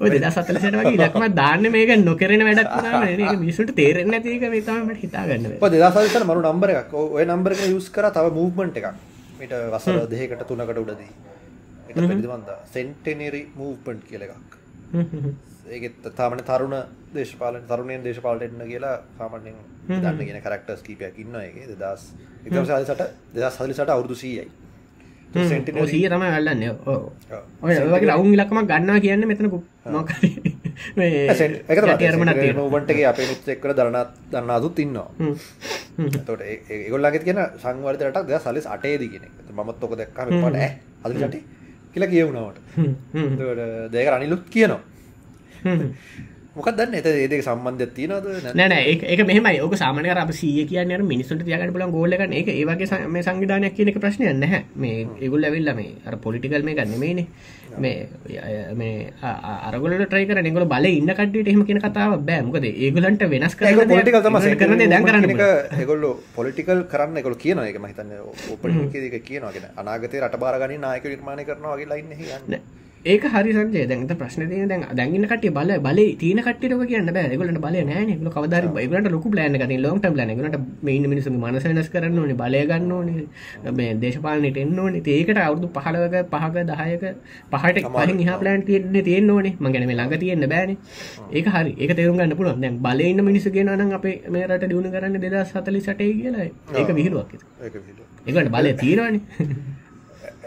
[0.00, 6.24] ඔය දෙදා සතලසට වගේ ඉලක්ම දාන්න මේක නොකරන වැඩක් මිනිසුට තේරෙන්න ඇතික තමට හිතාගන්න දෙදසල්සන
[6.26, 6.94] මරු නම්බර එකක්.
[7.08, 8.88] ඔය නම්බර එක යුස් කර තව මූව්මන්ට් එකක්.
[9.40, 11.12] මිට වසර දෙහකට තුනකට උඩදී.
[11.88, 14.59] එක පිළිබඳ සෙන්ටෙනරි මූව්පන්ට් කියල එකක්
[15.70, 16.76] ඒත් තාමන තරුණ
[17.14, 22.10] දේශපාලන තරුණයෙන් දේශපාලට එන්න කියලා සාමන්‍යෙන් දන්න ගෙන කරක්ටස් කීපයක් ඉන්න එක දෙදස්
[22.46, 24.50] එකසාලසට දෙදස් හලිසට අවුරදු සීයයි.
[25.30, 26.62] සිය තම ගල්ලන්න
[27.62, 29.46] ඔය වගේ රවුන් ලක්ම ගන්නා කියන්න මෙතන
[29.86, 30.10] නොක
[32.52, 35.08] නුවන්ටගේ අපේ මිත් එක්කර දරනත් දන්න අදුත් ඉන්නවා
[36.24, 40.66] තොට ඒගොල්ලගේ කියන සංවර්තට දෙ සලිස් අටේදි කියෙන මත් ඔක දෙක්කම පට
[41.04, 41.59] අදට
[41.92, 42.58] කියලා කියවුණාවට
[43.92, 44.82] දෙක අනිලුත් කියනවා
[46.56, 46.94] මොකක් දන්න?
[46.98, 48.72] එත ඒදක සම්බන්ධ තියනද නෑන
[49.12, 53.76] එක මෙහම ඕක සාමන අප සිය කියන්න මිනිසුට තියගට පුලන් ගෝලක එක ඒවගේ මේ සංවිධානයක්
[53.76, 54.64] කියනක ප්‍රශ්නය නැහැ.
[54.74, 57.26] මේ ඒගුල් ඇවිල්ල මේ අර පොලිටිකල් මේ ගන්නමේනේ
[57.78, 58.08] මේ
[58.74, 62.42] මේ අරගල ට්‍රයිකර නිගල බල ඉන්න කටට එහම කියන කතාව බෑ.
[62.42, 65.30] මොකද ඒගලන්ට වෙනස් කර පොලිටිකල් තම කරන දැන් කරන්න
[65.84, 68.62] එගොල්ල පොලිටිකල් කරන්න එකකොල කියන එක මහිතන්න ඕප
[69.22, 72.62] කියනගෙන අනාගතය රට බාරගනි නායක නිර්මාණය කරනවා වගේ ලයින්න යන්න
[73.02, 73.86] ඒක හරි සංජය.
[73.88, 78.66] දැන්ත ප්‍රශ්න තිය දැන් දැගන්න කට බල බල තින කටක කියන්න බෑගලට බල ල කවදර
[78.70, 83.08] බයිලට ලොක ලෑන ක ලොන්ට ලනකට මේ මිනිසු මනස වෙනස් කරන්න ඕන බලයගන්න ඕන
[83.72, 85.00] මේ දේශපාලනට එන්න ඕන.
[85.08, 87.04] ඒකට අවුදු පහලවක පහක දහයක
[87.50, 89.56] පහට පහින් හා ප්ලන්ට තියන්න තියෙන් ඕනේ.
[89.58, 90.76] මගැන මේ ළඟ තියෙන්න්න බෑන
[91.32, 91.74] ඒක හරි.
[91.74, 92.60] ඒක තේරුම් ගන්න පුළුවන්.
[92.60, 96.48] දැන් බලන්න මිනිසුගේ නන අපේ මේ රට දියුණු කරන්න දෙදා සතලි සටේ කියලා.
[96.74, 97.36] ඒක විහිලුවක්
[98.26, 99.22] ඒකට බලය තීරවාන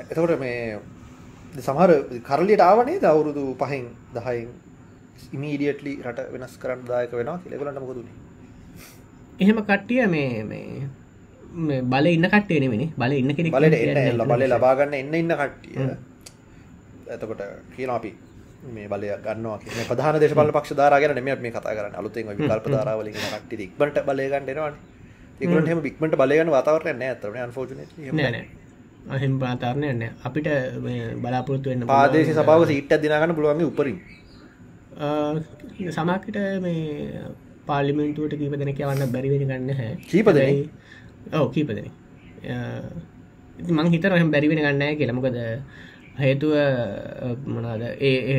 [0.04, 0.78] එතකොට මේ
[1.60, 1.92] සමහර
[2.22, 4.50] කරලියට ආවනේ දවුරුදු පහෙන් දහයින්
[5.34, 8.16] ඉමීඩියටලි රට වෙනස් කරන්න දායක වෙනවා කියලගලට මොකදුනේ
[9.40, 14.94] එහෙම කට්ටිය මේ මේ බල ඉන්න කට්ටේ නෙවෙනි බල ඉන්න කෙනෙක් බලට එන්න බල ලබාගන්න
[14.96, 15.90] එන්න ඉන්න කට්ටිය.
[17.08, 17.44] එතකොට
[17.76, 18.12] කියන අපි
[18.70, 21.98] මේ බලය ගන්නවා කියන ප්‍රධාන දේශපාලන පක්ෂ ධාරාගෙන නෙමෙයි මේ කතා කරන්නේ.
[21.98, 24.74] අලුතෙන් විකල්ප ධාරාවලින් එන කට්ටිය ඉක්මනට බලය ගන්න එනවනේ.
[25.40, 26.98] ඒගොල්ලන්ට එහෙම ඉක්මනට බලය ගන්න වාතාවරණයක්
[29.08, 30.48] අහෙම පාතාරණයන්න අපිට
[31.18, 33.98] බලාපොරොත්තු වෙන්න පාදේශ සභාව සීට්ට දිනාගන්න පුළුවන්ගේ උපරින්
[35.90, 37.24] සමක්කට මේ
[37.66, 40.40] පාලිමෙන්තුවට කීප දෙන කියවන්න බැරිවෙන ගන්න හැ කීපද
[41.34, 41.90] ඔව කීපදන
[43.70, 45.38] මං හිතර හම බැරිවෙන ගන්නෑ කියලමකද
[46.16, 46.54] හේතුව
[47.48, 48.38] මනාද ඒ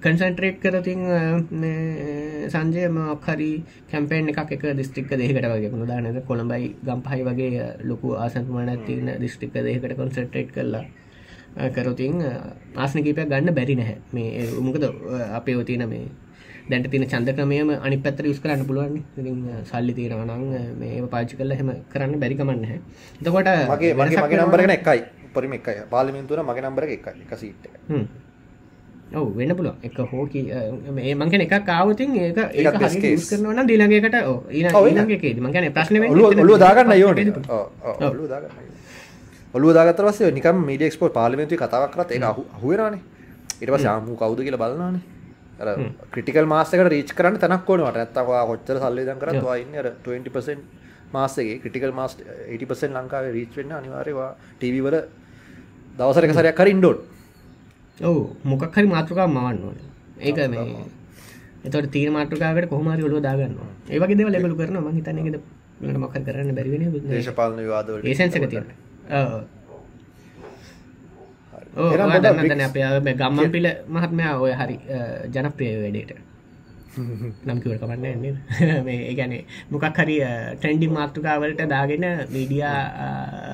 [0.00, 1.04] කන්සන්ට්‍රේට් කරතින්
[2.46, 3.52] සංජය මක්හරි
[3.90, 9.96] කැම්පේන් එකක් එක දිස්ත්‍රික්ක දෙකට වගේ ුදානද කොළඹයි ගම්පහයි වගේ ලොකු ආසන්තුමන තින දිස්ත්‍රික්ක දෙකට
[9.96, 10.84] කොන්සට්‍රේට් කරලා
[11.70, 12.20] කරතින්
[12.76, 13.96] ආසන කීපයක් ගන්න බැරි නැහැ.
[14.12, 14.84] මේ උමකද
[15.32, 16.04] අපේ ඔතින මේ
[16.68, 21.72] දැන්ට තින චන්ද ක්‍රමයම අනි පැත්තර යුස් කරන්න පුළුවන් සල්ලි තීරවනං මේ පාචි කල්ල හෙම
[21.88, 22.78] කරන්න බැරිකමන්න හැ
[23.20, 25.86] එතකොට මගේ මගේ මගේ නම්බරගෙන එකයි උපරිම එකයි.
[25.88, 27.70] පාලිමින්තුර මගේ නම්බර එක එක සීට්
[29.12, 30.40] ඔව වෙන්න පුළුව එක හෝකි
[30.90, 34.16] මේ මංකන එක කාවතින් ඒක ඒ කරනවන දිලගේකට
[34.50, 35.96] ඊනගේ මගන ප්‍රශ්න
[36.38, 37.18] ඔලුව දාගන්න යෝට
[39.54, 43.00] ඔලුව දාගතරවස නිකම් මීඩ ක්ස්පෝට් පාලිමිතු කතාවක් කරත් ඒ හුවරනේ
[43.60, 45.02] ඉට සාමූ කවුද කියල බලනානේ
[46.10, 49.74] ක්‍රටිකල් මාසකට රීච් කරන්න තනක් ඕනට ඇත්තවා කොච්චර සල්ලේදන් කරත් වයින්න
[50.04, 50.60] 20%
[51.12, 55.19] මාසගේ ක්‍රටිකල් මාස් 80% ලංකාවේ රීච් වෙන්න අනිවාර්යවා ටීවවල දවසර
[56.00, 57.00] එක සරයක් කර ඉන්ඩෝට්
[58.00, 59.76] ඔවු මොකක් හරි මාතෘකා මවන්න ඕන.
[60.18, 60.64] ඒක මේ
[61.64, 63.56] එතට තීර මාට්‍රකාවට කොහමරි ඔලුව දාගන්න
[63.88, 65.36] ඒවගේ දෙව ලැබලු කරන ම හිතනගෙද
[65.80, 68.68] ලට මක් කරන්න බැරිවෙන දේශපාලන වාද ඒසන්සක තියන්න
[71.76, 71.90] ඕ
[72.60, 74.76] අප ගම්මන් පිල මහත්මයා ඔය හරි
[75.28, 76.29] ජනප්‍රිය වැඩේට
[76.90, 79.34] නම්කිවට කමන්න එන්නේ මේ ඒගැන
[79.70, 80.16] මොකක් හරි
[80.54, 82.80] ට්‍රෙන්ඩි මාතෘකාවලට දාගෙන මීඩියා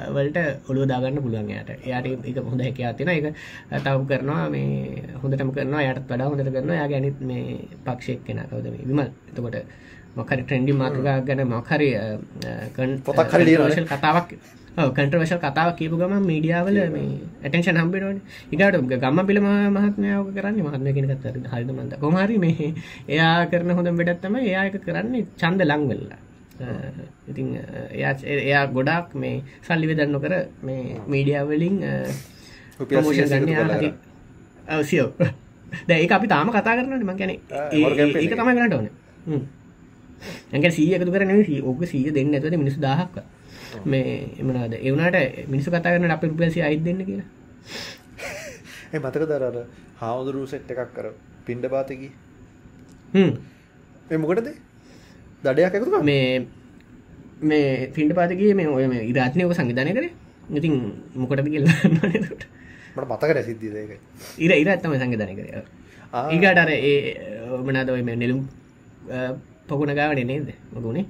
[0.09, 2.07] වලට ඔළුව දාගන්න පුළුවන්යට එයාට.
[2.25, 3.35] එක හොඳ හැක තින එක
[3.79, 6.77] තව කරනවා මේ හොඳටම කරනවා යට වඩා හොඳට කරනවා.
[6.77, 8.87] යා ගැනිත් මේ පක්ෂයක් කෙන කවද මේ?
[8.87, 9.11] විමල්.
[9.29, 9.57] එතකොට
[10.17, 11.91] මොකරි ට්‍රෙන්ඩි මාතෘකා ගැන මක්හරි
[13.05, 13.57] පොතක් හරි
[13.87, 14.29] කතාවක්
[14.77, 17.09] කන්ට්‍රවශල් කතාව කියපු ගම මීඩියාවල මේ
[17.45, 18.19] ඇටෙන්ෂන් හම්බෙනවන
[18.53, 21.93] ඉකට ගම පිළ මහත්මයාව කරන්න මහත්ම කෙනකත් හරිද මන්ද?
[22.05, 22.69] කොමරි මේ
[23.09, 26.21] එයා කරන හොඳ වැඩත්තම එයාක කරන්නේ චන්ද ලංවෙල්ලා.
[27.31, 27.49] ඉතින්
[27.97, 28.13] එයා
[28.45, 30.35] එයා ගොඩක් මේ සල්ලි වෙදන්න කර
[30.67, 31.77] මේ මීඩියාවලින්
[32.81, 33.93] ප්‍රමෝෂන් ගන්න
[34.69, 35.11] අවසියෝ
[35.89, 38.89] දැයි අපි තාම කතා කරනට මං ගැන ඒක තමයි ගනට ඕන
[40.53, 43.17] ඇක සීයකතු කරන ඕක සීය දෙන්න ඇතුව මිනිස් දාහක්ක
[43.85, 45.17] මේ එමනාද එවනට
[45.53, 47.29] මිනිසු කතා කරන අප රුපියසි අයිත් දෙන්න කියලා.
[48.93, 49.57] ඒ මතක දරර
[50.01, 51.07] හාමුදුරුව සෙට් එකක් කර
[51.47, 52.09] පින්ඩ පාතකි
[54.23, 54.49] මොකටද?
[55.45, 56.47] දඩයක් එකතු මේ
[57.43, 60.07] මේ පින්ඩ පාතගේ මේ ඔය මේ ඉරාත්නයක සංවිධානය කර?
[60.59, 60.75] ඉතින්
[61.15, 62.43] මොකටද කියලා මට
[63.11, 63.93] මතක සිද්ධියක
[64.39, 65.47] ඉර ඉරත්තම සංවිධානය කර.
[66.33, 66.97] ඒකට අර ඒ
[67.69, 68.41] මනාද ඔය මේ නෙළුම්
[69.69, 70.49] පොකුණ ගාවන නේද?
[70.75, 71.05] මගුණේ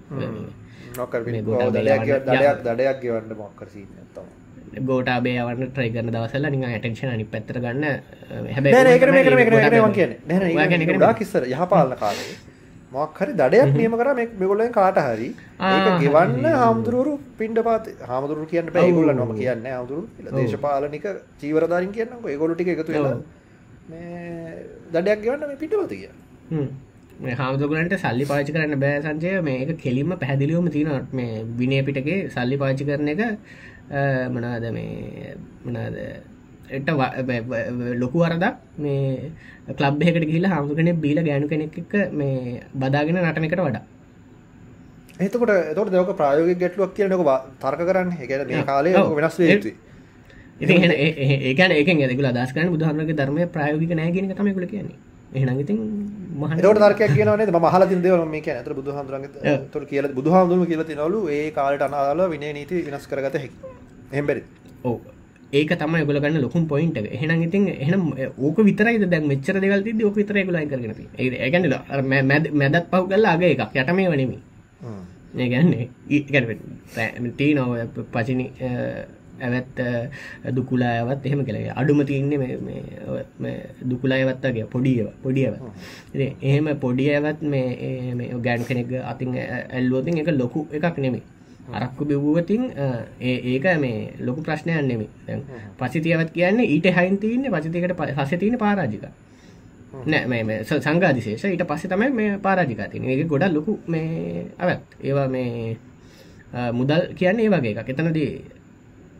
[2.65, 3.67] දඩයක් ගෙවන්න මොක්කර
[4.85, 7.85] ගෝටාබේ යවන්න ට්‍රයි කරන දවසල්ල නික ඇටක්ෂණ අනි පැත්තර ගන්න
[10.97, 12.37] ඩා කිස්සර යහපාලන කාලේ.
[12.93, 15.29] මොක් හරි දඩයක් නියම කර මේ මෙගොල්ලෙන් කාට හරි.
[16.03, 16.45] ගෙවන්න.
[16.55, 18.89] හාමුදුරුවරු පින්ඩ පාත හාමුදුරු කියන්න බෑ.
[18.89, 20.03] ඒගොල්ල නොම කියන්න හාමුදුරු
[20.39, 21.07] දේශපාලනික
[21.41, 22.93] චීවරධාරින් කියන්න ඒගොලු ටික එකතු
[24.95, 26.13] දඩයක් ගෙවන්න මේ පිටපත කිය
[27.21, 32.85] හාමුදුරගලන්ට සල්ලි පාචි කරන්න බෑ සංචය මේක කෙලින්ම පැහැදිලිවම තියෙන මේ විනය පිටගේ සල්ලි පාචි
[32.85, 33.23] කරන එක
[34.31, 35.95] මනාද මේ මනාද
[36.71, 36.89] එට
[37.95, 38.55] ලොකු වරදක්.
[38.79, 39.31] මේ
[39.77, 43.83] කලබ්යකට ගිහිලා හාමුදුරන බීල ගෑනු කෙනෙක් එක්ක මේ බදාගෙන නටන එකට වඩා.
[45.21, 47.13] එතකොට එතකොට දෙවක ප්‍රායෝගික ගැටලුවක් කියනක
[47.61, 48.13] තර්ක කරන්න.
[48.21, 48.93] එකන මේ කාලය.
[49.15, 49.51] වෙනස් වේ
[50.61, 54.97] ඉතින් එහෙන ඒ- ඒ- ඒකන ඒක ඇදකල අදස් කරන බුදුහරනගේ ධර්මය ප්‍රයෝගික නෑගෙන තමයිකුල කියන්නේ
[55.37, 55.79] එහෙනම් ඉතින්
[56.35, 57.47] මහ එතකොට තර්කයක් කියනවනේ
[57.89, 58.43] තියෙන දේවල් මේ
[58.75, 59.59] බුදුහාමුදුරන්ගේ ඔව්.
[59.59, 63.57] එතකොට කියලා බුදුහාමුදුරුවෝ කියලා තිනවලු ඒ කාලේට අනාදාළව විනය නීති වෙනස් කරගත හැකි.
[64.13, 64.47] එහෙම බැරිද?
[64.85, 64.97] ඕ
[65.53, 68.03] ඒක තමයි ගොල ගන්න ලොකුම් පොයින්ට එහෙනම් ඉතින් එහෙනම්
[68.39, 72.87] ඕක විතරයි දැන් මෙච්චර දෙවල් තිද්දි ඕක විතරයි අයින් කරගෙන තියෙන්නේ ඒ කියන්නේ අර මැදත්
[72.91, 74.41] පහු කරලා අග එකක් යට මේව නෙමෙයි.
[75.37, 78.47] ඒ කියන්නේ ඊ කියන්නේ තියෙනවා පචිනි
[79.41, 79.79] ඇවැත්
[80.55, 85.07] දුකුලා ඇවත් එහෙම කළේ අඩුම තියන්නේ මේ- මේ ඔය මේ දුකුලා ඇවත් වගේ පොඩියව
[86.43, 87.67] එහෙම පොඩි ඇවත් මේ
[88.43, 89.35] ගෑන් කෙනෙක් අතින්
[89.71, 91.23] ඇල්ලුවතින් එක ලොකු එකක් නෙමෙයි.
[91.73, 92.63] අරක්කු බිව්වතින්
[93.21, 95.09] ඒක මේ ලොකු ප්‍රශ්නයක් නෙමෙයි.
[95.27, 95.41] දැන්
[95.79, 99.05] පසිතියවත් කියන්නේ ඊට හයින් තියන්නේ පසිතිකට පස්සේ තියෙන පරාජික
[100.07, 103.15] නෑ මේ මේ ස- සංඝාදිශේෂ ඊට පස්සේ තමයි මේ පරාජිකා තියෙන්නේ.
[103.15, 105.77] ඒක ගොඩක් ලොකු මේ අවත් ඒවා මේ
[106.73, 107.89] මුදල් කියන්නේ ඒ වගේ එකක්.
[107.91, 108.31] එතනදී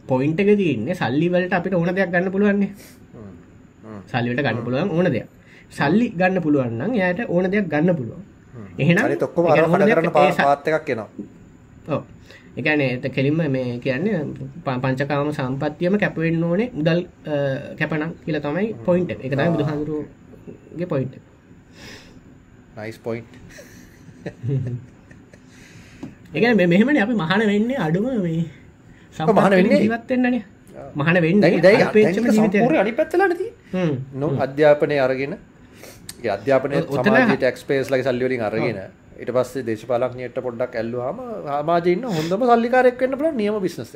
[0.09, 2.71] පොයින්ට් එක තියෙන්නේ සල්ලි වලට අපිට ඕන දෙයක් ගන්න පුළුවන් නේ
[3.13, 3.33] හ්ම්.
[3.85, 4.01] හ්ම්.
[4.07, 5.29] සල්ලිවට ගන්න පුළුවන් ඕන දෙයක්
[5.73, 8.23] සල්ලි ගන්න පුළුවන් නම් එයාට ඕන දෙයක් ගන්න පුළුවන්
[8.79, 10.89] එහෙනම් අනිත් ඔක්කොම ඒ අර කියන්නේ ඕන කඩ දෙයක් කරන ඒ පා- ස- පාත් එකක්
[10.89, 11.09] එනවා.
[11.89, 12.03] ඔව්
[12.57, 14.19] ඒ කියන්නේ එත කෙලින්ම මේ කියන්නේ
[14.83, 17.35] පංචකාම සම්පත්තියම කැප වෙන්න ඕනේ මුදල් අ,
[17.79, 19.19] කැපනම් කියලා තමයි පොයින්ට් එක.
[19.21, 21.23] ඒක තමයි බුදුහාමුදුරුවෝගේ පොයින්ට් එක.
[26.29, 28.45] ඒ කියන්නේ මේ මෙහෙමනේ අපි මහාන වෙන්නේ අඩුම මේ
[29.19, 29.81] මහාන වෙන්නේ?
[29.81, 30.43] ජීවත් වෙන්නනේ.
[30.95, 32.53] මහාන වෙන්නේ දැන් දැන් අල්පේච්ඡම දැන් ජීවිතයක්.
[32.55, 33.85] සම්පූර්ණ අනිත් පැත්තලානේ තියෙන්නේ.
[33.85, 33.95] හ්ම්.
[34.15, 35.33] නො අධ්‍යාපනය අරගෙන
[36.31, 38.79] අධ්‍යාපනය සමාජයේ ටැක්ස් පේස් ලගේ සල්ලි වලින් අරගෙන
[39.17, 43.93] ඊට පස්සේ දේශපාලඥයෙක්ට පොඩ්ඩක් ඇල්ලුවාම සමාජයේ ඉන්න හොඳම සල්ලිකාරයෙක් වෙන්න පුළුවන් නියම බිස්නස්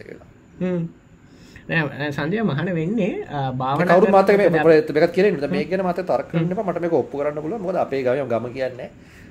[1.71, 6.03] නෑ, සංජය මහාන වෙන්නේ අ, භාවනා කවුරු මාතක මේ කරනකොට මේකත් කියන්නේ මේක ගැන මත
[6.05, 8.89] තර්ක කරන්න එපා මට මේක ඔප්පු කරන්න පුළුවන් මොකද අපේ ගමේ ගම කියන්නේ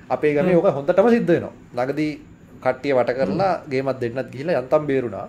[0.09, 2.11] අපේ ගමේ ඕක හොඳටම සිද්ධ වෙනවා ළඟදී
[2.61, 5.27] කට්ටිය වට කරලා ගේමක් දෙන්නත් ගිහිල්ලා යන්තම් බේරුණා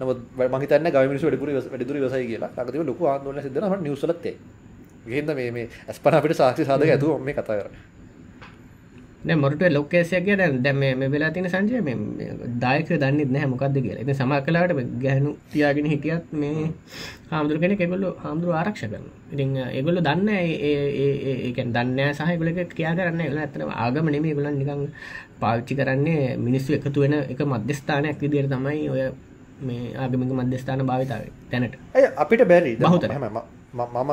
[0.00, 3.76] නමුත් මම හිතන්නේ ගමේ මිනිස්සු වැඩිපුර ඉවස- වැඩිදුර ඉවසයි කියලා ළඟදී ලොකු ආందోලනයක් සිද්ධ වෙනවා
[3.76, 4.34] මට නිවුස් වලත් ඒ.
[5.08, 7.82] ඒකෙන්ද මේ මේ අස්පන අපිට සාක්ෂි සාධක ඇතුව මම මේ කතා කරන්නේ.
[9.26, 12.28] දැන් මොරටුවේ ලොක් කේස් එක දැන් දැන් මේ මේ වෙලා තියෙන සංජය මේ මේ
[12.62, 14.02] දායකයෝ දන්නේ නැහැ මොකද්ද කියලා.
[14.04, 16.70] ඉතින් සමහර කලාවට මේ ගැහණු තියාගෙන හිටියත් මේ
[17.30, 19.14] හාමුදුරු කෙනෙක් ඒගොල්ලෝ හාමුදුරු ආරක්ෂා කරනවා.
[19.32, 22.72] ඉතින් අ, ඒගොල්ලෝ දන්නේ නැහැ ඒ ඒ ඒ ඒ කියන්නේ දන්නේ නැහැ සහ ඒගොල්ලෝ ඒක
[22.78, 23.26] කියා කරන්නේ නැහැ.
[23.26, 24.80] ඒගොල්ලෝ ඇත්තටම ආගම නෙමෙයි ඒගොල්ලෝ නිකන්
[25.40, 29.02] පාවිච්චි කරන්නේ මිනිස්සු එකතු වෙන එක මධ්‍යස්ථානයක් විදිහට තමයි ඔය
[29.60, 31.74] මේ ආගමික මධ්‍යස්ථාන භාවිත වෙන්නේ දැනට.
[31.94, 33.08] ඇයි අපිට බැරි බහුතර.
[33.10, 33.38] මම
[33.74, 34.10] මම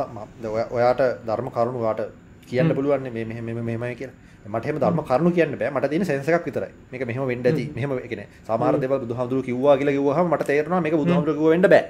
[0.72, 2.02] ඔයාට ධර්ම කරුණු වාට
[2.46, 4.16] කියන්න පුළුවන් මේ මෙහෙම මෙහෙම මෙහෙමයි කියලා.
[4.46, 5.72] මට එහෙම ධර්ම කරුණු කියන්න බෑ.
[5.72, 6.72] මට තියෙන සෙන්ස් එකක් විතරයි.
[6.92, 7.64] මේක මෙහෙම ඇති.
[7.76, 11.70] මෙහෙම ඒ කියන්නේ සමහර දේවල් බුදුහාමුදුරුවෝ කිව්වා කියලා කිව්වහම මට තේරෙනවා මේක බුදුහාමුදුරුවෝ කිව්වා වෙන්න
[11.70, 11.84] බෑ.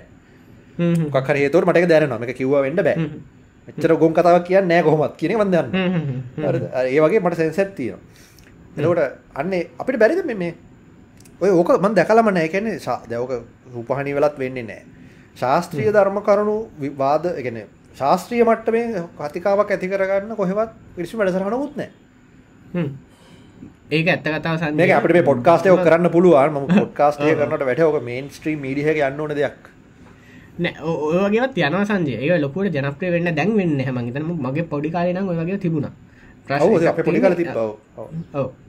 [0.78, 1.10] හ්ම් හ්ම්.
[1.28, 2.20] හරි හේතුවකට මට දැනෙනවා.
[2.20, 2.96] මේක කිව්වා වෙන්න බෑ.
[2.96, 3.20] හ්ම්.
[3.68, 5.38] මෙච්චර ගොන් කතාවක් කියන්නේ නැහැ කොහොමත් කියන එක.
[5.38, 6.06] හ්ම් හ්ම්
[6.38, 6.46] හ්ම්.
[6.46, 6.56] අර
[6.86, 8.02] ඒ වගේ මට සෙන්ස් එකක් තියෙනවා.
[8.78, 9.02] එතකොට
[9.36, 10.54] අන්නේ අපිට බැරිද මේ මේ
[11.42, 12.30] ඔය ඕක මම දැකලාම
[12.80, 13.32] ශා- දැන් ඕක
[13.74, 14.84] රූපහානි වෙලත් වෙන්නේ නැහැ.
[15.36, 17.66] ශාස්ත්‍රීය ධර්ම කරුණු විවාද කියන්නේ
[17.98, 21.92] ශාස්ත්‍රීය මට්ටමේ කතිකාවක් ඇති කරගන්න කොහෙවත් කිසිම වැඩසටහනකුත් නැහැ.
[22.74, 22.90] හ්ම්.
[23.92, 24.76] ඒක ඇත්ත කතාව.
[24.76, 26.52] මේක අපිට මේ පොඩ්කාස්ට් එක කරන්න පුළුවන්.
[26.52, 29.58] මම පොඩ්කාස්ට් එක කරනකොට වැඩේ ඕක මේන් ස්ට්‍රීම් මීඩියා එකේ යන්න ඕන දෙයක්.
[30.58, 34.38] නෑ ඔ- ඔය වගේවත් යනවා සංජය ඒක ලොකුවට ජනප්‍රිය වෙන්න දැන් වෙන්නේ නැහැ මං හිතන්නේ
[34.44, 35.92] මගේ පොඩි කාලේ නම් ඔය වගේ තිබුණා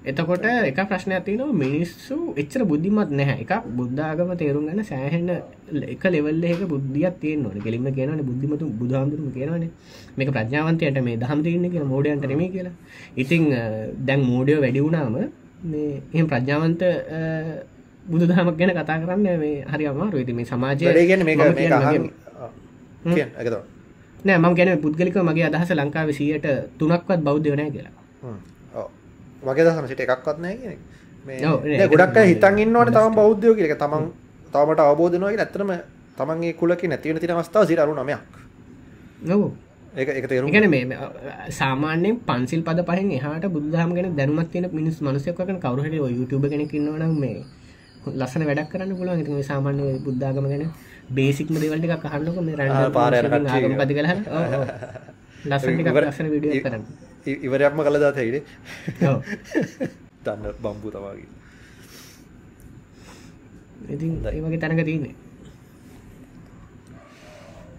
[0.05, 1.53] එතකොට එක ප්‍රශ්නයක් තියෙනවා.
[1.55, 3.41] මිනිස්සු එච්චර බුද්ධිමත් නැහැ.
[3.45, 5.31] එකක් බුද්ධ ආගම තේරුම් ගන්න සෑහෙන
[5.87, 7.63] එක ලෙවල් එකක බුද්ධියක් තියෙන්න ඕනේ.
[7.63, 9.71] කෙලින්ම කියනවනේ බුද්ධිමතු බුදුහාමුදුරුවෝ කියනවනේ.
[10.17, 12.73] මේක ප්‍රඥාවන්තයන්ට මේ දහම් තියෙන්නේ කියලා මෝඩයන්ට නෙමෙයි කියලා.
[13.17, 13.61] ඉතින් අ,
[14.07, 15.13] දැන් මෝඩයෝ වැඩි වුණාම
[15.65, 16.87] මේ එහෙම ප්‍රඥාවන්ත අ,
[18.11, 20.23] බුදුදහමක් ගැන කතා කරන්න මේ හරි අමාරුයි.
[20.23, 21.25] ඉතින් මේ සමාජයේ වැඩේ කියන්නේ
[24.27, 26.47] නෑ මම ගැන පුද්ගලිකව මගේ අදහස ලංකාවේ සියයට
[26.79, 27.95] තුනක්වත් බෞද්ධයෝ නැහැ කියලා.
[29.49, 30.75] වගේ දහසම සිට එකක්වත් නෑ,
[31.93, 33.71] ගොඩක් හිතන් ඉන්නවනේ තමන් බෞද්ධයෝ කියලා.
[33.71, 34.05] ඒක තමන්
[34.53, 35.47] තවමට අවබෝධ වෙනවා කියලා.
[35.47, 35.73] ඇත්තටම
[36.19, 38.35] තමන්ගේ කුලකේ නැති වෙන තියෙන අවස්ථාව 0.9ක්.
[39.35, 39.43] ඔව්.
[39.99, 40.85] ඒක එක තේරුම් එකන මේ
[41.61, 47.15] සාමාන්‍යෙන් පන්සිල් පද පහෙන් එහට බුදුදහම ගෙන දැනුමත් තියෙන මිනිස් මනුසයකන කවරුහට YouTube කෙන කින්නවන
[47.23, 47.39] මේ
[48.21, 49.21] ලස්සන වැඩක් කරන්න පුළුවන්.
[49.23, 50.65] ඉතින් සාමාන්‍ය බුද්ධාගම ගැන
[51.11, 53.13] බේසික්ම දෙවල්ට එකක් කහන්නක මේ රැ පාර
[53.81, 54.09] පති කළ
[55.47, 56.83] ලස්සන විඩිය කරන්න.
[57.27, 58.43] ඉවරයක්ම කළ දාත හිඩේ
[59.05, 59.23] ඔව්.
[60.25, 61.29] දන්න බම්පු තමාගේ
[63.89, 65.15] ඉතින් ඒ වගේ තැනක තියන්නේ.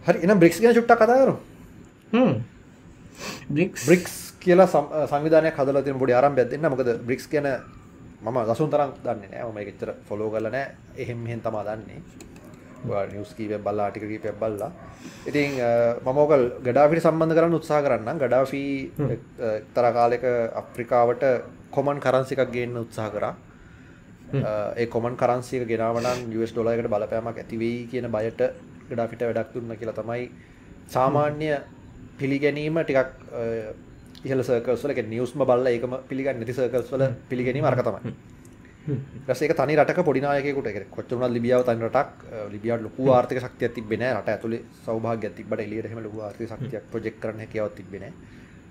[0.05, 1.35] හරි එන බ්‍රික්ස් ගැන චුට්ටක් කතාකරු
[3.49, 3.85] බ්‍රික්ස්.
[3.85, 6.65] බ්‍රික්ස් කියලා සම්- සංවිධානයක් හදලා තියෙන පොඩි ආරම්භයක් දෙන්න.
[6.65, 7.47] මොකද බ්‍රික්ස් කියන
[8.19, 9.43] මම දසුන් තරම් දන්නේ නෑ.
[9.45, 10.67] මම එච්චර ෆලෝ කරලා නෑ.
[10.97, 12.01] එහෙම මෙහෙන් තමයි දන්නේ
[12.85, 14.71] නිවුස් කීපයක් බලලා ආටිකල් කීපයක් බලලා.
[15.25, 15.69] ඉතින් අ,
[16.01, 16.31] මම ඕක
[16.63, 18.17] ගඩාෆිට සම්බන්ධ කරන්න උත්සාහ කරන්නම්.
[18.17, 18.63] ගඩාෆි
[19.09, 20.23] එක්තරා කාලෙක
[20.55, 21.23] අප්‍රිකාවට
[21.71, 23.33] කොමන් කරන්සි එකක් ගේන්න උත්සාහ කරා.
[24.75, 28.41] ඒ කොමන් කරන්සි එක ගෙනාව නම් US ඩොලර් එකට බලපෑමක් ඇති වෙයි කියන බයට
[28.89, 30.31] ගඩාෆිට වැඩක් දුන්න කියලා තමයි
[30.87, 31.51] සාමාන්‍ය
[32.17, 33.43] පිළිගැනීම ටිකක් අ,
[34.23, 38.01] ඉහළ සර්කල්ස් වල කියන්නේ නිවුස්ම බලලා ඒකම පිළිගන්නේ නැති සර්කල්ස් වල පිළිගැනීම අරක තමයි.
[38.01, 38.38] ඊට පස්සේ
[39.41, 43.11] ඒක තනි රටක පොඩි නායකයෙකුට ඒ කියන්නේ කොච්චර වුණත් ලිබියාව තනි රටක් අ, ලිබියාවට ලොකු
[43.11, 47.39] ආර්ථික ශක්තියක් තිබ්බේ නැහැ රට ඇතුලේ සෞභාග්‍යයක් තිබ්බට එළියට එහෙම ලොකු ආර්ථික ශක්තියක් ප්‍රොජෙක්ට් කරන්න
[47.39, 48.13] හැකියාවක් තිබ්බේ නැහැ.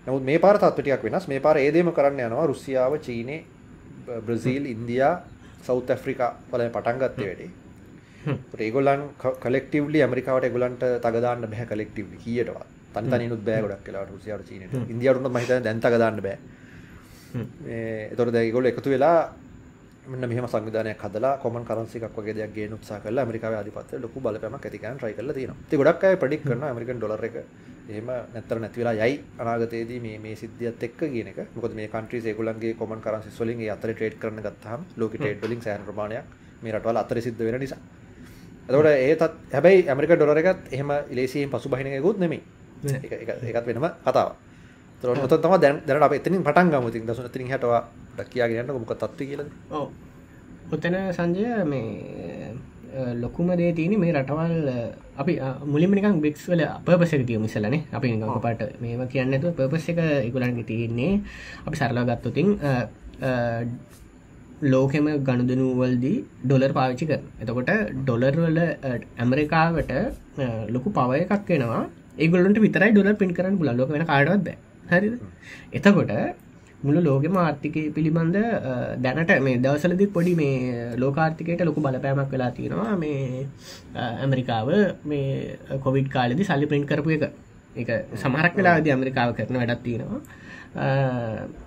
[0.06, 1.28] නමුත් මේ පාර තත්ත්ව ටිකක් වෙනස්.
[1.28, 3.40] මේ පාර ඒ දේම කරන්න යනවා රුසියාව, චීනේ,
[4.26, 5.14] බ්‍රසීල්, ඉන්දියා,
[5.62, 7.48] සවුත් ඇෆ්‍රිකා වලින් පටන් ගත්තේ වැඩි.
[8.58, 9.02] ඒගොල්ලන්
[9.40, 12.64] කලෙක්ටිව්ලි ඇමරිකාවට ඒගොල්ලන්ට තග දාන්න බෑ කලෙක්ටිව්ලි කීයටවත්.
[12.94, 14.72] තනි තනිනුත් බෑ ගොඩක් වෙලාවට රුසියාවට චීනෙට.
[14.90, 16.38] ඉන්දියාවට උනත් මම හිතන්නේ දැන් තග දාන්න බෑ.
[17.64, 19.18] මේ එතකොට දැන් ඒගොල්ලෝ එකතු වෙලා
[20.08, 24.20] මෙන්න මෙහෙම සංවිධානයක් හදලා කොමන් කරන්සි එකක් වගේ දෙයක් ගේන්න උත්සාහ කරලා ඇමරිකාවේ ආධිපත්‍යයට ලොකු
[24.20, 25.56] බලපෑමක් ඇති කරන්න try කරලා තියෙනවා.
[25.66, 27.36] ඉතින් ගොඩක් අය ප්‍රෙඩික්ට් කරනවා ඇමරිකන් ඩොලර් එක
[27.88, 31.38] එහෙම නැත්තර නැති වෙලා යයි අනාගතයේදී මේ මේ සිද්ධියත් එක්ක කියන එක.
[31.54, 35.60] මොකද මේ කන්ට්‍රීස් ඒගොල්ලන්ගේ කොමන් කරන්සිස් වලින් ඒ අතරේ ට්‍රේඩ් කරන්න ගත්තාම ලෝකේ ට්‍රේඩ් වලින්
[35.60, 36.24] සෑහෙන ප්‍රමාණයක්
[36.62, 37.80] මේ රටවල් අතරේ සිද්ධ වෙන නිසා.
[38.68, 42.42] එතකොට ඒ තත් හැබැයි ඇමරිකන් ඩොලර් එකත් එහෙම ඉලේසියෙන් පසුබහින එකකුත් නෙමෙයි.
[43.44, 44.47] ඒකත් වෙනම කතාවක්.
[45.24, 46.88] ඔතන තමයි දැන් දැනට අපි එතනින් පටන් ගමු.
[46.90, 47.26] ඉතින් දසුන්
[48.16, 49.50] ඩක් කියාගෙන යන්නකො මොකක්ද තත්ත්වය කියලාද?
[50.72, 52.54] ඔතන සංජය මේ
[53.14, 54.56] ලොකුම දේ තියෙන මේ රටවල්
[55.16, 55.32] අපි
[55.94, 57.82] නිකන් බ්‍රික්ස් වල පර්පස් එක කියමු ඉස්සෙල්ලානේ.
[57.92, 58.08] අපි
[58.42, 61.20] පාට මේව කියන්නේ නැතුව පර්පස් එක ඒගොල්ලන්ගේ තියෙන්නේ.
[61.66, 62.48] අපි සරලව ගත්තොතින්
[64.62, 67.22] ලෝකෙම ගණුදනු වලදී ඩොලර් පාවිච්චි කරන.
[67.40, 69.92] එතකොට ඩොලර් වල අ, ඇමරිකාවට
[70.68, 71.82] ලොකු පව එකක් වෙනවා
[72.18, 74.56] ඒගොල්ලන්ට විතරයි ඩොලර් පින් කරන්න පුළන් ලෝක වෙන කාඩවත් බෑ
[74.90, 75.14] හරිද?
[75.72, 76.12] එතකොට
[76.84, 78.36] මුළු ලෝකෙම ආර්ථිකය පිළිබඳ
[79.04, 82.96] දැනට මේ දවසලදි පොඩි මේ ලෝකාර්ථිකයට ලොකු බලපෑමක් වෙලා තියෙනවා.
[82.96, 83.46] මේ
[84.22, 84.68] ඇමරිකාව
[85.04, 87.24] මේ කොවිඩ් කාලෙදි සල්ලි පින්ට් කරපු එක.
[87.82, 87.88] එක
[88.22, 90.20] සමහරක් වෙලාද ඇමරිකාව කරන වැඩක් තියෙනවා.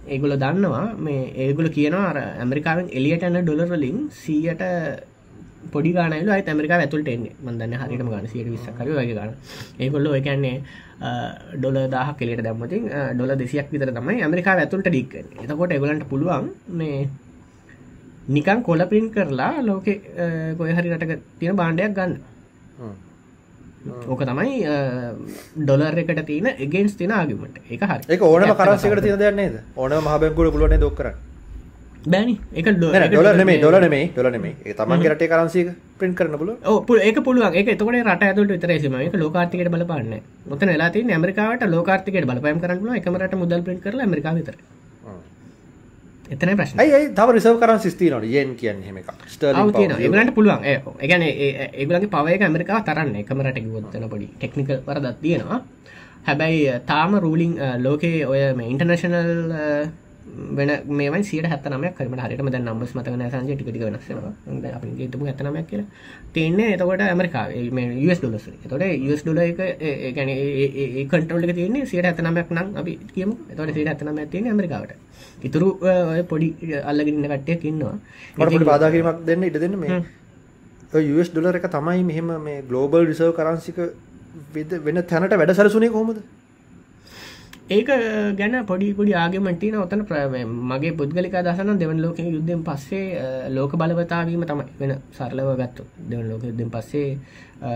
[0.07, 4.63] ඒගොල දන්නවා මේ ඒගොල කියනවා අර ඇමරිකාවෙන් එලියට යන ඩොලර්වලින් සීයට
[5.73, 7.33] පොඩි ගානල අයි ඇමරිකා ඇතුළට එන්නේ.
[7.45, 9.33] මන්දන්න හරිටම ගන සියට විස්සකර වගේ ගන්න
[9.83, 10.55] ඒකොල්ල එකන්නේ
[11.57, 12.83] ඩොල දාහ කෙලට දැම්මතින්
[13.17, 16.49] ඩොල දෙසියක් විතර තමයි ඇමරිකා ඇතුළට ඩික් එතකොට එගලන්ට පුළුවන්
[16.81, 17.07] මේ
[18.35, 19.87] නිකන් කොල පින් කරලා ලෝක
[20.59, 22.13] කොය හරි රටක තියෙන බාණ්ඩයක් ගන්න.
[24.11, 24.53] ඕක තමයි
[25.57, 28.03] ඩොලර් එකට තියෙන එගෙන්ස් තින ආගමට එක හරි.
[28.13, 29.05] ඒක ඕනම ඇත්ත කරන්සියකට කතාව.
[29.05, 29.35] තියෙන දෙයක්
[32.05, 32.39] බෑනි.
[32.55, 34.55] එක නෑ නෑ ඩොලර් නෙමෙයි ඩොලර් නෙමෙයි ඩොලර් නෙමෙයි.
[34.65, 36.57] ඒක තමන්ගේ රටේ කරන්සි එක print කරන්න පුළුවන්.
[36.65, 37.53] ඔ ඒක පුළුවන්.
[37.53, 40.15] ඒක එතකොට රට ඇතුළට විතරයි සීම ඒක ලෝකාර්ථිකයට බලපාන්න
[40.49, 42.97] ඔතන වෙලා තියෙන්නේ ඇමරිකාවට ලෝකාර්ථිකයට බලපෑම් කරන්න පුළුවන්.
[42.97, 44.65] එකම රට මුදල් print කරලා ඇමරිකාව විතරයි.
[45.05, 45.21] හ්ම්.
[46.31, 47.07] එතනයි ප්‍රශ්නේ.
[47.13, 48.25] තව රිසර්ව් කරන්සිස් තියෙනවද?
[48.25, 49.09] yen කියන්නේ එහෙම එකක්.
[50.01, 50.65] ඒගලන්ට පුළුවන්.
[50.65, 53.15] ඒ ඒ කියන්නේ ඒ- ඒගොල්ලන්ගේ පව එක ඇමරිකාව තරන්න.
[53.15, 55.61] එකම රට කිව්වොත් වෙන පොඩි ටෙක්නිකල් වරදක් තියෙනවා.
[56.27, 59.51] හැබැයි තාම රූලිං ලෝකේ ඔය මේ ඉන්ටර්නේෂනල්
[60.57, 63.55] වෙන මේවයි සියට හැත්ත නමයක් කරමට හරිටම දැන් නම්බස් මතකන සංජය.
[63.57, 64.33] ටික වෙනස්සෙනවා
[64.77, 65.87] අපි තුම හැත නමයක් කියලා.
[66.33, 68.19] තියන්නේ එතකොට ඇමරිකා ඩොලස්
[68.69, 68.83] තොට
[69.17, 69.59] ස් ඩොල එක
[70.17, 73.35] ගැන ඒ කටවල තියන්නේ සියට ඇත නමයක් නම් අපි කියමු.
[73.51, 74.95] එතොට සිට ඇත නමයක් තියෙන ඇමරිකාවට.
[75.43, 75.69] ඉතුරු
[76.31, 76.49] පොඩි
[76.83, 77.95] අල්ලගන්න කට්ටයක් ඉන්නවා.
[78.37, 80.03] මට පොඩි බාධා කිරීමක් දෙන්න ඉඩ දෙන්න මේ.
[81.13, 83.79] US ඩොලර් එක තමයි මෙහෙම මේ ග්ලෝබල් රිසර්ව් කරන්සික
[84.87, 86.21] වෙන තැනට වැඩ සැලසුනේ කොහොමද?
[87.71, 87.89] ඒක
[88.35, 90.01] ගැන පොඩි පොඩි ආගමටින ඔතන
[90.69, 93.05] මගේ පුද්ගලික දසන දෙවන් ලෝක යුද්ධෙන් පස්සේ
[93.49, 97.09] ලෝක බලවතාවීම තමයි වෙන සරලව ගත්තු දෙවන් ලෝක යුද්ධෙන් පස්සේ
[97.61, 97.71] අ, අ,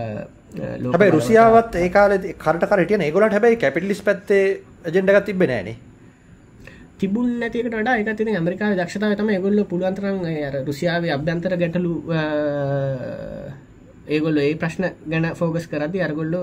[0.78, 4.44] ලෝක හැබැයි බලවතාව- රුසියාවත් ඒ කාලේ කරට කර හිටියන ඒගොල්ලන්ට හැබැයි කැපිටලිස්ට් පැත්තේ
[4.84, 5.76] ඇජෙන්ඩා එකක් තිබ්බේ නෑනේ.
[6.98, 10.20] තිබුන් නැතිකට වඩා එක තින ඇමරිකාව දක්ෂතාව තම ගොල්ල පුළුවන්තරන්
[10.66, 11.92] රුසියාවේ අභ්‍යන්තර ගැටලු
[14.08, 16.40] ඒගොල්ල ඒ ප්‍රශ්න ගැන ෆෝගස් කරදි අරගොල්ලු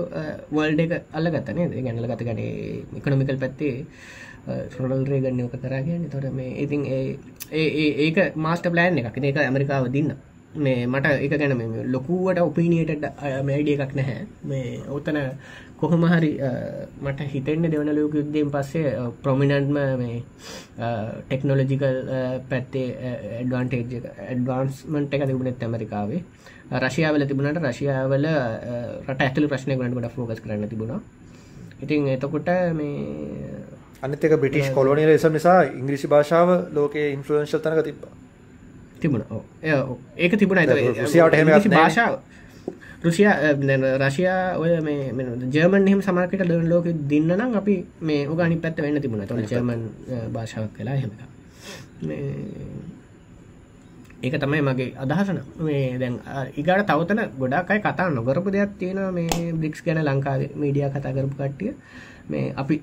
[0.52, 2.38] වල්ඩ එක අල්ල ගත්තනේ ගැනල ගත ගන
[2.96, 3.86] ඉකොනොමිකල් පැත්තේ
[4.80, 7.16] රොඩල් රේගන්න ඕක කරගෙන තොර මේ ඉතින් ඒ-
[7.52, 9.18] ඒ ඒ- ඒක මාස්ට ප්ලෑන් එකක්.
[9.24, 10.12] ඒක ඇමරිකාව දින්න.
[10.56, 13.02] මේ මට එක ගැන මේ ලොකුවට ඔපිනියට
[13.44, 14.26] මෑඩිය එකක් නැහැ.
[14.44, 15.18] මේ ඔතන
[15.80, 16.32] කොහොම හරි
[17.02, 18.92] මට හිතෙන්න්න දෙවන ලෝක යුද්ධයෙන් පස්සේ
[19.22, 20.22] ප්‍රමිනන්ට්ම මේ
[21.28, 21.98] ටෙක්නෝලජිකල්
[22.48, 22.88] පැත්තේ
[23.38, 26.22] ඇඩ්වාන්ටේජ් ඇඩ්වාන්ස්මන්ට එක තිබුණෙත් ඇමරිකාවේ.
[26.72, 28.26] රශයාවල තිබුණට රශයාවල
[29.04, 31.00] රට ඇතුල ප්‍රශ්නය ගොඩ ෆෝකස් කරන්න තිබුණා.
[31.80, 33.64] ඉතින් එතකොට මේ
[34.02, 37.98] අනිතක බ්‍රිටිෂ් කොලොනිය ලෙස නිසා ඉංග්‍රිසි භාෂාව ලෝකයේ ඉන්ෆලුවන්ශල් තනක තිබ
[39.00, 39.24] තිබුණ.
[40.16, 40.58] ඒක තිබුණ.
[40.58, 41.68] නැහැ.
[41.70, 42.18] භාෂාව.
[43.02, 43.28] රුසිය
[43.98, 45.12] රශයා ඔය මේ
[45.50, 49.26] ජර්මන් එහෙම සමර්කට ලොන් ලෝක දින්න නම් අපි මේ උගනි පැත්ත වෙන්න තිබුණ.
[49.26, 49.82] තොන ජර්මන්
[50.32, 51.10] භාෂාවක් කලා හෙම
[54.24, 56.14] ඒක තමයි මගේ අදහසන මේ දැන්
[56.56, 61.72] ඉගට තවතන ගොඩාකයි කතා නොකරපු දෙයක් තියෙන මේ බ්ලික්ස් ගැන ලංකාවේ මීඩිය කතා කරපු කට්ටිය.
[62.30, 62.76] මේ අපි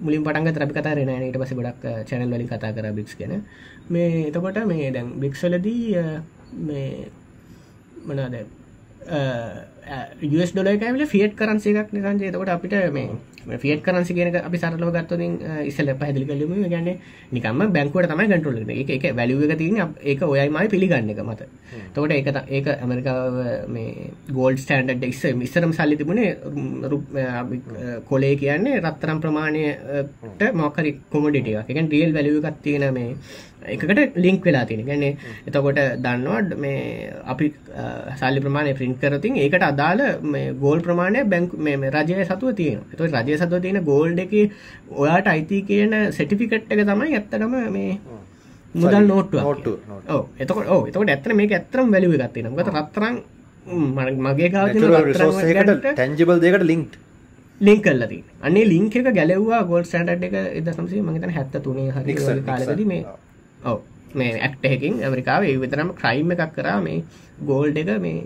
[0.00, 3.44] මුලින් පටන්ග තරපි කතා රෙන ඊට පස ගොඩක් චැනල් වලින් කතා කර බික්ස් ගැන.
[3.88, 5.84] මේ එතකොට මේ දැන් බික්සලදී
[6.60, 7.10] මේ
[8.06, 8.34] මනාද
[10.40, 13.08] ස් ඩොල කෑමල ෆියට් කරන්සේ එකක් නිසන්ජය තකොට අපිට මේ
[13.58, 15.32] ෆියට් කරන්සි කියෙන අපි සරලව ගත්තතින්
[15.66, 16.88] ඉස්සල පැදිලි කලම ගැන
[17.32, 21.48] නිකම බැංකුවට තමයි ගටුල එක එක වැලිුව තින ඒක ඔයයිමයි පිළිගන්න එක මත.
[21.92, 23.38] තකොට ඒක ඒක ඇමරිකාව
[23.68, 26.36] මේ ගෝල්ඩ් ස්ටන්ඩ් ඉස්ස මිස්සරම් සල්ලි තිබුණේ
[28.08, 33.16] කොලේ කියන්නේ රත්තරම් ප්‍රමාණයට මොකරි කොමඩිටිය එකෙන් රියල් වැලිුවකත් තියෙන මේ
[33.66, 34.84] එකකට ලිංක් වෙලා තියෙන.
[34.84, 37.52] ගැන්නේ එතකොට දන්නවඩ මේ අපි
[38.16, 43.10] සල්ලි ප්‍රමාණය ප්‍රින්් කරතින් ඒකට අදාළ මේ ගෝල් ප්‍රමාණය බැංක් මේ රජය සතුව තියෙන එතු
[43.10, 44.34] රජය සතුව තියෙන ගෝල්ඩ එක
[44.96, 47.92] ඔයාට අයිති කියන සෙටිෆිකට් එක තමයි ඇත්තටම මේ
[48.74, 49.72] මුදල් නෝට්ටුව නෝට්ටු
[50.08, 53.22] ඕ එතකොට ඕ එතකොට ඇත්තන මේ ඇත්තරම් වැලිව ගත්තින ගත රත්තරං
[54.20, 56.94] මගේ ට ටැන්ජිබල් දෙකට ලින්ක්ට
[57.60, 62.14] ලිංක් කල්ලති අන්නේ ලිංක එක ගැලවා ගෝල් සට් එක එද සම්සේ මගතන හැත්ත තුනේ හරි
[62.42, 63.04] කාලද මේ
[63.62, 63.78] ඔව.
[64.14, 67.04] මේ ඇක්ටහකින් ඇමරිකාව විතරම ක්‍රයිම් එකක් කරා මේ
[67.42, 68.18] ගෝල්ඩ එක මේ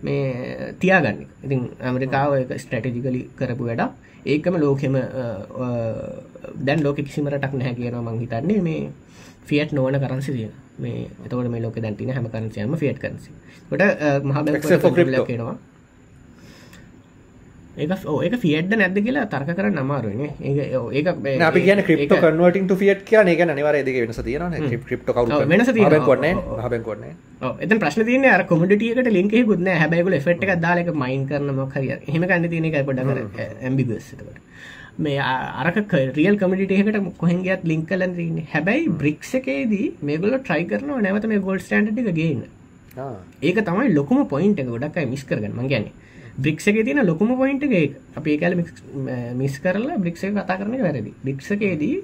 [0.00, 1.18] මේ තියාගන්න.
[1.44, 3.84] ඉතින් ඇමරිකාව එක ස්ට්‍රටජිකලි කරපු වැඩ
[4.26, 4.96] ඒකම ලෝකෙම
[6.58, 8.82] දැන් ලෝක කිසිමරටක් නැහැ කියන මං හිතන්නේ මේ
[9.44, 10.48] ෆියට් නොවන කරන්සි තිය
[10.78, 13.30] මේ එතවට මේ ලෝක දැන්තින හැම කරන්සියම ෆියට් කරසි
[13.70, 13.82] ට
[14.22, 14.36] මහ
[15.24, 15.56] කෙනවා
[17.76, 23.28] ඒක ඒක ෆියඩ්ඩ නැද්ද කියලා තර්ක කර නමාරුවන ඒ අපි කියන ක්‍රිප්ට කන්වටින් ෆියට් කියන
[23.28, 25.72] එක නිවර දෙක වෙනස තියෙන ක්‍රිප්ට කව වෙනස
[26.04, 26.28] කොන්න
[26.60, 27.04] හබෙන්කොන්න
[27.60, 32.24] එත ප්‍රශ්න තියන අර කොමටියකට ලින්ක ගුත්න හැබැකුල ෆෙට් එක දාලක මයින් කරන මොකරිය හෙම
[32.24, 34.26] කන්න තියන එක පොඩ ඇම්බිගස්ට
[34.98, 41.26] මේ අරක රියල් කමිටේකට කොහෙන්ගේත් ලින්ක් කලන් තින්න හැබැයි බ්‍රික්ස එකේදී මේගොල ට්‍රයි කරනවා නැවත
[41.26, 42.44] මේ ගොල්ඩ් ස්ටන්ඩ් එක ගේන්න
[43.42, 45.54] ඒක තමයි ලොකුම පොයින්ට එක ගොඩක්යි මිස් කරගන්න.
[45.54, 45.92] මං ගැන්නේ
[46.38, 47.64] බ්‍රික්ෂක තින ලොකුම පොයින්ට
[48.16, 48.54] අපේ කැල
[49.34, 51.14] මිස් කරලා බ්‍රික්ෂය කතා කරන වැරදි.
[51.24, 51.96] බ්‍රික්ෂකේදී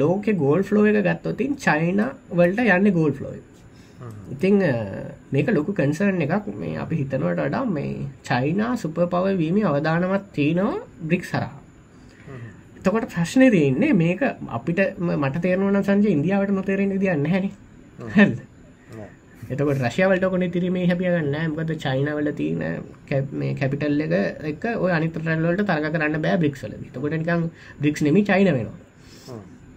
[0.00, 3.40] ලෝක ගෝල් ෆ්ලෝ එක ගත්තොතින් චයින වලට යන්න ගෝල් ෆ්ලෝයි
[4.32, 4.58] ඉතිං
[5.30, 6.46] මේක ලොකු කන්සර්න් එකක්.
[6.56, 10.76] මේ අපි හිතනවට වඩා මේ චයිනා සුප පව වීම අවධානමත් තියනවා
[11.08, 11.50] බ්‍රික් සරහ
[12.78, 17.50] එතකොට ප්‍රශ්නය තියන්නේ මේක අපිට මට තේරවන සංජ ඉන්දියාවට නොතේරෙන දියන්න හැන
[18.16, 18.38] හැල්ද
[19.50, 22.60] එතකට රශයාවලට කොන තිරීමේ හැපියගන්න මකද චයිනවල තියන
[23.32, 24.14] මේ කැපිටල් එක
[24.46, 27.46] එක අනිතරල්ලට තරග කරන්න බෑ බ්‍රික්සල තකොට නිකම්
[27.80, 28.78] බ්‍රික්ස් නෙමි චයින වෙනවා.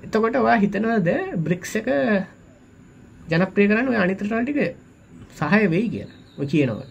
[0.05, 1.09] එතකොට වා හිතනවද
[1.39, 1.89] බ්‍රික්ස එක
[3.29, 4.59] ජනප්‍රිය කරන්න ඔය අනිතරටික
[5.33, 6.19] සහය වෙයි කියලා?
[6.45, 6.87] කියනවා.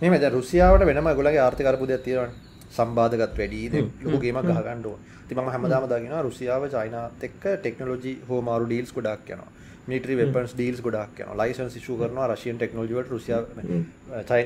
[0.00, 2.36] මේ මෙද රුසියාවට වෙනම ගොලගේ ආර්ථකරපු දෙතිරවන්
[2.72, 4.96] සම්බාධගත් වැඩීද ලොකගේම ගහගණ්ඩුව
[5.28, 9.50] තිම හමදාම දගෙන රුසියාව චයිනාත් එක්ක ටෙක්නෝජි හෝ මාරු ඩීල්ස් ගොඩක් යනවා
[9.90, 13.42] මිටරි වෙපන්ස් ඩීල්ස් ගොඩක් යන ලයිසන්ස් ඉෂු කරනවා රශයන් ටෙක්නෝජිවට රුසියා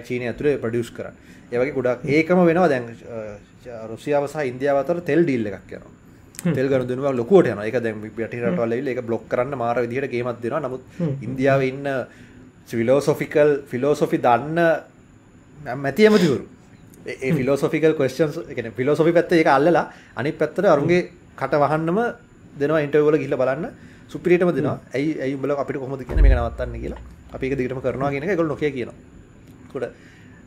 [0.02, 1.10] චීනය ඇතුළේ ප්‍රඩියස් කර
[1.52, 2.68] ඒවගේ ගොඩක් ඒකම වෙනවා.
[2.68, 2.86] දැන්
[3.88, 5.92] රුසියාව සහ ඉන්දියාව අතර තෙල් ඩීල් එකක් යනවා.
[6.48, 7.66] තෙල් ගණු දෙනවා ලොකුවට යනවා.
[7.66, 10.60] ඒක දැන් පිටි රටවල ඒක බ්ලොක් කරන්න මාර විදිහට ගේමක් දෙනවා.
[10.60, 10.82] නමුත්
[11.20, 11.86] ඉන්දියාවේ ඉන්න
[12.68, 14.58] ෆිලෝසොෆිකල් ෆිලෝසොෆි දන්න
[15.76, 16.44] මැති ඇමතිවරු
[17.06, 19.84] ඒ ෆිලෝසොෆිකල් කොස්ටන්ස් එකන ෆිලෝසොෆි පැත්ත ඒක අල්ලලා
[20.16, 21.02] අනිත් පැත්තට අරුන්ගේ
[21.36, 21.98] කට වහන්නම
[22.54, 23.66] දෙනවා ඉන්ටර්වල ගිහිල්ලා බලන්න
[24.14, 27.00] සුපිරිටම දෙනවා ඇයි ඇයි උඹලා අපිට කොහොමද කියන්නේ මේක නවත්තන්න කියලා
[27.36, 28.98] අපි ඒක දිගටම කරනවා කියන එක ඒගොල්ලෝ නොකිය කියනවා.
[29.72, 29.86] කොට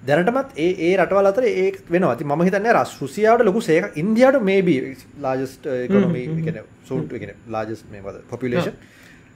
[0.07, 2.13] දැනටමත් ඒ ඒ රටවල් අතර ඒ වෙනවා.
[2.15, 4.75] ඉතින් මම හිතන්නේ රුසියාවට ලොකු සේක ඉන්දියාවට මේබි
[5.25, 8.75] ලාර්ජස්ට් ඉකොනොමි කියන්නේ සූට් කියන්නේ ලාර්ජස්ට් මේ වද පොපියුලේෂන්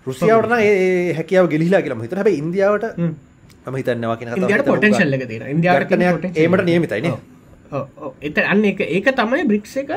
[0.08, 2.22] රුසියාවට නම් ඒ හැකියාව ගිලිහිලා කියලා මම හිතනවා.
[2.22, 2.86] හැබැයි ඉන්දියාවට
[3.66, 4.44] මම හිතන්නේ වා කියන කතාව.
[4.44, 5.52] ඉන්දියාවට පොටෙන්ෂල් එක තියෙනවා.
[5.56, 7.18] ඉන්දියාවට ඒමට නියමිතයි නේ.
[7.72, 8.14] ඔව්.
[8.22, 9.92] ඒත් අන්න ඒක ඒක තමයි බ්‍රික්ස් එක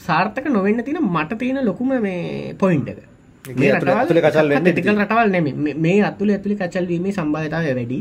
[0.00, 2.98] සාර්ථක නොවෙන්න තින මට තියෙන ලොකුම මේ පොයින්ට එක.
[3.44, 5.46] මේ අතුල රටවල් නෙම
[5.84, 7.98] මේ අත්තුල ඇතුළි කචල්වීමේ සම්භාධතාවය වැඩි.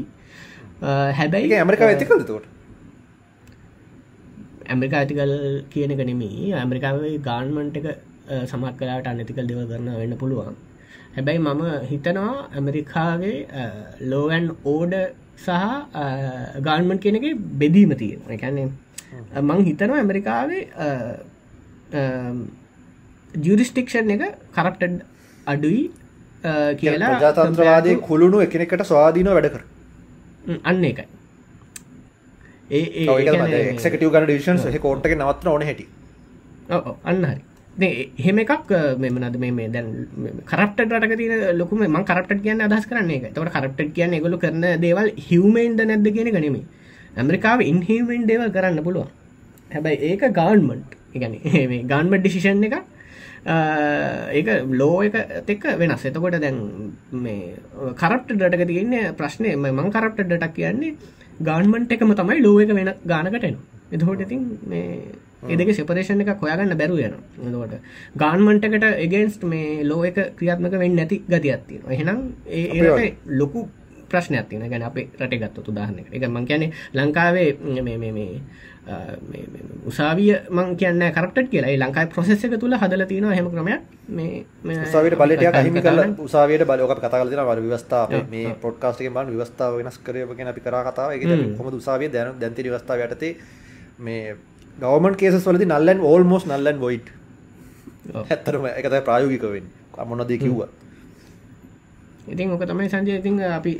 [1.19, 2.45] හැබැයි ඇමරිකා ඇතිකද තෝට
[4.71, 5.33] ඇමරිකා ඇතිකල්
[5.73, 7.87] කියන එක නෙමේ ඇමරිකාවේ ගාන්මන්ට එක
[8.51, 10.55] සමත් කලාට අනතිකල් දෙව කරන්න වෙන්න පුළුවන්.
[11.15, 13.37] හැබැයි මම හිතනවා ඇමරිකාවේ
[14.11, 14.95] ලෝවන් ඕඩ
[15.45, 15.49] සහ
[16.67, 18.67] ගාන්මන් කෙනගේ බෙදීම තියෙන එකන්නේ
[19.47, 20.61] මං හිතනවා ඇමරිකාවේ
[23.45, 24.23] ජිරිස්ටික්ෂන් එක
[24.57, 24.99] කරප්ටඩ්
[25.53, 25.83] අඩුයි
[26.81, 29.63] කියලා ජාතන්ත්‍රවාදය කුළුණු එකනෙකට ස්වාධීන වැඩකර
[30.69, 31.05] අන්න එකයි.
[32.69, 35.85] එක්කටව ගන ඩිෂන් හ කෝට්ක නවත්න ඕන හැටි.
[37.11, 37.41] අන්න හරි.
[38.19, 38.71] එහෙම එකක්
[39.03, 39.87] මෙමනද මේ දැන්
[40.51, 44.65] කරප්ට රටක තින ලොකුම ම කරප්ට කියන්න අදස් කරන්නේ එක තවට කරප්ට කියන්න ගොලු කරන
[44.85, 46.57] දේවල් හිවමෙන්ද නැද්ද කියන ගනීම
[47.17, 49.09] ඇමරිකාව ඉන්හිමෙන් දේවල් කරන්න පුළුවන්.
[49.73, 51.33] හැබැයි ඒක ගවන්මන්ට් එකන
[51.87, 52.75] ගන්මට ඩිසිෂන් එක
[54.31, 56.05] ඒක ලෝ එක තෙක් වෙනස්.
[56.05, 56.57] එතකොට දැන්
[57.11, 57.55] මේ
[57.95, 60.95] කරප්ට ඩටක තියන්නේ ප්‍රශ්නය මං කරප්ට ඩටක් කියන්නේ
[61.41, 63.57] ගාන්මන්ට් එකම තමයි ලෝ එක වෙන ගානකටන
[63.91, 65.13] එතහොට ඉතින් මේ
[65.47, 67.79] එදක සෙපරේෂණ එක කොයාගන්න බැරු යන එතකොට
[68.17, 73.67] ගාන්මන්ට එකට එගෙන්ස්ට මේ ලෝ එක ක්‍රියාත්මක වෙන්න නැති ගතියත්තින එහෙනම් ඒ ලොකු
[74.09, 77.49] ප්‍රශ්නයක් තින ගැන අප රට ගත්තු දාහන එක මං කියන්නේ ලංකාවේ
[77.83, 78.29] මේ
[79.85, 81.75] උසාවිය මං කියන්න කරට කියලා.
[81.79, 83.81] ලංකායි ප්‍රසෙස් එක තුළ හදල තින හෙම ක්‍රමයක්.
[84.09, 84.45] මේ
[84.83, 89.97] උසාවියට බලටයක් අහිමි කල උසාවියට බලෝක කතකල තින වර විවස්ථාව මේ පොඩ්කාස්ටක මන් විවස්ථාව වෙනස්
[89.99, 91.11] කරයගෙන අපි කර කතාව.
[91.11, 91.23] එක
[91.57, 91.67] හොම.
[91.75, 93.35] උසාවිය දැන දැන්ති වස්ථාව යටතේ?
[93.99, 94.35] මේ
[94.77, 97.11] ගවමන් කේස වලදි නල්ලන් ඕල්මෝස් නල්ලන් වොයිට්
[98.23, 99.69] හැත්තරම එකත ප්‍රායෝගිකවෙන්
[100.05, 100.67] මොනද කිව්වා
[102.27, 103.77] ඉතින් ඕක තමයි සංජය ඉතින් අපි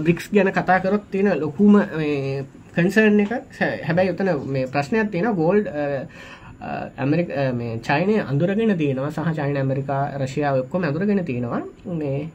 [0.00, 1.80] බ්‍රික්ස් ගැන කතා කරොත් තියෙන ලොකුම
[2.74, 3.32] කන්සර්න් එක
[3.86, 5.66] හැබැයි උතන මේ ප්‍රශ්නයක් තියෙන ගෝල්ඩ්
[6.96, 11.62] ඇමරික මේ චයිනය අඳුරගෙන තියෙනවා සහ චයින ඇමරිකා රශයාව එක්කොම ඇඳුරගෙන තියෙනවා.
[11.86, 12.30] මේ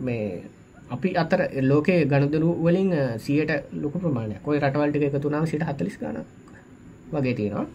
[0.00, 0.42] මේ
[0.90, 6.18] අපි අතර ලෝකේ ගණදරු වලින් සියට ලොක ප්‍රමාණය කොයි රටවල්ට එක තුනාව සිට හතලිස් ගන
[7.12, 7.66] වගේ තියෙනවා.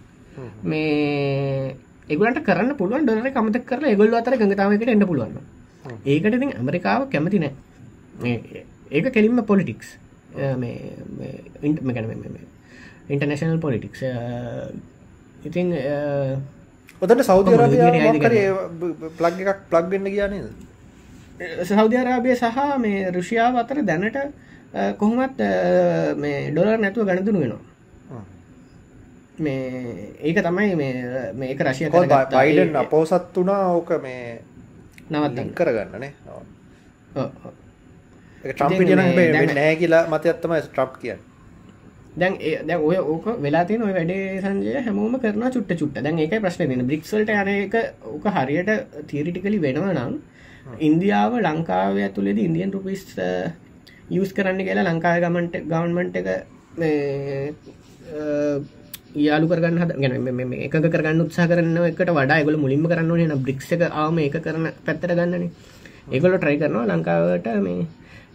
[0.64, 1.76] මේ
[2.08, 5.40] එගලට කරන්න පුළුවන් ඩොර කමත කර ගොල් අතර ගඟතාවකට එන්න පුළුවන්.
[6.06, 7.54] ඒකට ඉතින් ඇමරිකාව කැමති නෑ.
[8.92, 9.98] ඒක කෙලින්ම පොලිටික්ස්
[13.10, 14.02] ඉන්ටර්නශනල් පොලිටික්ස්
[15.44, 15.74] ඉතින්
[17.02, 17.56] ඔතට සෞදි
[19.18, 20.70] ප්ලග් එකක් ප්ලග්ගන්න කියනද
[21.66, 24.18] සෞධරාබය සහ මේ රුෂියාව අතර දැනට
[24.98, 25.40] කොහොමත්
[26.18, 27.64] මේ ඩොලර් නැතුව ගණදුනු වෙනවා.
[29.40, 34.42] මේ ඒක තමයි මේ මේක රශය බයිඩන් අපෝසත් වනා ඕක මේ
[35.10, 36.14] නවත් කරගන්නනේ
[38.42, 38.92] ට්‍රම්පිට
[39.52, 41.20] නෑ කියලා මතයත්තම ස්ට්‍රප් කියන්න.
[42.16, 42.34] දැන්
[42.68, 46.04] දැ ඔය ඕක වෙලාතිය නොය වැඩේ සංජය හැමෝම කරන චුට්ට චුට්ට.
[46.04, 47.76] දැන් ඒක ප්‍රශ්න දෙන බ්‍රික්සල්ට යන එක
[48.08, 48.72] ඕක හරියට
[49.08, 50.14] තීරිටිකලි වෙනවා නම්
[50.80, 53.04] ඉන්දියාව ලංකාව ඇතුළෙද ඉන්දියන් රුපිස්
[54.12, 56.28] යස් කරන්න කියලා ලංකාව ගමන්ට ගවන්මන්ට එක
[59.18, 63.72] යාලු කරගන්න හද ගැන එක කරගන්න උත්සා කරන්න එකට වඩා ගොල මුලින්ම කරන්න න බ්‍රික්ෂ
[63.76, 65.46] එක ආම එක කරන පැත්තර ගන්නන
[66.10, 67.88] ඒගොල ට්‍රයි කරනවා ලංකාවට මේ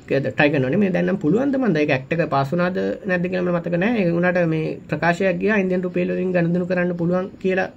[0.09, 1.77] ටයිකනන මේ දැන්න පුළුවන්ද මන්ද?
[1.77, 2.77] එක ඇක්ටක පසුනාද
[3.07, 7.71] නැද කියලම මතක නෑ උනට මේ ප්‍රකාශයක් ගිය ඉන්දියන් රුපේලරින් ගණඳනු කරන්න පුළුවන් කියලා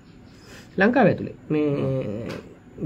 [0.77, 2.35] ලංකාව ඇතුළේ මේ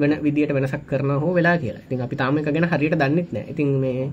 [0.01, 1.83] වෙන විදිට වෙනසක් කරන හෝ වෙලා කියලා.
[1.87, 4.11] ඉතින් අපි තාම එක ගැන හරියට දන්නෙත් නෑ ඉතින් මේ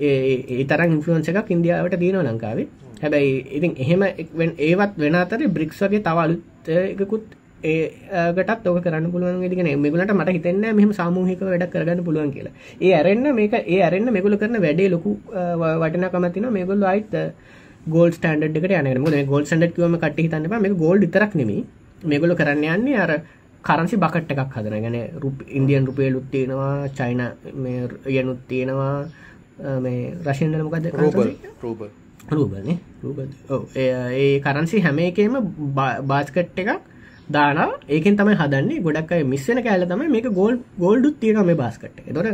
[0.00, 2.66] ඒ තරම් ඉන්ෆලුවන්ස එකක් ඉන්දියාවට තියෙනවා ලංකාවේ.
[3.02, 4.02] හැබැයි ඉතින් එහෙම
[4.58, 7.24] ඒවත් වෙන අතර බ්‍රික්ස් වගේ තව අලුත් එකකුත්
[7.64, 12.54] ඒගටත් ඕක කරන්න පුළුවන් ගෙන මෙගලට මට හිතන්න මෙම සාමූහික වැඩ කරගන්න පුළුවන් කියලා.
[12.80, 15.18] ඒ ඇරෙන්න්න මේක ඒ ඇරෙන්න්න මෙගුල කරන වැඩේ ලොකු
[15.82, 17.14] වටන කමතින මේගොල්ල අයිත
[17.88, 21.54] ගෝල් ස්ටන්ඩ් එකට යන ගෝල් සඩ කිවම කට හිතන්න මේ ගෝල්ඩ තරක් නෙම
[22.04, 23.12] මේගොල කරන්න යන්නේ අර
[23.64, 27.22] කරන්සි බකට් එකක් හදන ගැන රුප ඉන්දියන් රුපේලුත් තියෙනවා චයින
[28.12, 28.94] යනුත් තියෙනවා
[29.80, 30.88] මේ රශයෙන්ල මොකද
[31.62, 31.82] රූබ
[32.30, 33.18] රූබල්නේ රූබ
[33.76, 35.36] ඒ කරන්සි හැම එකේම
[36.06, 36.91] බාස්කට් එකක්
[37.36, 37.60] දාන
[37.96, 38.82] ඒකෙන් තමයි හදන්නේ.
[38.86, 42.28] ගොඩක් අය මිස්සන කෑල තමයි මේක ගෝල් ගෝල්ඩුත් තියෙන මේ බාස්කට තොට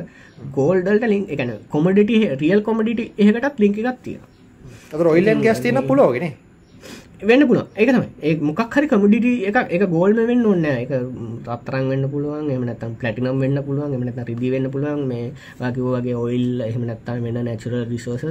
[0.58, 2.10] ගෝල්ඩල්ට ලින් එකන කොමඩිට
[2.42, 4.22] රියල් කොමඩිට ඒකටත් ලිංක එකක් තියෙන
[5.08, 6.34] රොයිල්ලන් ගැස් තියන පුලෝගෙන
[7.20, 8.08] වෙන්න පුල ඒක තමයි.
[8.22, 10.92] ඒ මොකක් හරි කමඩිට එක එක ගෝල්ම වෙන්න ඔන්න එක
[11.46, 15.02] රත්තරන් වෙන්න පුළුවන් එමනත්තම් පලටිනම් වෙන්න පුළුවන් එමනත රිදි වෙන්න පුළුවන්.
[15.10, 18.24] මේ වගේ වගේ ඔයිල් එහෙමනත්තා වෙන්න නැචුරල් රිසෝස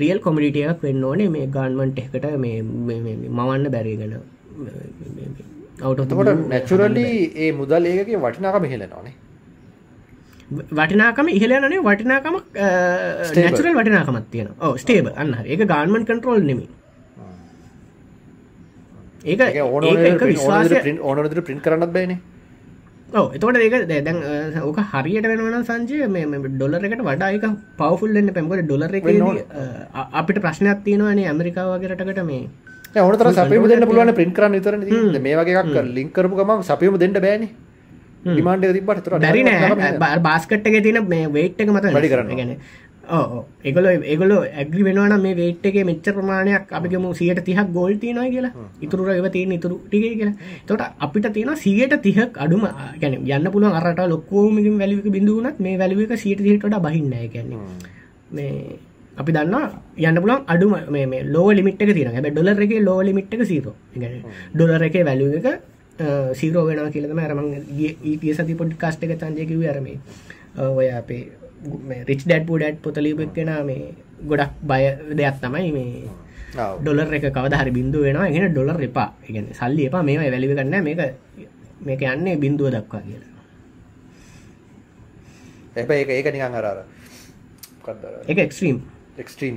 [0.00, 1.28] රියල් කොමඩිටියක් වෙන්න ඕනේ.
[1.36, 4.18] මේ ගාන්මන්ට් එකට මේ මවන්න බැරිගෙන
[5.80, 7.06] අවටකොට නැචුරලි
[7.36, 9.14] ඒ මුදල් ඒකගේ වටිනාකම හෙලෙනවානේ
[10.72, 12.36] වටිනාකම ඉහලනේ වටිනාකම
[13.36, 16.66] නැචුරල් වටිනාකමත් තියෙන ඕ ස්ටේබ අන්න ඒක ගාන්මන් කන්ට්‍රෝල් නෙමි
[19.24, 19.40] ඒක
[21.02, 22.18] ඕනට පින් කරන්නත් බෑනේ.
[23.10, 24.18] ඕ එතකොට ඒක දැන්
[24.62, 27.46] ඕක හරියට වෙනවන සංජය මේ ඩොලර එකට වඩායික
[27.78, 29.06] පවෆුල්ලන්න පැම්කට ඩොලර එක
[30.14, 32.42] අපිට ප්‍රශ්නයක් තියෙනවානේ ඇමරිකාවගේ රටකට මේ
[32.96, 34.74] ඕනතර සපයම දෙන්න පුළුවන් පින් කරන්න විතර
[35.20, 37.48] මේ වගේ ලින්කරපු ගම සපයම දෙන්න බෑන.
[38.24, 39.48] ඩිමාන්ඩ තිබට බැරින
[40.28, 42.52] බාස්කට්ක තින මේ වේට් එක මත වැඩි කරන්න ගැන
[43.64, 48.52] ඒගොල ඒගොල ඇග්‍රි වෙනවන මේ වේට්ගේ මෙච්ච ප්‍රමාණයක් අපිගම සියට තිහක් ගෝල් තියෙනයි කියලා.
[48.80, 50.36] ඉතුර එව තියෙන ඉතුරු ටිගේ කියලා.
[50.66, 52.66] තොට අපිට තියෙන සියට තිහක් අඩුම
[53.00, 57.60] ගැන යන්න පුළුවන් අරට ලොක්කෝමකින් වැලික බිඳුවනත් මේ වැලික සියට තිහට බහින්න කියන්නේ
[58.30, 58.78] මේ
[59.18, 59.56] අපි දන්න
[60.08, 63.74] යන්න පුලන් අඩුම මේ ලෝ ලිමිට තින ැ ඩොලර එක ලෝ ලිමිට් එක සීරෝ
[64.54, 65.48] ඩොලර එක වැලුව එක
[66.34, 67.42] සීරෝ වෙන කියලම ඇරම
[67.78, 69.98] ඊටිය සති පොඩ් කාස්ට එක තන්ජයකිව අරමේ
[70.78, 71.22] ඔය අපේ
[72.08, 73.92] රිච් ඩඩ් පුඩට් පොතලිබක් කෙන මේ
[74.24, 76.08] ගොඩක් බය දෙයක් තමයි මේ
[76.80, 78.30] ඩොලර් එක කවදහරි බින්දුව වෙනවා.
[78.30, 79.10] ගෙන ඩොලර් එපා.
[79.28, 80.02] ඉගෙන සල්ලි එපා.
[80.02, 81.00] මේ වැලිව කන්න මේක
[81.80, 83.34] මේක යන්නේ බින්දුව දක්වා කියලා.
[85.76, 86.78] එබ ඒක ඒක නිකං අරාර
[88.26, 88.78] එක එක්ස්ට්‍රීම්
[89.22, 89.54] එක්ස්ට්‍රීම්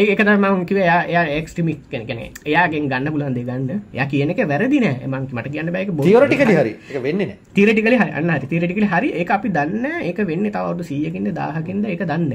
[0.00, 3.80] ඒක කතා මංකිව යා එක්ස්ටමික් කෙන එයාගෙන් ගන්න පුලන් දෙ ගන්න.
[3.92, 6.72] ය කියන එක වැරදින මං මට කියන්න බැක තිවරටිකලි හරි.
[6.90, 9.08] එක වෙන්නේ තීරටිකල අන්න තීරටිකල හරි.
[9.12, 12.32] ඒ අපි දන්න ඒක වෙන්න තවටු සීයකින්ද දාහකින්ද එක දන්න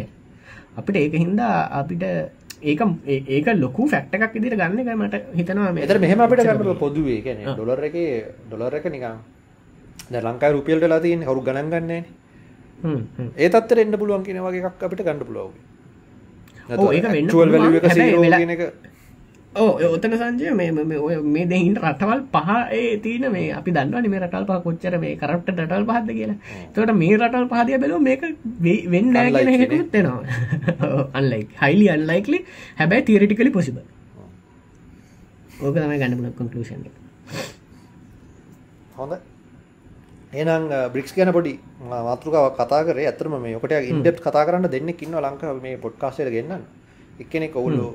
[0.77, 2.05] අපිට ඒක හින්දා අපිට
[2.63, 2.81] ඒක
[3.27, 7.21] ඒක ලොකු ෆැක්ට එකක් ඉදිර ගන්න එක මට හිතනවා එතර මෙහම අපිට ගන්න පොදුවේ.
[7.25, 7.97] කියන ඩොලර් එක
[8.49, 9.19] ඩොලර් එක නිකං
[10.11, 11.27] දැන් ලංකායි රුපියල් වෙලා තියෙන්නේ.
[11.29, 12.03] කවුරු ගණන් ගන්නෑ
[13.37, 15.69] ඒ තත්තර එන්න පුළුවන් කියන වගේ එකක් අපිට ගන්න පුළුවන්
[19.53, 24.21] ඕ ඔතන සංජය මේ ඔය මේ දෙහින් රටවල් පහ ඒ තියන මේ අපි දන්නවන මේ
[24.23, 26.37] රටල් පහ කොච්චර මේ කරප්ට රටල් පහද කියලා.
[26.75, 28.21] තොට මේ රටල් පහදය බැලෝ මේක
[28.93, 29.59] වෙන්න ගෙන Unlikely නේ.
[29.63, 32.39] හෙකුත් වෙනවා අන්ලයි හයිලි අන්ලයිකලි
[32.79, 33.77] හැබැයි තීරටිකලි පොසිබ
[35.65, 36.87] ඕක තමයි ගන්නපුල කොන්කලෂන්
[38.97, 39.13] හොඳ
[40.33, 40.63] ඒනම්
[40.93, 41.53] බ්‍රික්ස් ගැන පොඩි
[41.89, 43.07] මාතෘකාව කතා කරේ.
[43.09, 46.63] ඇතරම මේ ඔකට ඉන්ඩෙප් කතා කරන්න දෙන්න ඉන්න ලංකාව මේ පොඩ්කාස්ටයට ගන්න
[47.19, 47.87] එක්කෙනෙක් ඔවුල්ලු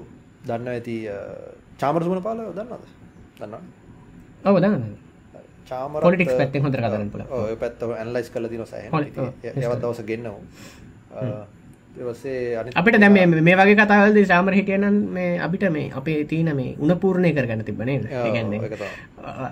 [0.46, 0.96] දන්න ඇති
[1.80, 2.84] චාමරසුමන පාල දන්නද
[3.40, 3.54] දන්න
[4.44, 4.84] ඔව දන්න
[5.70, 7.30] චාමර Politics පැත්තෙන් හොඳට කතා කරන්න පුළුවන්.
[7.32, 10.30] ඔය පැත්තව ඇන්ලයිස් කල දින සහ යවත් දවස අනි
[12.74, 13.16] අපිට දැම
[13.46, 17.96] මේ වගේ කතාවල්ද සාමර හිටියනම් මේ අපිට මේ අපේ තියන මේ උනපූර්ණය කරගන්න තිබනේ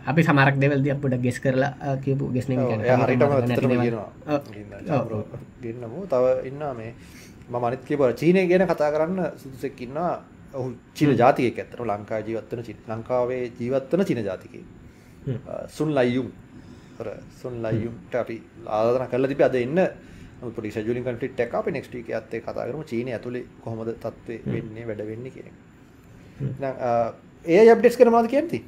[0.06, 2.52] අපි සමරක් දෙවල්ද අපට ගෙස් කරලා කියපු ගෙස්න
[5.64, 6.00] ගන්නමු.
[6.12, 6.92] තව ඉන්න මේ
[7.48, 10.14] මම අනිත් කියපර චීනය ගැන කතා කරන්න සුදුසෙක් ඉන්නවා.
[10.54, 14.54] ඔහු චීන ජාතික ඇත්තන ලංකා ජීවත්වන චි ලංකාවේ ජීවත්වන චීන ජාතික
[15.68, 16.28] සුන් ලයියුම්.
[17.40, 18.36] සුන් ලයියුම්ට අපි
[18.68, 19.80] ආදන කල තිබ අද එන්න
[20.40, 22.82] පොඩි ජුලින් කටිට එක අප නෙක්ට එක ඇත්තේ කතා කරම.
[22.84, 25.52] චීන ඇතුළේ කොහොමද තත්වේ වෙන්නේ වැඩ වෙන්න කියෙන
[27.46, 28.64] ඒ අප්ඩෙස් කරමාද කියති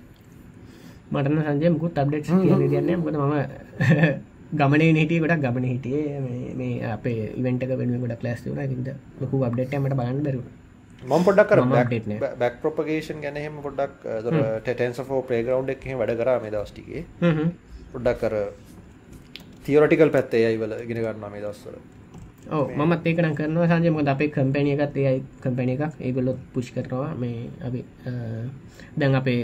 [1.11, 3.35] මටන සංජය මුකුත් අබ්ඩෙට් කියන්න කියන්න මොද මම
[4.59, 6.21] ගමනේ හිටිය ගොඩක් ගමන හිටියේ.
[6.55, 8.89] මේ- අපේ ඉවෙන්ට වෙන ගොඩක් ලස් වන ඉද
[9.21, 10.43] ලොකු අබ්ඩෙට්මට බලන්න බැරු
[11.03, 11.61] මම පොඩක් කර.
[12.37, 14.07] බැක් ප්‍රපගේෂන් ගැනහෙම පොඩක්
[14.65, 17.03] ටෙටන්සෝ ප්‍රේගරවන්් එක වැඩ කර මේ දස්ටිගේ
[17.93, 18.35] පොඩ්ඩක් කර
[19.67, 21.79] තියරටිකල් පැත්තේ අයිවල ගෙන ගන්න මේ දස්වල
[22.49, 23.67] මත් ඒකන කරනවා.
[23.69, 25.95] සංජයමක අපේ කම්පැනිය එකත් ඒයි කම්පැනි එකක්.
[26.01, 27.15] ඒගොල්ලොත් පුෂ් කරනවා.
[27.15, 27.85] මේ අපි
[28.97, 29.39] දැන් අපේ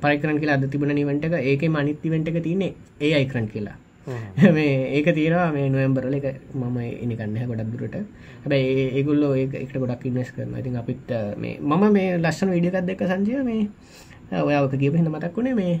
[0.00, 3.76] පරිකරන් කියලා අද තිබන නිවට එක ඒක මනිත්තිවෙන්ට එක තියන්නේ ඒ අයිකරන් කියලා.
[4.56, 5.52] මේ ඒක තියෙනවා.
[5.52, 7.96] මේ නොයම්බරල එක මම එනිකන්න ගොඩක් දුරට.
[8.42, 13.02] හැබැයි ඒගොල්ලෝ ඒ එකට ගොඩක් ඉන්නස් කරන ඉතින් අපිත් මේ මම මේ ලස්සන විඩියකත් දෙක
[13.02, 15.74] සංජය මේ ඔයාවක කියප හිඳ මතක් වුණේ මේ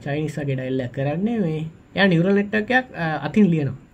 [0.00, 1.60] චයිනිස්සගේ ඩයිල්ල කරන්නේ මේ
[1.94, 2.86] ය නිවරල් නෙට්ටකයක්
[3.20, 3.90] අතින් ලියනවා.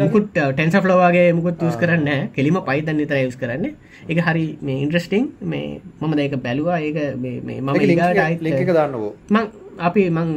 [0.00, 3.74] මුකුත් ටැන්ස ෆ්ලෝවාගේ මුකුත් යස් කරන්න කෙලිම පයිතන් නිතර යස් කරන්න.
[4.08, 6.78] එක හරි මේ ඉන්ට්‍රස්ටිං මේ මම දෙක බැලවා.
[6.80, 8.40] ඒක මම ලිංක අයිත්
[8.70, 9.44] දාන්නකෝ මං
[9.78, 10.28] අපි මං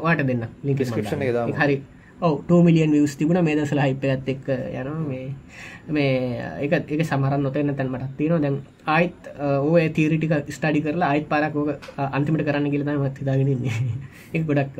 [0.00, 0.46] වාට දෙන්න.
[0.64, 1.54] එක දාමු.
[1.54, 1.82] හරි
[2.20, 3.42] ඔව ටමිලියන් වියස් තිබුණ.
[3.42, 5.00] මේ දසල හිප ඇත් එක් යනවා.
[5.00, 5.34] මේ
[5.88, 6.12] මේ
[6.60, 8.42] එක එක සමරන් නොතෙන්න තැන් මටත් තියෙනවා.
[8.44, 13.74] දැන් ආයිත් ඕය තීරිටික ස්ටඩි කරලා අයිත් පාරක් ඕක අන්තිමට කරන්න කියලතම මත් හිතාගෙනන්නේ
[14.34, 14.78] එක ගොඩක්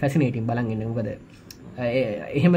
[0.00, 1.08] ෆැසිනේටින් බලන්ගන්න මොකද
[2.34, 2.54] එහෙම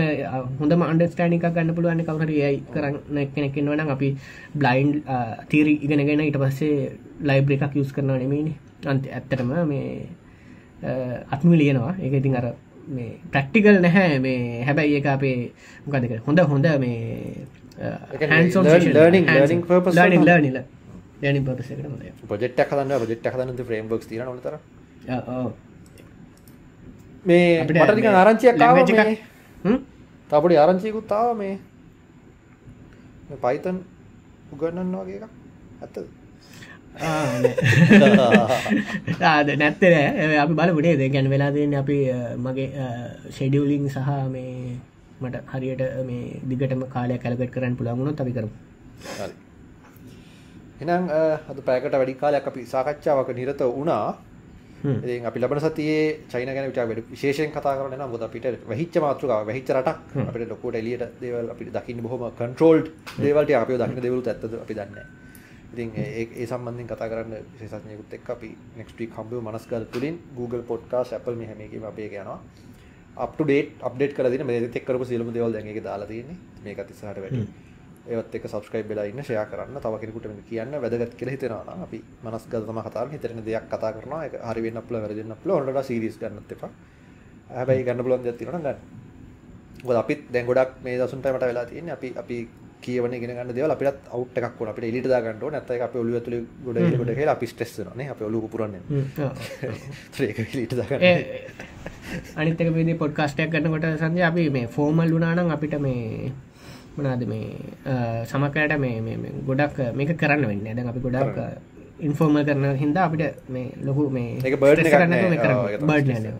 [0.59, 4.09] හොඳ අන්ඩස්ටෑනික ගන්න පුළුවන් කවර යයි කරන්න කෙනෙක්ෙන්වන අපි
[4.55, 5.03] බ්ලයින්්
[5.49, 6.91] තීරි ඉගෙනගෙන ඊට පස්සේ
[7.23, 10.07] ලයිබ්‍ර එකක් යස් කරන නෙමේනි අන්ත ඇත්තටම මේ
[11.31, 12.47] අත්ම ලියනවා ඒක ඉතින් අර
[12.89, 14.19] මේ ප්‍රක්ටිකල් නැහැ.
[14.19, 15.51] මේ හැබැයි එක අපේ
[15.87, 17.45] මොකදක හොඳ හොඳ මේ
[18.19, 20.23] කියන්නේ learn- learning- learning purpose ලනිින්
[25.05, 25.68] වලට.
[27.25, 29.23] මේ අපිට මටටික මේ ආරංචියක් language එකක්-
[29.63, 29.77] හ්ම්?
[30.29, 31.55] තපොඩි ආරංචිකුත් තාව මේ.
[33.43, 33.77] පයිතන්
[34.53, 35.27] උගන්නන්න වගේ එකක්.
[35.81, 35.97] ඇත්ත
[36.99, 37.53] ආ, නෑ.
[39.31, 39.93] ආද නැත්තර
[40.37, 41.97] අපි බලපුටේ දෙ ගැන වෙලා දෙන්න අපි
[42.37, 42.67] මගේ
[43.29, 44.79] ෂෙඩියවලිං සහ මේ
[45.21, 48.51] මට හරියට මේ දිගටම කාලය කැලකට කරන්න පුළන්ගුණොත් අපි කරමු.
[50.81, 51.03] එනම්
[51.49, 54.03] අද පෑකට වැඩි කාලයක් අපි සාකච්ඡාවක නිරත වුණා
[54.79, 58.95] ඉතින් අපි ලබන සතියේ චයින ගැන විචාර වැඩි විශේෂයෙන් කතා කරන්න නම් මොකද අපිට වෙහිච්ච
[59.05, 62.87] මාතෘකාව වෙහිච්ච රටක් අපිට ලොකුට එළියට දේවල් අපිට දකින්න බොහොම කන්ට්‍රෝල්ඩ්
[63.25, 65.05] දේවල් ටික අපිව දකින්න දේවලුත් ඇත්තද අපි දන්නේ.
[65.73, 68.49] ඉතින් ඒ ඒ සම්බන්ධයෙන් කතා කරන්න විශේෂඥයෙකුත් එක්ක අපි
[68.79, 72.39] next week හම්බෙමු මනස්ගත තුලින් Google podcast Apple මේ හැම එකේම අපි ඒක යනවා.
[73.17, 76.37] up to date update කරලා දෙන මේකත් එක්ක කරපු සියලුම දේවල් දැන් ඒකේ දාලා තියෙන්නේ.
[76.63, 77.68] මේකත් ඉස්සරහට වැඩි.
[78.09, 79.81] ඒවත් එක්ක සබස්ක්‍රයිබ් වෙලා ඉන්න ෂෙයා කරන්න.
[79.81, 84.23] තව කෙනෙකුට කියන්න වැදගත් කියලා හිතෙනවා අපි මනස්ගත තමයි කතා කරන්නේ හිතෙන දෙයක් කතා කරනවා.
[84.25, 86.71] ඒක හරි වෙන්න පුළුවන් වැරදි වෙන්න පුළුවන් ඔන්නට සීරියස් ගන්නත් එපා.
[87.51, 88.77] හැබැයි ගන්න තියෙනවා නම් ගන්න.
[89.83, 91.93] මොකද අපිත් දැන් ගොඩක් මේ දවසුන් ටයිමට වෙලා තියෙන්නේ.
[91.93, 92.37] අපි අපි
[92.81, 95.59] කියවන ඉගෙන ගන්න දේවල් අපිටත් අවුට් එකක් වුණා අපිට එලියට දා ගන්න ඕනේ.
[95.59, 97.95] නැත්නම් ඒක අපේ ඔළුව ඇතුලේ ගොඩ ගොඩ කියලා අපි ස්ට්‍රෙස් වෙනවා.
[97.95, 98.81] නේ අපේ ඔළුව පුපුරන්නේ
[100.27, 101.77] ඒක එලියට දා ගන්න
[102.35, 106.31] අනිතක පොඩ්කාස්ටයක් කරනකොට සංජය අපි මේ ෆෝමල් වුනානම් අපිට මේ
[106.99, 107.47] මනාද මේ
[108.31, 111.37] සමකයට මේ ගොඩක් මේක කරන්න වෙන්න දැන් අපි ගොඩක්
[112.07, 113.23] ඉන්ෆෝර්මල් කරන හින්දා අපිට
[113.55, 114.29] මේ ලොකු මේ
[114.81, 115.13] එකක් කරන්න.
[116.11, 116.31] මේ.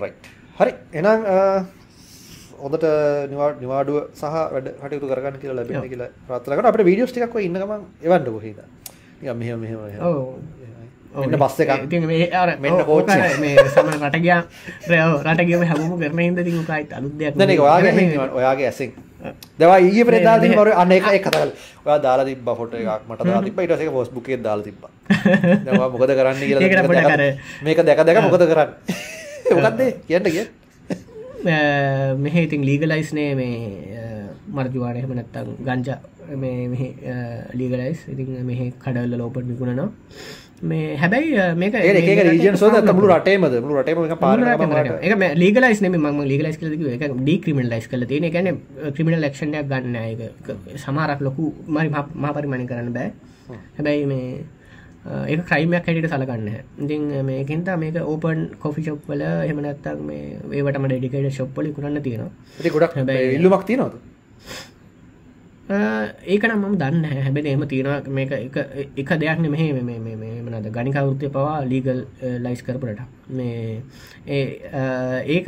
[0.00, 0.24] රයිට්
[0.58, 0.72] හරි.
[0.92, 1.26] එනම්
[2.62, 2.84] හොදට
[3.62, 4.24] නිවාඩුව සහ
[4.54, 6.10] වැඩ කටයුතු කරගන්න කියලා ලැබෙන කියලා
[6.56, 6.70] කරනවා.
[6.72, 8.58] අපිට වීඩියෝස් ටිකක් ඔය ඉන්න ගමන් එවන්න කොහේද
[9.20, 9.58] නිකන් මෙහෙම
[11.16, 11.30] මෙහෙම මෙහෙම.
[11.30, 11.30] ඔව්.
[11.30, 11.72] මෙන්න බස් එකක්.
[11.84, 12.78] ඉතින් මේ අර මෙන්න
[13.40, 14.42] මේ සම රට ගියා.
[15.24, 17.60] රට ගියම හැමෝම කරන හින්දා ඉතින් ඔක ආයිත් අලුත් දෙයක් දැන් ඒක
[18.34, 18.92] ඔයාගේ ඇසෙන්.
[19.58, 21.56] දවා ඊයේ පෙරේ දාලා තිබ්බා ඔය අන්න ඒක ඒක කතා කරලා
[21.86, 23.20] ඔයා දාලා තිබ්බා ෆොටෝ එකක් මට
[23.56, 24.64] පස්සේ ඒක Facebook එකේ දාලා
[25.72, 27.18] ඔයා මොකද කරන්න කියලා
[27.64, 28.68] මේක දැක දැක මොකද කරන්නේ?
[29.56, 29.80] මොකද්ද?
[29.80, 29.92] ඒ?
[30.08, 30.46] කියන්න කිය.
[32.22, 33.56] මෙහ ඉතින් ලීගලයිස්නේ මේ
[34.48, 35.98] මර්ජවාන එහෙම නැත්තම් ගංජා
[36.36, 36.90] මේ
[37.54, 39.90] ලීගලයිස් ඉතින් මෙහ කඩල්ල ලෝපට විකුණනවා
[40.62, 43.56] මේ හැබැයි මේක ඒ රීජන් සෝද මුළු රටේමද?
[43.60, 48.04] මුළු රටේම එක වලට එක ලීගලයිස් නෙම ම ලීගලයිස් කල එක ඩී ක්‍රිමල් ලයිස් කල
[48.08, 48.30] තියෙන.
[48.32, 48.60] ගැන
[48.94, 53.10] ක්‍රිමිනල් ලක්ෂණයක් ගන්න එක සමාරක් ලොකු මරි මා පරිමණි කරන්න බෑ.
[53.76, 54.44] හැබැයි මේ
[55.28, 56.48] ඒ ක්‍රයිමයක් හැටිට සලගන්න
[56.84, 62.32] ඉතින් මේකින්ත මේක ඕපන් කොෆි ශොප් වල එහමනත්තක් මේ ඒවටම ඩෙඩිකේට ශොප්පලි කරන්න තියෙනවා.
[62.60, 62.96] ඉතින් ගොඩක්
[63.36, 63.94] ඉල්ලුමක් තියෙනවද
[65.70, 69.72] ඒකන මම දන්න හැබැ එම තියෙන මේක එක- එක දෙයක් මෙහ
[70.42, 72.98] මනද ගනිකවෘත්තය පවා ලීගල් ලයිස් කරපුරට.
[73.30, 73.82] මේ
[75.26, 75.46] ඒක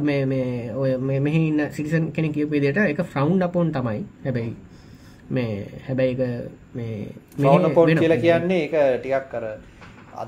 [0.00, 4.00] මේ- මේ මේ- මෙහි ඉන්න සිටිසන් කෙන කියපේදයට එක ෆ්‍රවන්් අපෝන් තමයි.
[4.24, 4.54] හැබැයි
[5.30, 7.08] මේ හැබැයි එක මේ
[8.00, 9.60] කියලා කියන්නේ ඒක ටිකක් කර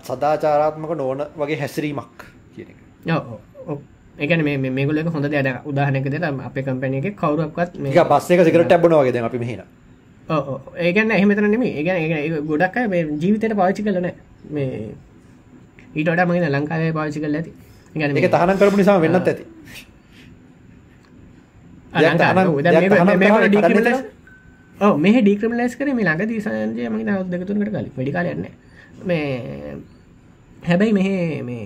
[0.05, 2.77] සදාචාරාත්මක නොවන වගේ හැසිරීමක් කියන එක
[4.23, 4.25] ඔව්, ඔව්.
[4.25, 7.93] ඒ කියන්නේ මේ මේ- මේගොල්ලෝ එක හොඳ දෙයක් උදාහරණයක් දෙලා අපේ කම්පැනි එකේ කවුරක්වත් මේ
[8.73, 9.61] එක බොනවා වගේ දැන් අපි මෙහින
[10.29, 10.61] ඔව්, ඔව්.
[10.77, 11.73] ඒ කියන්නේ එහෙම මෙතන නෙමෙයි.
[11.73, 14.17] ඒ කියන්නේ ඒ කියන්නේ ගොඩක් මේ ජීවිතේට පාවිච්චි කරලා නැහැ.
[14.51, 14.69] මේ
[15.95, 17.53] ඊට වඩා මම හිතන්නේ ලංකාවේ පාවිච්චි කරලා ඇති.
[17.95, 19.45] කියන්නේ ඒක තහනම් කරපු නිසා වෙන්නත් ඇති
[24.81, 28.47] ඔව මෙහ ඩික්‍රමලස් කර මේ ළඟ දීසන්ජය මගේ දවස් දෙකතුනකට කලින් වැඩි කාලයන්න
[29.05, 29.27] මේ
[30.63, 31.09] හැබැයි මෙහ
[31.43, 31.65] මේ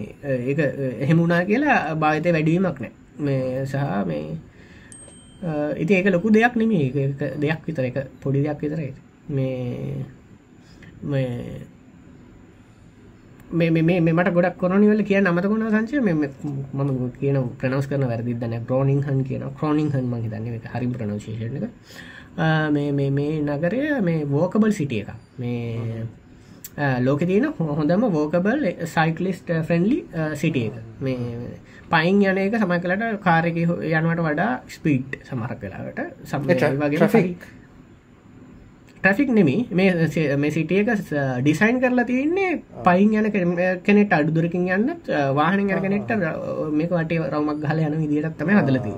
[0.51, 0.61] ඒක
[1.05, 2.93] එහෙමුණා කියලා භාවිතය වැඩීමක් නෑ.
[3.19, 3.77] මේ සහ
[4.07, 4.27] මේ
[5.77, 8.81] ඉති ඒක ලොකු දෙයක් නෙමේ ඒක ඒක දෙයක් විතර එක පොඩි දෙයක් විතර
[9.29, 10.05] මේ
[11.03, 11.31] මේ
[13.53, 18.65] මේ මේ මේ මට ගොඩක් කොරනිවල කිය අමතකුණ සංචය මෙ මම කියන ප්‍රනවස් කරන වැරදිදන්න
[18.67, 21.71] බ්‍රෝනිින් හන් කියන ක්‍රෝනිින් හන් මහි දන්න එක හරි ප්‍රනවශේෂණ එක.
[22.75, 26.07] මේ මේ මේ නගරය මේ වෝකබල් සිටිය එක මේ
[27.01, 29.99] ලෝක තියන හොඳම වෝකබල් සයිකලිස්ට ෆ්‍රෙන්ලි
[30.35, 30.71] සිටිය
[31.01, 31.51] මේ
[31.91, 36.51] පයින් යන එක සමයි කලට කාරක යනවට වඩා ස්පීට් සමහර කලාවට සම
[36.83, 37.37] වගේ.
[39.07, 39.67] ට්‍රෆික් නෙමේ.
[39.73, 40.89] මේ සිටියක
[41.41, 44.89] ඩිසයින් කරලා තියන්නේ පයින් යන කෙන- කෙනෙට අඩුදුරකින් යන්න
[45.35, 48.95] වාහන යන කෙනෙක්ට ර- මේක වටේ රවමක් ගහල යන විදිටත් තම හදලති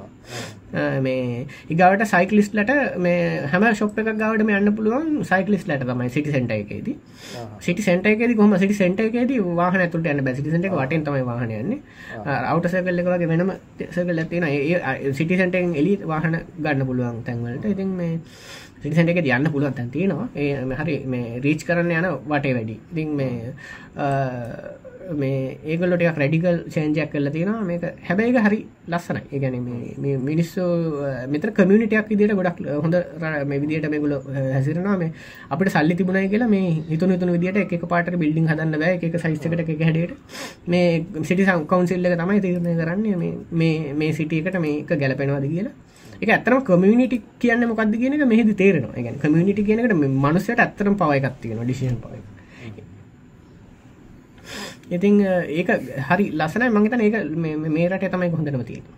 [1.01, 6.97] මේ ඉගවට සයිකලිස්ලට මේ හැම ශොප් එක ගවට යන්න පුළුවන් සයිකලිස්ලට තමයි සිටි සෙන්ට එකේදී.
[7.61, 11.25] සිටි සෙන්ට එකේද කොම සිටි සෙන්ට එකේදී වාහන තුට යන්න බැසිටි සෙන්ට එක වටෙන් තමයි
[11.25, 11.81] වාහනයන්නේ
[12.27, 13.53] අවට සකල්ල එක වගේ වෙනම
[13.91, 17.65] සකල් ඇතින ඒ සිටි සෙන්ටෙන් එලි වාහන ගන්න පුළුවන් තැන්වලට.
[17.67, 18.21] ඉතින් මේ
[18.83, 20.29] සිටිසට එක යන්න පුළුවන් තැන් තියෙනවා.
[20.37, 20.51] ඒ
[20.81, 22.77] හරි මේ රීච් කරන්න යන වටේ වැඩි.
[22.93, 23.53] ඉතින් මේ
[23.97, 24.07] අ,
[25.21, 27.65] මේ ඒගලට රඩිකල් චේන්ජයක් කල තියෙනවා.
[27.65, 29.57] මේක හැබැයික හරි ලස්සන ඒගැන
[30.03, 30.63] මේ මිනිස්සු
[31.33, 34.15] මෙත කමියනිටයක් විදිට ගොඩක් හොඳ ර- මේ විදිට මේගුල
[34.57, 34.97] හැසිරනවා.
[34.99, 35.11] මේ
[35.51, 38.95] අපට සල්ලි තිබුණයි කියලා මේ හිතුන තුන විදිට එක පාට බිල්ඩිං හදන්න බෑ.
[39.03, 40.13] එක සයිස්කට එක හැඩට
[40.69, 45.73] මේ සිටි සංකවන්සිල්ල එක තමයි තිරණය කරන්නේ මේ- මේ මේ සිටියකට මේක ගැලපෙනවාද කියලා.
[46.23, 48.95] එක ඇතරම කමියනිටි කියන්න මොකක්ද කියන එක මෙහිදි තේරෙනවා.
[48.95, 51.11] කියන්නේ කමියනිටි කියන එකට මේ මනුස්සයට ඇත්තටම පව.
[54.91, 55.15] ඉතින්
[55.51, 55.69] ඒක
[56.09, 56.71] හරි ලස්සනයි.
[56.71, 57.17] මං හිතන්නේ ඒක
[57.69, 58.95] මේ රටේ තමයි හොඳටම තියෙන්නේ.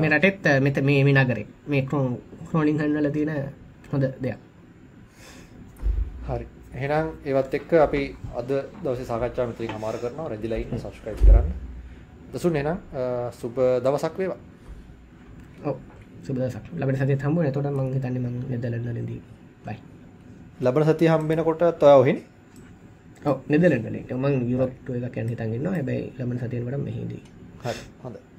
[0.00, 2.18] මේ රටෙත් මෙත මේ මේ නගරේ මේ ක්‍රෝන්
[2.50, 3.30] ක්‍රෝනින් හන් වල තියෙන
[3.92, 4.38] හොඳ දෙයක්.
[6.28, 6.46] හරි.
[6.74, 8.02] එහෙනම් ඒවත් එක්ක අපි
[8.36, 8.50] අද
[8.82, 10.28] දවසේ සාකච්ඡාව මෙතනින් හමාර කරනවා.
[10.28, 10.78] රෙදිලා ඉන්න.
[10.78, 11.48] සබස්ක්‍රයිබ් කරන්න.
[12.32, 14.38] දසුන් එහෙනම් අ, සුබ දවසක් වේවා
[16.24, 17.50] සුබදසක් ලබන සතිය හම්බුනේ.
[17.50, 19.20] එතකොට මං හිතන්නේ මං නෙදර්ලන්ඩ් වලින්දී
[19.66, 19.78] බයි
[20.60, 22.24] ලබන සතිය හම්බෙනකොට ඔයා ඔහෙනේ?
[23.86, 24.04] වලින්.
[24.16, 25.76] මං යුරෝප් ටුවර් එකක් යන්න හිතන් ඉන්නවා.
[25.76, 27.22] හැබැයි ලබන සතියෙන් වඩා මෙහිදී.
[28.02, 28.29] හොඳයි